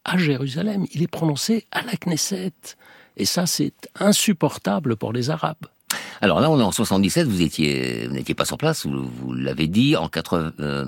à 0.10 0.18
Jérusalem. 0.18 0.86
Il 0.94 1.02
est 1.04 1.08
prononcé 1.08 1.66
à 1.72 1.82
la 1.84 1.94
Knesset. 1.94 2.54
Et 3.18 3.26
ça, 3.26 3.46
c'est 3.46 3.74
insupportable 4.00 4.96
pour 4.96 5.14
les 5.14 5.30
Arabes. 5.30 5.66
Alors 6.22 6.40
là, 6.42 6.52
on 6.52 6.60
est 6.60 6.64
en 6.64 6.72
77, 6.72 7.28
vous 7.28 7.42
étiez, 7.42 8.06
vous 8.08 8.14
n'étiez 8.14 8.36
pas 8.36 8.46
sur 8.46 8.58
place, 8.58 8.86
vous, 8.86 9.08
vous 9.08 9.34
l'avez 9.34 9.68
dit, 9.68 9.96
en 9.96 10.08
80, 10.10 10.52
euh, 10.60 10.86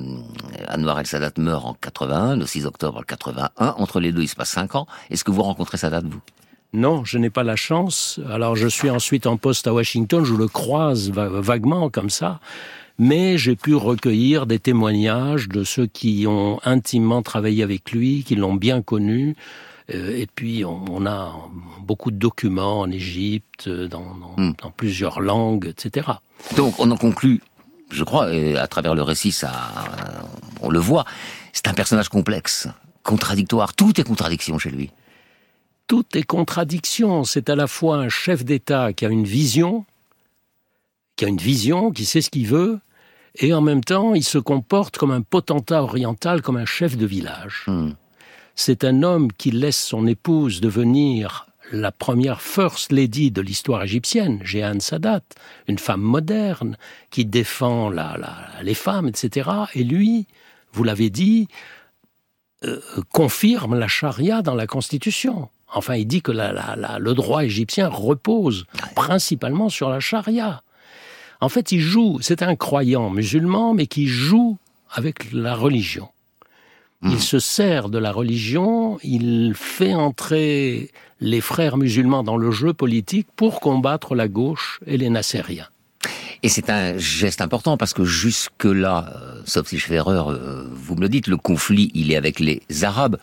Anwar 0.70 1.00
el-Sadat 1.00 1.32
meurt 1.38 1.66
en 1.66 1.74
81, 1.74 2.36
le 2.36 2.46
6 2.46 2.66
octobre 2.66 3.02
81, 3.08 3.76
entre 3.78 4.00
les 4.02 4.12
deux, 4.12 4.22
il 4.24 4.28
se 4.28 4.36
passe 4.36 4.50
5 4.50 4.76
ans. 4.76 4.88
Est-ce 5.10 5.24
que 5.24 5.32
vous 5.32 5.42
rencontrez 5.42 5.78
Sadat, 5.78 6.02
vous? 6.02 6.22
Non, 6.74 7.04
je 7.04 7.18
n'ai 7.18 7.30
pas 7.30 7.44
la 7.44 7.56
chance. 7.56 8.20
Alors, 8.30 8.56
je 8.56 8.68
suis 8.68 8.90
ensuite 8.90 9.26
en 9.26 9.38
poste 9.38 9.68
à 9.68 9.74
Washington, 9.74 10.24
je 10.24 10.34
le 10.36 10.48
croise 10.48 11.10
va- 11.10 11.28
vaguement 11.28 11.90
comme 11.90 12.10
ça. 12.10 12.40
Mais 13.00 13.38
j'ai 13.38 13.56
pu 13.56 13.74
recueillir 13.76 14.46
des 14.46 14.60
témoignages 14.60 15.48
de 15.50 15.64
ceux 15.64 15.88
qui 15.88 16.26
ont 16.28 16.60
intimement 16.64 17.22
travaillé 17.22 17.64
avec 17.64 17.92
lui, 17.92 18.24
qui 18.24 18.36
l'ont 18.36 18.54
bien 18.56 18.82
connu. 18.82 19.36
Euh, 19.94 20.16
Et 20.16 20.28
puis, 20.28 20.64
on, 20.66 21.06
a 21.06 21.34
beaucoup 21.82 22.12
de 22.12 22.18
documents 22.18 22.82
en 22.82 22.92
Égypte, 22.92 23.68
dans, 23.70 24.16
dans- 24.16 24.54
dans 24.62 24.72
plusieurs 24.72 25.20
langues, 25.20 25.66
etc. 25.68 26.08
Donc, 26.56 26.80
on 26.80 26.90
en 26.92 26.98
conclut, 26.98 27.42
je 27.92 28.04
crois, 28.04 28.34
et 28.34 28.56
à 28.58 28.68
travers 28.68 28.94
le 28.96 29.02
récit, 29.02 29.32
ça, 29.32 29.52
on 30.62 30.70
le 30.70 30.80
voit, 30.80 31.06
c'est 31.54 31.68
un 31.68 31.74
personnage 31.74 32.10
complexe, 32.10 32.68
contradictoire, 33.04 33.74
tout 33.74 34.00
est 34.00 34.04
contradiction 34.04 34.60
chez 34.60 34.70
lui. 34.70 34.92
Tout 35.88 36.06
est 36.14 36.24
contradiction. 36.24 37.24
C'est 37.26 37.50
à 37.50 37.56
la 37.56 37.68
fois 37.68 37.98
un 37.98 38.08
chef 38.10 38.46
d'État 38.46 38.94
qui 38.94 39.06
a 39.06 39.10
une 39.10 39.26
vision, 39.26 39.86
qui 41.22 41.26
a 41.26 41.30
une 41.30 41.38
vision, 41.38 41.92
qui 41.92 42.06
sait 42.06 42.22
ce 42.22 42.32
qu'il 42.32 42.48
veut, 42.48 42.80
et 43.36 43.54
en 43.54 43.62
même 43.62 43.84
temps, 43.84 44.16
il 44.16 44.24
se 44.24 44.40
comporte 44.40 44.98
comme 44.98 45.12
un 45.12 45.22
potentat 45.22 45.84
oriental, 45.84 46.42
comme 46.42 46.58
un 46.58 46.66
chef 46.66 46.98
de 46.98 47.06
village. 47.06 47.66
C'est 48.56 48.84
un 48.84 49.04
homme 49.04 49.32
qui 49.32 49.52
laisse 49.52 49.80
son 49.80 50.08
épouse 50.08 50.62
devenir 50.62 51.46
la 51.72 51.92
première 51.92 52.42
first 52.42 52.92
lady 52.92 53.30
de 53.30 53.40
l'histoire 53.40 53.84
égyptienne, 53.84 54.40
Jehan 54.44 54.80
Sadat, 54.80 55.22
une 55.68 55.78
femme 55.78 56.02
moderne 56.02 56.76
qui 57.12 57.24
défend 57.24 57.92
la- 57.92 58.18
la- 58.18 58.64
les 58.64 58.74
femmes, 58.74 59.08
etc. 59.08 59.48
Et 59.76 59.84
lui, 59.84 60.26
vous 60.74 60.84
l'avez 60.84 61.12
dit, 61.12 61.48
euh, 62.64 62.80
confirme 63.14 63.78
la 63.78 63.88
charia 63.88 64.42
dans 64.42 64.56
la 64.56 64.66
Constitution. 64.66 65.50
Enfin, 65.72 65.98
il 65.98 66.08
dit 66.08 66.24
que 66.24 66.32
la- 66.32 66.98
le 67.00 67.14
droit 67.14 67.44
égyptien 67.46 67.90
repose 67.90 68.66
principalement 68.96 69.70
sur 69.70 69.88
la 69.90 70.00
charia. 70.00 70.64
En 71.42 71.50
fait, 71.50 71.72
il 71.72 71.82
joue, 71.82 72.20
c'est 72.22 72.44
un 72.44 72.56
croyant 72.56 73.10
musulman, 73.10 73.74
mais 73.74 73.88
qui 73.88 74.08
joue 74.08 74.58
avec 74.92 75.34
la 75.34 75.56
religion. 75.56 76.10
Il 77.04 77.20
se 77.20 77.40
sert 77.40 77.90
de 77.90 77.98
la 77.98 78.12
religion, 78.12 79.00
il 79.02 79.54
fait 79.56 79.96
entrer 79.96 80.92
les 81.20 81.42
frères 81.42 81.78
musulmans 81.78 82.22
dans 82.22 82.38
le 82.38 82.52
jeu 82.52 82.74
politique 82.74 83.28
pour 83.36 83.60
combattre 83.60 84.14
la 84.14 84.28
gauche 84.28 84.80
et 84.86 84.98
les 84.98 85.10
nassériens. 85.10 85.68
Et 86.44 86.50
c'est 86.50 86.70
un 86.70 87.00
geste 87.00 87.42
important 87.42 87.76
parce 87.76 87.96
que 87.96 88.04
jusque-là, 88.04 89.14
euh, 89.16 89.42
sauf 89.46 89.68
si 89.68 89.80
je 89.80 89.86
fais 89.86 89.96
erreur, 89.96 90.30
euh, 90.30 90.70
vous 90.72 90.96
me 90.96 91.02
le 91.02 91.10
dites, 91.10 91.26
le 91.26 91.38
conflit, 91.38 91.90
il 91.96 92.12
est 92.12 92.18
avec 92.18 92.40
les 92.40 92.62
Arabes 92.84 93.18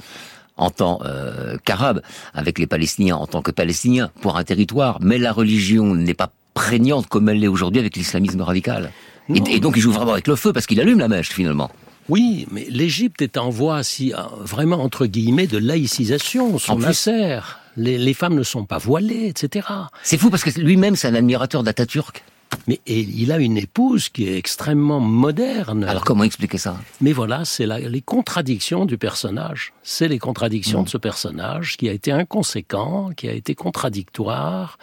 en 0.57 0.71
tant 0.71 1.01
euh, 1.05 1.57
qu'Arabes, 1.65 2.03
avec 2.35 2.59
les 2.59 2.67
Palestiniens 2.67 3.17
en 3.17 3.29
tant 3.29 3.43
que 3.43 3.53
Palestiniens 3.53 4.11
pour 4.21 4.37
un 4.37 4.45
territoire, 4.45 4.99
mais 5.01 5.19
la 5.19 5.33
religion 5.33 5.95
n'est 5.95 6.15
pas 6.15 6.33
prégnante 6.59 7.07
comme 7.07 7.29
elle 7.29 7.39
l'est 7.39 7.55
aujourd'hui 7.57 7.81
avec 7.81 7.95
l'islamisme 7.97 8.41
radical. 8.41 8.91
Et, 9.33 9.41
et 9.55 9.61
donc 9.61 9.75
il 9.77 9.81
joue 9.81 9.93
vraiment 9.93 10.13
avec 10.13 10.27
le 10.27 10.37
feu 10.37 10.53
parce 10.53 10.67
qu'il 10.67 10.81
allume 10.81 10.99
la 10.99 11.09
mèche 11.09 11.31
finalement. 11.31 11.71
Oui, 12.09 12.47
mais 12.51 12.67
l'Égypte 12.71 13.21
est 13.23 13.37
en 13.37 13.51
voie, 13.51 13.83
si, 13.83 14.13
euh, 14.13 14.23
vraiment 14.41 14.83
entre 14.83 15.07
guillemets, 15.07 15.47
de 15.47 15.59
laïcisation. 15.59 16.59
Son 16.59 16.79
Nasser, 16.79 17.41
les, 17.77 17.99
les 17.99 18.15
femmes 18.15 18.35
ne 18.35 18.43
sont 18.43 18.65
pas 18.65 18.79
voilées, 18.79 19.27
etc. 19.29 19.69
C'est 20.03 20.19
fou 20.19 20.31
parce 20.31 20.43
que 20.43 20.59
lui-même 20.59 20.97
c'est 20.97 21.09
un 21.09 21.15
admirateur 21.15 21.63
d'Atatürk. 21.63 22.25
Mais 22.67 22.81
et 22.87 23.01
il 23.01 23.31
a 23.31 23.39
une 23.39 23.59
épouse 23.59 24.09
qui 24.09 24.27
est 24.27 24.39
extrêmement 24.39 25.01
moderne. 25.01 25.85
Alors 25.85 26.05
comment 26.05 26.25
expliquer 26.25 26.57
ça? 26.57 26.81
Mais 27.03 27.13
voilà, 27.13 27.45
c'est 27.45 27.67
les 27.67 28.01
contradictions 28.01 28.87
du 28.87 28.97
personnage. 28.97 29.75
C'est 29.83 30.09
les 30.09 30.19
contradictions 30.19 30.83
de 30.83 30.89
ce 30.89 30.97
personnage 30.97 31.77
qui 31.77 31.91
a 31.91 31.93
été 31.93 32.11
inconséquent, 32.11 33.11
qui 33.15 33.29
a 33.29 33.35
été 33.35 33.55
contradictoire, 33.55 34.79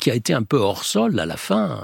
qui 0.00 0.10
a 0.10 0.14
été 0.14 0.32
un 0.34 0.42
peu 0.42 0.56
hors 0.58 0.84
sol 0.84 1.18
à 1.20 1.26
la 1.26 1.36
fin. 1.36 1.80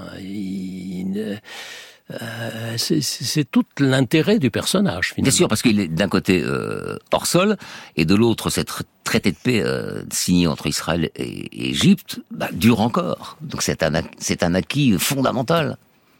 Euh, 2.12 2.76
c'est- 2.76 3.50
tout 3.50 3.64
l'intérêt 3.80 4.38
du 4.38 4.50
personnage, 4.52 5.08
finalement. 5.08 5.24
Bien 5.24 5.36
sûr, 5.36 5.48
parce 5.48 5.60
qu'il 5.62 5.80
est 5.80 5.88
d'un 5.88 6.08
côté 6.08 6.40
euh, 6.44 6.96
hors 7.10 7.26
sol, 7.26 7.56
et 7.96 8.04
de 8.04 8.14
l'autre, 8.14 8.48
cette 8.48 8.68
tr- 8.70 8.82
traité 9.02 9.32
de 9.32 9.36
paix 9.36 9.60
euh, 9.60 10.02
signé 10.12 10.46
entre 10.46 10.68
Israël 10.68 11.10
et, 11.16 11.68
Égypte 11.70 12.20
bah, 12.30 12.48
dure 12.52 12.80
encore. 12.80 13.36
Donc 13.40 13.62
c'est 13.62 13.82
un, 13.82 14.02
c'est 14.18 14.44
un 14.44 14.54
acquis 14.54 14.96
fondamental. 14.98 15.78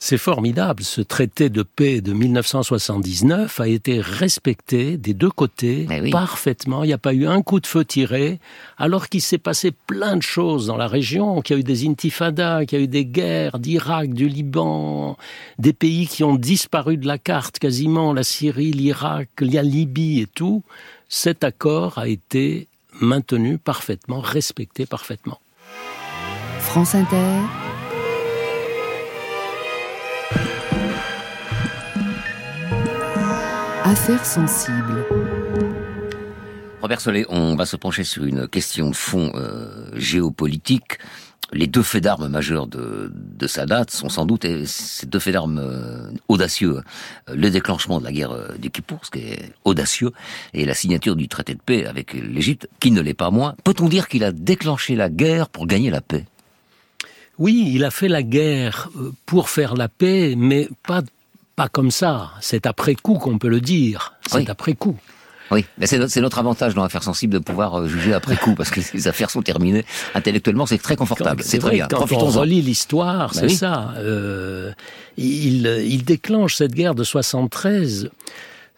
C'est 0.09 0.19
formidable. 0.19 0.85
Ce 0.85 1.01
traité 1.01 1.51
de 1.51 1.65
paix 1.65 2.01
de 2.01 2.13
1979 2.13 3.59
a 3.59 3.67
été 3.67 4.01
respecté 4.01 4.97
des 4.99 5.15
deux 5.15 5.33
côtés 5.33 5.89
parfaitement. 6.13 6.85
Il 6.85 6.87
n'y 6.87 6.93
a 6.93 6.99
pas 6.99 7.13
eu 7.13 7.27
un 7.27 7.43
coup 7.43 7.59
de 7.59 7.67
feu 7.67 7.85
tiré, 7.85 8.39
alors 8.79 9.09
qu'il 9.09 9.21
s'est 9.21 9.37
passé 9.37 9.73
plein 9.73 10.17
de 10.17 10.23
choses 10.23 10.69
dans 10.69 10.77
la 10.77 10.87
région, 10.87 11.43
qu'il 11.43 11.57
y 11.57 11.59
a 11.59 11.61
eu 11.61 11.65
des 11.65 11.89
intifadas, 11.89 12.67
qu'il 12.67 12.79
y 12.79 12.83
a 12.83 12.85
eu 12.85 12.87
des 12.87 13.05
guerres 13.05 13.59
d'Irak, 13.59 14.15
du 14.15 14.29
Liban, 14.29 15.17
des 15.59 15.73
pays 15.73 16.07
qui 16.07 16.23
ont 16.23 16.37
disparu 16.37 16.99
de 16.99 17.07
la 17.09 17.19
carte 17.19 17.59
quasiment, 17.59 18.13
la 18.13 18.23
Syrie, 18.23 18.71
l'Irak, 18.71 19.31
la 19.41 19.65
Libye 19.65 20.21
et 20.21 20.29
tout. 20.29 20.63
Cet 21.09 21.43
accord 21.43 21.99
a 21.99 22.07
été 22.07 22.69
maintenu 23.01 23.59
parfaitement, 23.59 24.21
respecté 24.21 24.87
parfaitement. 24.87 25.41
France 26.61 26.95
Inter. 26.95 27.66
Affaires 33.87 34.27
sensibles. 34.27 35.05
Robert 36.83 37.01
Solé, 37.01 37.25
on 37.29 37.55
va 37.55 37.67
se 37.67 37.77
pencher 37.77 38.03
sur 38.03 38.25
une 38.25 38.49
question 38.49 38.91
de 38.91 38.97
fond 38.97 39.31
euh, 39.37 39.93
géopolitique. 39.95 40.99
Les 41.53 41.69
deux 41.69 41.85
faits 41.85 42.03
d'armes 42.03 42.27
majeurs 42.27 42.67
de, 42.67 43.13
de 43.15 43.47
Sadat 43.47 43.85
sont 43.89 44.09
sans 44.09 44.27
doute 44.27 44.45
ces 44.65 45.07
deux 45.07 45.21
faits 45.21 45.35
d'armes 45.35 45.61
euh, 45.61 46.11
audacieux. 46.27 46.81
Euh, 47.29 47.37
le 47.37 47.49
déclenchement 47.49 48.01
de 48.01 48.05
la 48.05 48.11
guerre 48.11 48.33
euh, 48.33 48.49
du 48.59 48.73
Kippour, 48.73 48.99
ce 49.05 49.13
qui 49.13 49.21
est 49.21 49.53
audacieux, 49.65 50.11
et 50.53 50.65
la 50.65 50.75
signature 50.75 51.15
du 51.15 51.29
traité 51.29 51.55
de 51.55 51.61
paix 51.65 51.87
avec 51.87 52.13
l'Égypte, 52.13 52.69
qui 52.81 52.91
ne 52.91 53.01
l'est 53.01 53.15
pas 53.15 53.31
moins. 53.31 53.55
Peut-on 53.63 53.89
dire 53.89 54.09
qu'il 54.09 54.25
a 54.25 54.33
déclenché 54.33 54.97
la 54.97 55.11
guerre 55.11 55.49
pour 55.49 55.69
gagner 55.69 55.91
la 55.91 56.01
paix? 56.01 56.25
Oui, 57.39 57.71
il 57.73 57.85
a 57.85 57.93
fait 57.93 58.09
la 58.09 58.25
guerre 58.25 58.89
pour 59.27 59.49
faire 59.49 59.75
la 59.77 59.89
paix, 59.89 60.35
mais 60.37 60.69
pas, 60.85 61.03
pas 61.57 61.69
comme 61.69 61.91
ça. 61.91 62.31
C'est 62.41 62.67
après 62.67 62.95
coup 62.95 63.15
qu'on 63.15 63.39
peut 63.39 63.49
le 63.49 63.61
dire. 63.61 64.15
C'est 64.29 64.37
Oui. 64.39 64.45
après 64.49 64.75
coup. 64.75 64.97
Oui, 65.53 65.65
mais 65.79 65.87
c'est 65.87 65.99
notre, 65.99 66.39
avantage 66.41 66.75
dans 66.75 66.83
l'affaire 66.83 67.05
sensible 67.05 67.35
de 67.35 67.39
pouvoir 67.39 67.79
euh, 67.79 67.87
juger 67.87 68.13
après 68.13 68.37
coup, 68.37 68.57
parce 68.57 68.71
que 68.71 68.81
les 68.95 69.07
affaires 69.09 69.31
sont 69.31 69.43
terminées. 69.43 69.85
Intellectuellement, 70.15 70.67
c'est 70.67 70.79
très 70.79 70.97
confortable. 70.97 71.43
C'est 71.45 71.59
très 71.59 71.69
vrai, 71.69 71.77
bien. 71.77 71.87
Quand 71.89 72.13
on 72.13 72.27
relit 72.31 72.63
l'histoire, 72.63 73.29
Bah 73.29 73.41
c'est 73.41 73.47
oui. 73.47 73.55
ça. 73.55 73.95
Euh, 73.99 74.73
il, 75.17 75.67
il 75.87 76.05
déclenche 76.05 76.57
cette 76.57 76.73
guerre 76.75 76.97
de 76.97 77.05
73. 77.05 78.11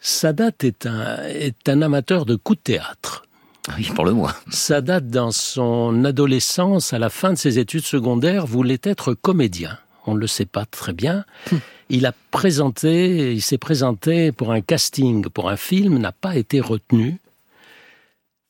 Sadat 0.00 0.50
est 0.62 0.84
un, 0.86 1.16
est 1.24 1.68
un 1.70 1.80
amateur 1.80 2.26
de 2.26 2.36
coups 2.36 2.58
de 2.58 2.62
théâtre. 2.74 3.24
Oui, 3.76 3.90
pour 3.94 4.04
le 4.04 4.12
moins. 4.12 4.34
Sadat, 4.50 5.00
dans 5.00 5.30
son 5.32 6.04
adolescence, 6.04 6.92
à 6.92 6.98
la 6.98 7.08
fin 7.08 7.30
de 7.32 7.38
ses 7.38 7.58
études 7.58 7.84
secondaires, 7.86 8.46
voulait 8.46 8.80
être 8.82 9.14
comédien. 9.14 9.78
On 10.06 10.14
ne 10.14 10.20
le 10.20 10.26
sait 10.26 10.46
pas 10.46 10.66
très 10.66 10.92
bien. 10.92 11.24
Il 11.90 12.04
a 12.06 12.12
présenté, 12.30 13.32
il 13.32 13.42
s'est 13.42 13.58
présenté 13.58 14.30
pour 14.32 14.52
un 14.52 14.60
casting, 14.60 15.28
pour 15.28 15.48
un 15.48 15.56
film, 15.56 15.98
n'a 15.98 16.12
pas 16.12 16.36
été 16.36 16.60
retenu. 16.60 17.18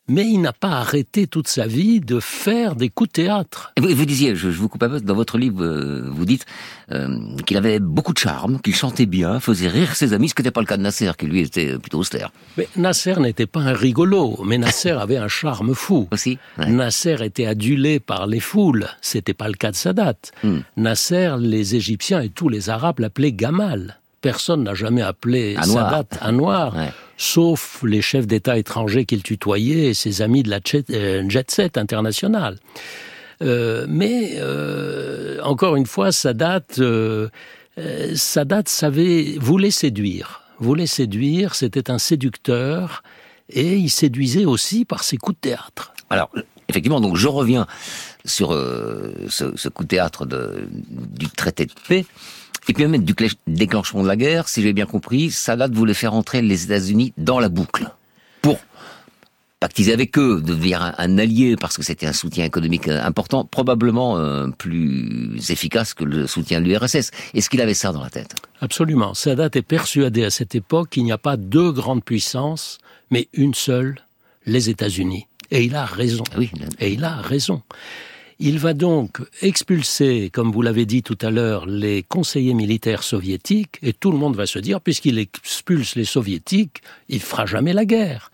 Mais 0.09 0.27
il 0.27 0.41
n'a 0.41 0.55
pas 0.55 0.71
arrêté 0.71 1.27
toute 1.27 1.49
sa 1.49 1.67
vie 1.67 2.01
de 2.01 2.19
faire 2.19 2.77
des 2.77 2.89
coups 2.89 3.11
de 3.11 3.13
théâtre. 3.13 3.73
Et 3.77 3.81
vous, 3.81 3.95
vous 3.95 4.07
disiez, 4.07 4.35
je, 4.35 4.51
je 4.51 4.59
vous 4.59 4.69
coupe 4.69 4.83
un 4.83 4.89
peu, 4.89 5.01
dans 5.01 5.15
votre 5.15 5.37
livre, 5.37 5.63
euh, 5.63 6.09
vous 6.11 6.25
dites 6.25 6.47
euh, 6.93 7.19
qu'il 7.47 7.57
avait 7.59 7.79
beaucoup 7.79 8.15
de 8.15 8.19
charme, 8.19 8.61
qu'il 8.61 8.75
chantait 8.75 9.07
bien, 9.07 9.39
faisait 9.39 9.69
rire 9.69 9.95
ses 9.95 10.15
amis, 10.15 10.31
ce 10.31 10.35
qui 10.35 10.41
n'était 10.41 10.51
pas 10.51 10.61
le 10.61 10.67
cas 10.67 10.79
de 10.79 10.83
Nasser, 10.83 11.11
qui 11.19 11.27
lui 11.27 11.41
était 11.41 11.79
plutôt 11.79 11.99
austère. 11.99 12.31
Mais 12.57 12.69
Nasser 12.77 13.21
n'était 13.21 13.47
pas 13.47 13.61
un 13.61 13.75
rigolo, 13.75 14.43
mais 14.45 14.57
Nasser 14.57 14.91
avait 14.99 15.19
un 15.19 15.29
charme 15.29 15.75
fou. 15.75 16.09
Aussi. 16.11 16.39
Nasser 16.57 17.23
était 17.23 17.47
adulé 17.47 18.01
par 18.01 18.27
les 18.27 18.41
foules, 18.41 18.89
c'était 19.03 19.35
pas 19.35 19.49
le 19.49 19.55
cas 19.55 19.71
de 19.71 19.77
Sadat. 19.77 20.15
Hmm. 20.43 20.61
Nasser, 20.77 21.35
les 21.39 21.75
Égyptiens 21.75 22.23
et 22.23 22.31
tous 22.31 22.49
les 22.49 22.71
Arabes 22.71 23.01
l'appelaient 23.01 23.33
Gamal. 23.33 23.99
Personne 24.21 24.65
n'a 24.65 24.75
jamais 24.75 25.03
appelé. 25.03 25.57
Sadat 25.63 26.07
Anwar, 26.23 26.75
sauf 27.19 27.83
les 27.83 28.01
chefs 28.01 28.27
d'État 28.27 28.57
étrangers 28.57 29.05
qu'il 29.05 29.23
tutoyait 29.23 29.89
et 29.89 29.95
ses 29.95 30.23
amis 30.23 30.43
de 30.43 30.49
la 30.49 30.61
jet, 30.65 30.89
euh, 30.91 31.43
set 31.49 31.77
internationale. 31.77 32.57
Euh, 33.43 33.87
mais 33.89 34.37
euh, 34.37 35.41
encore 35.43 35.77
une 35.77 35.87
fois, 35.87 36.13
Sadat, 36.13 36.63
euh, 36.79 37.29
euh, 37.79 38.15
Sadat 38.15 38.63
savait, 38.67 39.37
voulait 39.39 39.71
séduire, 39.71 40.43
voulait 40.59 40.87
séduire. 40.87 41.55
C'était 41.55 41.91
un 41.91 41.99
séducteur 41.99 43.03
et 43.51 43.77
il 43.77 43.91
séduisait 43.91 44.45
aussi 44.45 44.85
par 44.85 45.03
ses 45.05 45.17
coups 45.17 45.37
de 45.37 45.51
théâtre. 45.51 45.93
Alors, 46.11 46.31
effectivement, 46.69 47.01
donc 47.01 47.17
je 47.17 47.29
reviens 47.29 47.67
sur 48.25 48.51
ce, 48.51 49.69
coup 49.69 49.85
de 49.85 49.89
théâtre 49.89 50.27
du 50.27 51.29
traité 51.29 51.67
de 51.67 51.73
paix. 51.89 52.07
Et 52.69 52.75
puis 52.75 52.87
même 52.87 53.03
du 53.03 53.15
déclenchement 53.47 54.03
de 54.03 54.09
la 54.09 54.17
guerre, 54.17 54.49
si 54.49 54.63
j'ai 54.63 54.75
bien 54.75 54.87
compris, 54.87 55.31
Sadat 55.31 55.69
voulait 55.69 55.95
faire 55.95 56.15
entrer 56.15 56.43
les 56.43 56.65
États-Unis 56.65 57.15
dans 57.17 57.41
la 57.41 57.49
boucle 57.49 57.89
pour 58.43 58.59
pactiser 59.59 59.93
avec 59.93 60.17
eux, 60.19 60.41
devenir 60.41 60.83
un, 60.83 60.95
un 60.99 61.19
allié 61.19 61.57
parce 61.57 61.77
que 61.77 61.83
c'était 61.83 62.07
un 62.07 62.13
soutien 62.13 62.45
économique 62.45 62.87
euh, 62.87 63.03
important, 63.03 63.45
probablement 63.45 64.19
euh, 64.19 64.47
plus 64.49 65.51
efficace 65.51 65.95
que 65.95 66.05
le 66.05 66.27
soutien 66.27 66.61
de 66.61 66.67
l'URSS. 66.67 67.11
Est-ce 67.35 67.51
qu'il 67.51 67.61
avait 67.61 67.75
ça 67.75 67.91
dans 67.91 68.03
la 68.03 68.11
tête? 68.11 68.37
Absolument. 68.61 69.15
Sadat 69.15 69.51
est 69.55 69.63
persuadé 69.63 70.25
à 70.25 70.31
cette 70.31 70.55
époque 70.55 70.91
qu'il 70.91 71.05
n'y 71.05 71.13
a 71.13 71.19
pas 71.19 71.37
deux 71.37 71.73
grandes 71.73 72.05
puissances, 72.05 72.79
mais 73.11 73.29
une 73.33 73.55
seule, 73.55 73.97
les 74.47 74.71
États-Unis. 74.71 75.27
Et 75.51 75.65
il 75.65 75.75
a 75.75 75.87
raison. 75.87 76.25
Oui. 76.37 76.51
Et 76.79 76.93
il 76.93 77.03
a 77.05 77.17
raison. 77.17 77.63
Il 78.41 78.61
va 78.61 78.73
donc 78.73 79.19
expulser, 79.43 80.31
comme 80.33 80.53
vous 80.53 80.63
l'avez 80.63 80.87
dit 80.87 81.03
tout 81.03 81.19
à 81.23 81.31
l'heure, 81.31 81.67
les 81.67 82.05
conseillers 82.05 82.55
militaires 82.55 83.03
soviétiques, 83.03 83.79
et 83.83 83.93
tout 83.93 84.13
le 84.13 84.19
monde 84.19 84.37
va 84.37 84.47
se 84.47 84.61
dire, 84.61 84.81
puisqu'il 84.81 85.19
expulse 85.19 85.97
les 85.97 86.05
soviétiques, 86.05 86.83
il 87.09 87.21
fera 87.21 87.47
jamais 87.47 87.73
la 87.73 87.85
guerre. 87.85 88.31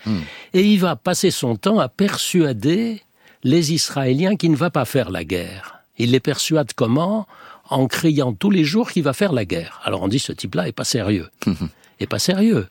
Et 0.53 0.61
il 0.61 0.79
va 0.79 0.97
passer 0.97 1.31
son 1.31 1.57
temps 1.57 1.79
à 1.79 1.89
persuader 1.89 3.01
les 3.45 3.73
Israéliens 3.73 4.37
qu'il 4.37 4.51
ne 4.51 4.57
va 4.57 4.69
pas 4.69 4.85
faire 4.85 5.11
la 5.11 5.25
guerre. 5.25 5.81
Il 5.97 6.11
les 6.11 6.21
persuade 6.21 6.73
comment? 6.75 7.27
En 7.71 7.87
criant 7.87 8.35
tous 8.35 8.51
les 8.51 8.65
jours 8.65 8.91
qu'il 8.91 9.05
va 9.05 9.15
faire 9.15 9.33
la 9.33 9.47
guerre. 9.47 9.81
Alors 9.85 10.03
on 10.03 10.09
dit 10.09 10.19
ce 10.19 10.33
type-là 10.33 10.69
est 10.69 10.73
pas 10.73 10.85
sérieux. 10.85 11.29
est 12.01 12.07
pas 12.07 12.19
sérieux. 12.19 12.67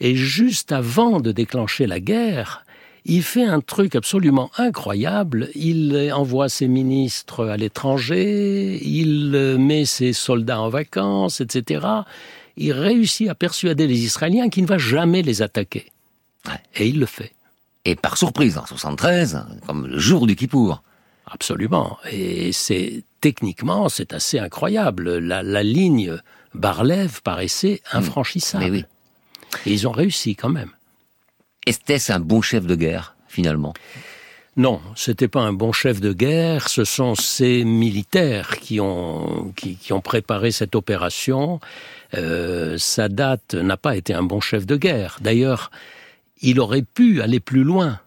Et 0.00 0.16
juste 0.16 0.72
avant 0.72 1.20
de 1.20 1.32
déclencher 1.32 1.86
la 1.86 2.00
guerre, 2.00 2.64
il 3.04 3.22
fait 3.22 3.44
un 3.44 3.60
truc 3.60 3.96
absolument 3.96 4.50
incroyable. 4.56 5.48
Il 5.54 6.12
envoie 6.14 6.48
ses 6.48 6.68
ministres 6.68 7.46
à 7.46 7.56
l'étranger, 7.56 8.80
il 8.82 9.56
met 9.58 9.84
ses 9.84 10.12
soldats 10.12 10.60
en 10.60 10.68
vacances, 10.68 11.40
etc. 11.40 11.86
Il 12.56 12.72
réussit 12.72 13.28
à 13.28 13.34
persuader 13.34 13.86
les 13.86 14.04
Israéliens 14.04 14.48
qu'il 14.48 14.64
ne 14.64 14.68
va 14.68 14.78
jamais 14.78 15.22
les 15.22 15.42
attaquer. 15.42 15.86
Et 16.76 16.88
il 16.88 17.00
le 17.00 17.06
fait. 17.06 17.32
Et 17.84 17.96
par 17.96 18.16
surprise, 18.16 18.58
en 18.58 18.66
73, 18.66 19.46
comme 19.66 19.86
le 19.86 19.98
jour 19.98 20.26
du 20.26 20.36
Kippour. 20.36 20.82
Absolument. 21.26 21.98
Et 22.10 22.52
c'est 22.52 23.04
techniquement, 23.20 23.88
c'est 23.88 24.12
assez 24.12 24.38
incroyable. 24.38 25.18
La, 25.18 25.42
la 25.42 25.62
ligne 25.62 26.18
Barlev 26.54 27.22
paraissait 27.22 27.80
infranchissable. 27.92 28.64
Mais 28.64 28.70
oui. 28.70 28.84
Et 29.66 29.72
ils 29.72 29.88
ont 29.88 29.92
réussi 29.92 30.36
quand 30.36 30.48
même. 30.48 30.70
Était-ce 31.66 32.12
un 32.12 32.20
bon 32.20 32.42
chef 32.42 32.66
de 32.66 32.74
guerre, 32.74 33.14
finalement? 33.28 33.74
Non, 34.56 34.82
c'était 34.96 35.28
pas 35.28 35.40
un 35.40 35.54
bon 35.54 35.72
chef 35.72 36.00
de 36.00 36.12
guerre. 36.12 36.68
Ce 36.68 36.84
sont 36.84 37.14
ces 37.14 37.64
militaires 37.64 38.58
qui 38.58 38.80
ont 38.80 39.52
qui, 39.56 39.76
qui 39.76 39.94
ont 39.94 40.02
préparé 40.02 40.50
cette 40.50 40.74
opération. 40.74 41.58
Euh, 42.14 42.76
Sadat 42.76 43.38
n'a 43.54 43.78
pas 43.78 43.96
été 43.96 44.12
un 44.12 44.22
bon 44.22 44.40
chef 44.40 44.66
de 44.66 44.76
guerre. 44.76 45.18
D'ailleurs, 45.22 45.70
il 46.42 46.60
aurait 46.60 46.82
pu 46.82 47.22
aller 47.22 47.40
plus 47.40 47.64
loin. 47.64 48.00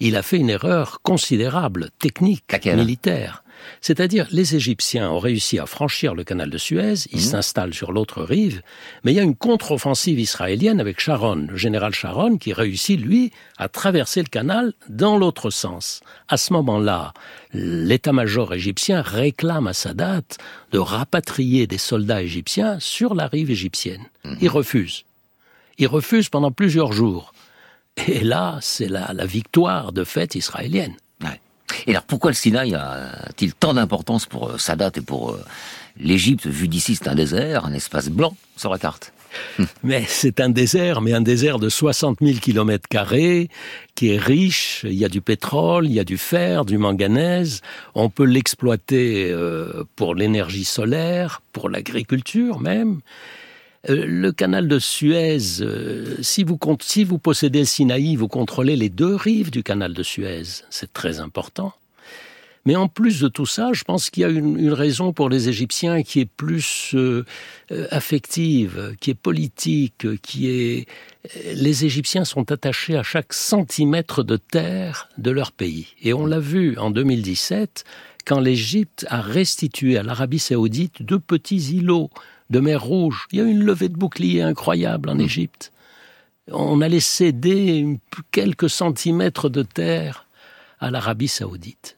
Il 0.00 0.16
a 0.16 0.22
fait 0.22 0.38
une 0.38 0.48
erreur 0.48 1.00
considérable, 1.02 1.90
technique, 1.98 2.44
militaire. 2.64 3.42
C'est-à-dire, 3.80 4.26
les 4.30 4.54
Égyptiens 4.56 5.10
ont 5.10 5.18
réussi 5.18 5.58
à 5.58 5.66
franchir 5.66 6.14
le 6.14 6.24
canal 6.24 6.50
de 6.50 6.58
Suez, 6.58 6.94
ils 7.12 7.20
s'installent 7.20 7.74
sur 7.74 7.92
l'autre 7.92 8.22
rive, 8.22 8.62
mais 9.04 9.12
il 9.12 9.16
y 9.16 9.20
a 9.20 9.24
une 9.24 9.36
contre-offensive 9.36 10.18
israélienne 10.18 10.80
avec 10.80 11.00
Sharon, 11.00 11.46
le 11.48 11.56
général 11.56 11.94
Sharon, 11.94 12.36
qui 12.36 12.52
réussit, 12.52 13.00
lui, 13.00 13.32
à 13.56 13.68
traverser 13.68 14.22
le 14.22 14.28
canal 14.28 14.72
dans 14.88 15.16
l'autre 15.16 15.50
sens. 15.50 16.00
À 16.28 16.36
ce 16.36 16.52
moment-là, 16.52 17.12
l'état-major 17.52 18.54
égyptien 18.54 19.02
réclame 19.02 19.66
à 19.66 19.72
Sadat 19.72 20.22
de 20.72 20.78
rapatrier 20.78 21.66
des 21.66 21.78
soldats 21.78 22.22
égyptiens 22.22 22.78
sur 22.80 23.14
la 23.14 23.26
rive 23.26 23.50
égyptienne. 23.50 24.04
Il 24.40 24.48
refuse. 24.48 25.04
Il 25.78 25.86
refuse 25.86 26.28
pendant 26.28 26.50
plusieurs 26.50 26.92
jours. 26.92 27.32
Et 28.06 28.22
là, 28.22 28.58
c'est 28.60 28.88
la, 28.88 29.12
la 29.12 29.26
victoire 29.26 29.92
de 29.92 30.04
fait 30.04 30.34
israélienne. 30.34 30.94
Et 31.88 31.92
alors 31.92 32.02
pourquoi 32.02 32.30
le 32.30 32.34
Sinaï 32.34 32.74
a-t-il 32.74 33.54
tant 33.54 33.72
d'importance 33.72 34.26
pour 34.26 34.50
euh, 34.50 34.58
Sadat 34.58 34.90
et 34.96 35.00
pour 35.00 35.30
euh, 35.30 35.42
l'Égypte 35.98 36.46
Vu 36.46 36.68
d'ici, 36.68 36.94
c'est 36.94 37.08
un 37.08 37.14
désert, 37.14 37.64
un 37.64 37.72
espace 37.72 38.10
blanc 38.10 38.36
sur 38.58 38.70
la 38.70 38.78
carte? 38.78 39.14
Mais 39.82 40.04
c'est 40.06 40.38
un 40.40 40.50
désert, 40.50 41.00
mais 41.02 41.12
un 41.12 41.20
désert 41.20 41.58
de 41.58 41.68
60 41.68 42.18
000 42.20 42.38
kilomètres 42.40 42.88
carrés, 42.88 43.48
qui 43.94 44.10
est 44.10 44.18
riche. 44.18 44.84
Il 44.84 44.94
y 44.94 45.04
a 45.04 45.08
du 45.08 45.20
pétrole, 45.20 45.86
il 45.86 45.92
y 45.92 46.00
a 46.00 46.04
du 46.04 46.16
fer, 46.16 46.64
du 46.64 46.78
manganèse. 46.78 47.60
On 47.94 48.08
peut 48.08 48.24
l'exploiter 48.24 49.30
euh, 49.30 49.84
pour 49.96 50.14
l'énergie 50.14 50.64
solaire, 50.64 51.42
pour 51.52 51.68
l'agriculture 51.68 52.58
même. 52.60 53.00
Euh, 53.88 54.04
le 54.06 54.32
canal 54.32 54.68
de 54.68 54.78
Suez, 54.78 55.38
euh, 55.60 56.16
si, 56.20 56.44
vous, 56.44 56.58
si 56.80 57.04
vous 57.04 57.18
possédez 57.18 57.60
le 57.60 57.64
Sinaï, 57.64 58.16
vous 58.16 58.28
contrôlez 58.28 58.76
les 58.76 58.90
deux 58.90 59.14
rives 59.14 59.50
du 59.50 59.62
canal 59.62 59.94
de 59.94 60.02
Suez. 60.02 60.42
C'est 60.70 60.92
très 60.92 61.20
important. 61.20 61.72
Mais 62.66 62.76
en 62.76 62.88
plus 62.88 63.20
de 63.20 63.28
tout 63.28 63.46
ça, 63.46 63.70
je 63.72 63.84
pense 63.84 64.10
qu'il 64.10 64.22
y 64.22 64.24
a 64.24 64.28
une, 64.28 64.58
une, 64.58 64.74
raison 64.74 65.14
pour 65.14 65.30
les 65.30 65.48
Égyptiens 65.48 66.02
qui 66.02 66.20
est 66.20 66.28
plus 66.28 66.90
euh, 66.94 67.24
affective, 67.90 68.94
qui 69.00 69.10
est 69.10 69.14
politique, 69.14 70.20
qui 70.20 70.50
est... 70.50 70.86
Les 71.54 71.86
Égyptiens 71.86 72.24
sont 72.24 72.52
attachés 72.52 72.96
à 72.96 73.02
chaque 73.02 73.32
centimètre 73.32 74.22
de 74.22 74.36
terre 74.36 75.08
de 75.16 75.30
leur 75.30 75.52
pays. 75.52 75.94
Et 76.02 76.12
on 76.12 76.26
l'a 76.26 76.40
vu 76.40 76.76
en 76.76 76.90
2017, 76.90 77.84
quand 78.26 78.40
l'Égypte 78.40 79.06
a 79.08 79.22
restitué 79.22 79.96
à 79.96 80.02
l'Arabie 80.02 80.38
saoudite 80.38 81.02
deux 81.02 81.20
petits 81.20 81.74
îlots 81.74 82.10
de 82.50 82.60
mer 82.60 82.82
Rouge. 82.82 83.26
Il 83.32 83.38
y 83.38 83.42
a 83.42 83.44
eu 83.44 83.50
une 83.50 83.64
levée 83.64 83.88
de 83.88 83.96
bouclier 83.96 84.42
incroyable 84.42 85.08
en 85.08 85.18
Égypte. 85.18 85.72
On 86.50 86.80
allait 86.80 87.00
céder 87.00 87.98
quelques 88.30 88.70
centimètres 88.70 89.48
de 89.48 89.62
terre 89.62 90.26
à 90.80 90.90
l'Arabie 90.90 91.28
saoudite. 91.28 91.96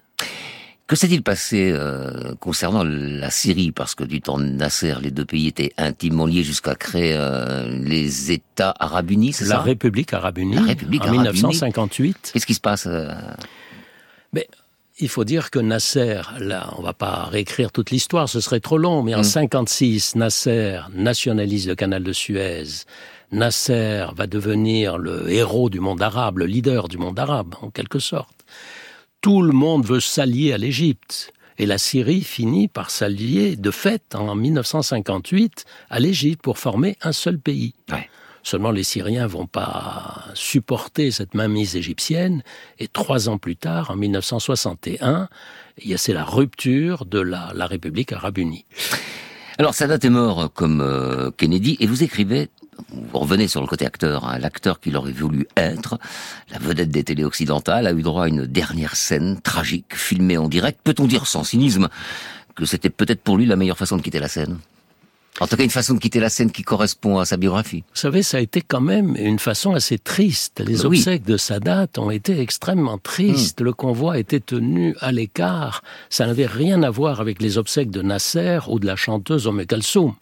Que 0.90 0.96
s'est-il 0.96 1.22
passé 1.22 1.70
euh, 1.72 2.34
concernant 2.40 2.82
la 2.82 3.30
Syrie? 3.30 3.70
Parce 3.70 3.94
que 3.94 4.02
du 4.02 4.20
temps 4.20 4.38
de 4.38 4.44
Nasser, 4.44 4.96
les 5.00 5.12
deux 5.12 5.24
pays 5.24 5.46
étaient 5.46 5.72
intimement 5.78 6.26
liés 6.26 6.42
jusqu'à 6.42 6.74
créer 6.74 7.14
euh, 7.16 7.68
les 7.78 8.32
États 8.32 8.74
arabes 8.76 9.12
unis, 9.12 9.32
c'est 9.32 9.44
ça? 9.44 9.54
La 9.54 9.60
République 9.60 10.12
arabe 10.12 10.38
unie, 10.38 10.56
la 10.56 10.62
République 10.62 11.02
en 11.04 11.16
arabe 11.20 11.32
1958. 11.32 12.30
Qu'est-ce 12.32 12.44
qui 12.44 12.54
se 12.54 12.60
passe 12.60 12.88
euh... 12.88 13.08
Mais 14.32 14.48
il 15.00 15.08
faut 15.08 15.24
dire 15.24 15.50
que 15.50 15.58
Nasser, 15.58 16.20
là, 16.38 16.72
on 16.78 16.82
va 16.82 16.92
pas 16.92 17.24
réécrire 17.24 17.72
toute 17.72 17.90
l'histoire, 17.90 18.28
ce 18.28 18.40
serait 18.40 18.60
trop 18.60 18.78
long, 18.78 19.02
mais 19.02 19.14
en 19.14 19.20
Mm. 19.20 19.24
56, 19.24 20.14
Nasser 20.16 20.80
nationalise 20.94 21.66
le 21.68 21.74
canal 21.74 22.02
de 22.02 22.12
Suez. 22.12 22.64
Nasser 23.32 24.06
va 24.14 24.26
devenir 24.26 24.98
le 24.98 25.30
héros 25.30 25.70
du 25.70 25.80
monde 25.80 26.02
arabe, 26.02 26.38
le 26.38 26.46
leader 26.46 26.88
du 26.88 26.98
monde 26.98 27.18
arabe, 27.18 27.54
en 27.62 27.70
quelque 27.70 27.98
sorte. 27.98 28.44
Tout 29.20 29.42
le 29.42 29.52
monde 29.52 29.84
veut 29.86 30.00
s'allier 30.00 30.52
à 30.52 30.58
l'Égypte. 30.58 31.32
Et 31.58 31.66
la 31.66 31.76
Syrie 31.76 32.22
finit 32.22 32.68
par 32.68 32.90
s'allier, 32.90 33.54
de 33.56 33.70
fait, 33.70 34.14
en 34.14 34.34
1958, 34.34 35.66
à 35.90 36.00
l'Égypte 36.00 36.40
pour 36.42 36.58
former 36.58 36.96
un 37.02 37.12
seul 37.12 37.38
pays. 37.38 37.74
Seulement, 38.42 38.70
les 38.70 38.82
Syriens 38.84 39.26
vont 39.26 39.46
pas 39.46 40.24
supporter 40.34 41.10
cette 41.10 41.34
mainmise 41.34 41.76
égyptienne. 41.76 42.42
Et 42.78 42.88
trois 42.88 43.28
ans 43.28 43.38
plus 43.38 43.56
tard, 43.56 43.90
en 43.90 43.96
1961, 43.96 45.28
il 45.82 45.90
y 45.90 45.94
a- 45.94 45.98
c'est 45.98 46.12
la 46.14 46.24
rupture 46.24 47.04
de 47.04 47.20
la, 47.20 47.52
la 47.54 47.66
République 47.66 48.12
arabe 48.12 48.38
unie. 48.38 48.64
Alors 49.58 49.74
Sadat 49.74 49.98
est 50.02 50.08
mort 50.10 50.50
comme 50.54 50.80
euh, 50.80 51.30
Kennedy 51.36 51.76
et 51.80 51.86
vous 51.86 52.02
écrivez, 52.02 52.48
vous 52.90 53.18
revenez 53.18 53.46
sur 53.46 53.60
le 53.60 53.66
côté 53.66 53.84
acteur, 53.84 54.24
hein, 54.24 54.38
l'acteur 54.38 54.80
qu'il 54.80 54.96
aurait 54.96 55.12
voulu 55.12 55.46
être, 55.58 55.98
la 56.50 56.58
vedette 56.58 56.88
des 56.88 57.04
télés 57.04 57.24
occidentales 57.24 57.86
a 57.86 57.92
eu 57.92 58.00
droit 58.00 58.24
à 58.24 58.28
une 58.28 58.46
dernière 58.46 58.96
scène 58.96 59.38
tragique 59.42 59.94
filmée 59.94 60.38
en 60.38 60.48
direct. 60.48 60.80
Peut-on 60.82 61.06
dire 61.06 61.26
sans 61.26 61.44
cynisme 61.44 61.90
que 62.54 62.64
c'était 62.64 62.88
peut-être 62.88 63.20
pour 63.20 63.36
lui 63.36 63.44
la 63.44 63.56
meilleure 63.56 63.76
façon 63.76 63.98
de 63.98 64.02
quitter 64.02 64.18
la 64.18 64.28
scène? 64.28 64.58
En 65.38 65.46
tout 65.46 65.56
cas 65.56 65.64
une 65.64 65.70
façon 65.70 65.94
de 65.94 66.00
quitter 66.00 66.20
la 66.20 66.28
scène 66.28 66.50
qui 66.50 66.62
correspond 66.62 67.18
à 67.18 67.24
sa 67.24 67.36
biographie. 67.38 67.82
Vous 67.94 68.00
savez, 68.00 68.22
ça 68.22 68.36
a 68.36 68.40
été 68.40 68.60
quand 68.60 68.80
même 68.80 69.16
une 69.16 69.38
façon 69.38 69.72
assez 69.74 69.98
triste. 69.98 70.60
Les 70.66 70.84
oui. 70.84 70.98
obsèques 70.98 71.22
de 71.24 71.36
Sadat 71.38 71.86
ont 71.96 72.10
été 72.10 72.40
extrêmement 72.40 72.98
tristes. 72.98 73.60
Le 73.62 73.72
convoi 73.72 74.18
était 74.18 74.40
tenu 74.40 74.94
à 75.00 75.12
l'écart. 75.12 75.82
Ça 76.10 76.26
n'avait 76.26 76.46
rien 76.46 76.82
à 76.82 76.90
voir 76.90 77.20
avec 77.20 77.40
les 77.40 77.56
obsèques 77.56 77.90
de 77.90 78.02
Nasser 78.02 78.58
ou 78.68 78.78
de 78.80 78.86
la 78.86 78.96
chanteuse 78.96 79.46
Omme 79.46 79.64
Kalsoum, 79.64 80.14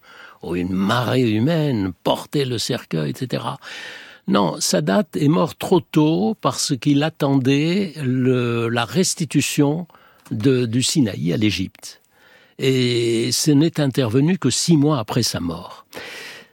où 0.42 0.54
une 0.54 0.72
marée 0.72 1.28
humaine 1.28 1.92
portait 2.04 2.44
le 2.44 2.58
cercueil, 2.58 3.10
etc. 3.10 3.42
Non, 4.28 4.56
Sadat 4.60 5.04
est 5.16 5.26
mort 5.28 5.56
trop 5.56 5.80
tôt 5.80 6.36
parce 6.40 6.76
qu'il 6.76 7.02
attendait 7.02 7.94
le- 8.04 8.68
la 8.68 8.84
restitution 8.84 9.88
de- 10.30 10.66
du 10.66 10.82
Sinaï 10.82 11.32
à 11.32 11.36
l'Égypte. 11.38 12.02
Et 12.58 13.30
ce 13.32 13.50
n'est 13.50 13.80
intervenu 13.80 14.38
que 14.38 14.50
six 14.50 14.76
mois 14.76 14.98
après 14.98 15.22
sa 15.22 15.40
mort. 15.40 15.86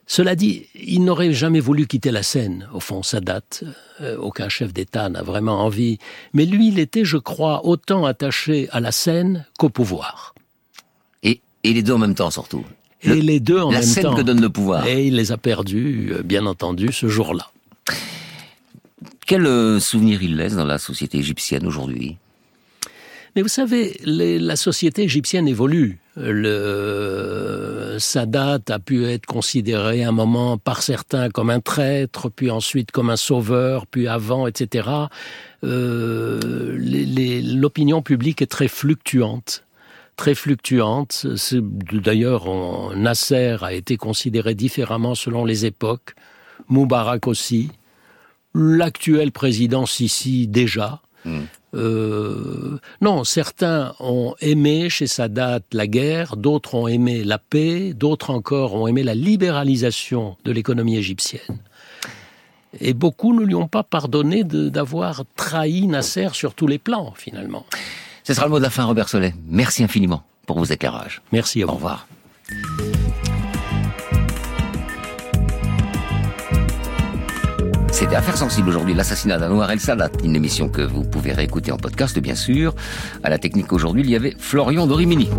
Cela 0.08 0.36
dit, 0.36 0.68
il 0.76 1.04
n'aurait 1.04 1.34
jamais 1.34 1.60
voulu 1.60 1.88
quitter 1.88 2.12
la 2.12 2.22
scène. 2.22 2.70
Au 2.74 2.80
fond, 2.80 3.02
Sadat, 3.02 3.42
euh, 4.02 4.18
aucun 4.18 4.50
chef 4.50 4.72
d'État 4.72 5.10
n'a 5.10 5.24
vraiment 5.24 5.66
envie. 5.66 5.98
Mais 6.34 6.46
lui, 6.46 6.68
il 6.68 6.78
était, 6.78 7.06
je 7.06 7.18
crois, 7.18 7.66
autant 7.66 8.06
attaché 8.06 8.70
à 8.72 8.80
la 8.80 8.92
scène 8.92 9.46
qu'au 9.58 9.70
pouvoir. 9.70 10.36
Et, 11.24 11.42
et 11.64 11.74
les 11.74 11.82
deux 11.82 11.94
en 11.94 11.98
même 11.98 12.14
temps 12.14 12.30
surtout. 12.30 12.64
Et 13.02 13.22
les 13.22 13.40
deux 13.40 13.60
en 13.60 13.72
la 13.72 13.80
même 13.80 13.88
scène 13.88 14.04
temps. 14.04 14.16
que 14.16 14.22
donne 14.22 14.42
le 14.42 14.50
pouvoir. 14.50 14.86
Et 14.86 15.08
il 15.08 15.16
les 15.16 15.32
a 15.32 15.38
perdus, 15.38 16.12
euh, 16.12 16.24
bien 16.24 16.46
entendu, 16.46 16.92
ce 16.92 17.08
jour-là. 17.08 17.50
Quel 19.26 19.48
euh, 19.48 19.80
souvenir 19.80 20.22
il 20.22 20.36
laisse 20.36 20.54
dans 20.54 20.66
la 20.66 20.78
société 20.78 21.18
égyptienne 21.18 21.66
aujourd'hui? 21.66 22.18
Mais 23.36 23.42
vous 23.42 23.50
savez, 23.50 24.00
les- 24.06 24.40
la 24.40 24.56
société 24.56 25.04
égyptienne 25.04 25.48
évolue. 25.48 26.00
Le 26.16 27.98
Sadat 28.00 28.60
a 28.70 28.80
pu 28.80 29.06
être 29.06 29.26
considéré 29.26 30.04
un 30.04 30.14
moment 30.14 30.58
par 30.58 30.82
certains 30.82 31.30
comme 31.30 31.50
un 31.50 31.60
traître, 31.60 32.30
puis 32.32 32.50
ensuite 32.50 32.92
comme 32.92 33.10
un 33.10 33.18
sauveur, 33.18 33.88
puis 33.88 34.08
avant, 34.08 34.48
etc. 34.48 34.88
Euh, 35.64 36.78
L'opinion 37.56 38.02
publique 38.02 38.42
est 38.42 38.48
très 38.48 38.68
fluctuante 38.68 39.62
très 40.18 40.34
fluctuante. 40.34 41.28
D'ailleurs, 41.92 42.96
Nasser 42.96 43.58
a 43.62 43.74
été 43.74 43.98
considéré 43.98 44.56
différemment 44.56 45.14
selon 45.14 45.44
les 45.44 45.66
époques. 45.66 46.16
Moubarak 46.70 47.28
aussi. 47.28 47.70
L'actuel 48.54 49.34
président 49.34 49.86
Sisi 49.86 50.48
déjà. 50.48 51.02
Euh, 51.76 52.80
non, 53.02 53.24
certains 53.24 53.94
ont 54.00 54.36
aimé 54.40 54.90
chez 54.90 55.08
Sadat 55.08 55.60
la 55.72 55.88
guerre, 55.88 56.38
d'autres 56.38 56.76
ont 56.76 56.88
aimé 56.88 57.24
la 57.24 57.38
paix, 57.38 57.94
d'autres 57.94 58.30
encore 58.30 58.76
ont 58.76 58.88
aimé 58.88 59.04
la 59.04 59.16
libéralisation 59.16 60.38
de 60.46 60.52
l'économie 60.52 60.98
égyptienne. 60.98 61.60
Et 62.80 62.94
beaucoup 62.94 63.34
ne 63.34 63.46
lui 63.46 63.56
ont 63.56 63.68
pas 63.68 63.84
pardonné 63.84 64.44
d'avoir 64.44 65.24
trahi 65.36 65.88
Nasser 65.88 66.30
sur 66.34 66.54
tous 66.54 66.68
les 66.68 66.78
plans, 66.78 67.14
finalement. 67.16 67.66
Ce 68.24 68.34
sera 68.34 68.48
le 68.48 68.52
mot 68.52 68.58
de 68.58 68.64
la 68.64 68.70
fin, 68.70 68.86
Robert 68.86 69.08
Solé. 69.08 69.34
Merci 69.48 69.84
infiniment 69.84 70.24
pour 70.46 70.58
vos 70.58 70.66
éclairages. 70.66 71.22
Merci 71.32 71.62
à 71.62 71.66
vous. 71.66 71.74
Au 71.74 71.76
revoir. 71.76 72.08
C'était 77.96 78.18
Affaires 78.18 78.36
sensibles 78.36 78.68
aujourd'hui, 78.68 78.94
l'assassinat 78.94 79.38
d'Anwar 79.38 79.72
El 79.72 79.80
Sadat, 79.80 80.10
une 80.22 80.36
émission 80.36 80.68
que 80.68 80.82
vous 80.82 81.06
pouvez 81.06 81.32
réécouter 81.32 81.72
en 81.72 81.78
podcast 81.78 82.20
bien 82.20 82.36
sûr. 82.36 82.76
À 83.24 83.30
la 83.30 83.38
technique 83.38 83.72
aujourd'hui, 83.72 84.04
il 84.04 84.10
y 84.10 84.18
avait 84.18 84.36
Florian 84.38 84.86
Dorimini. 84.86 85.30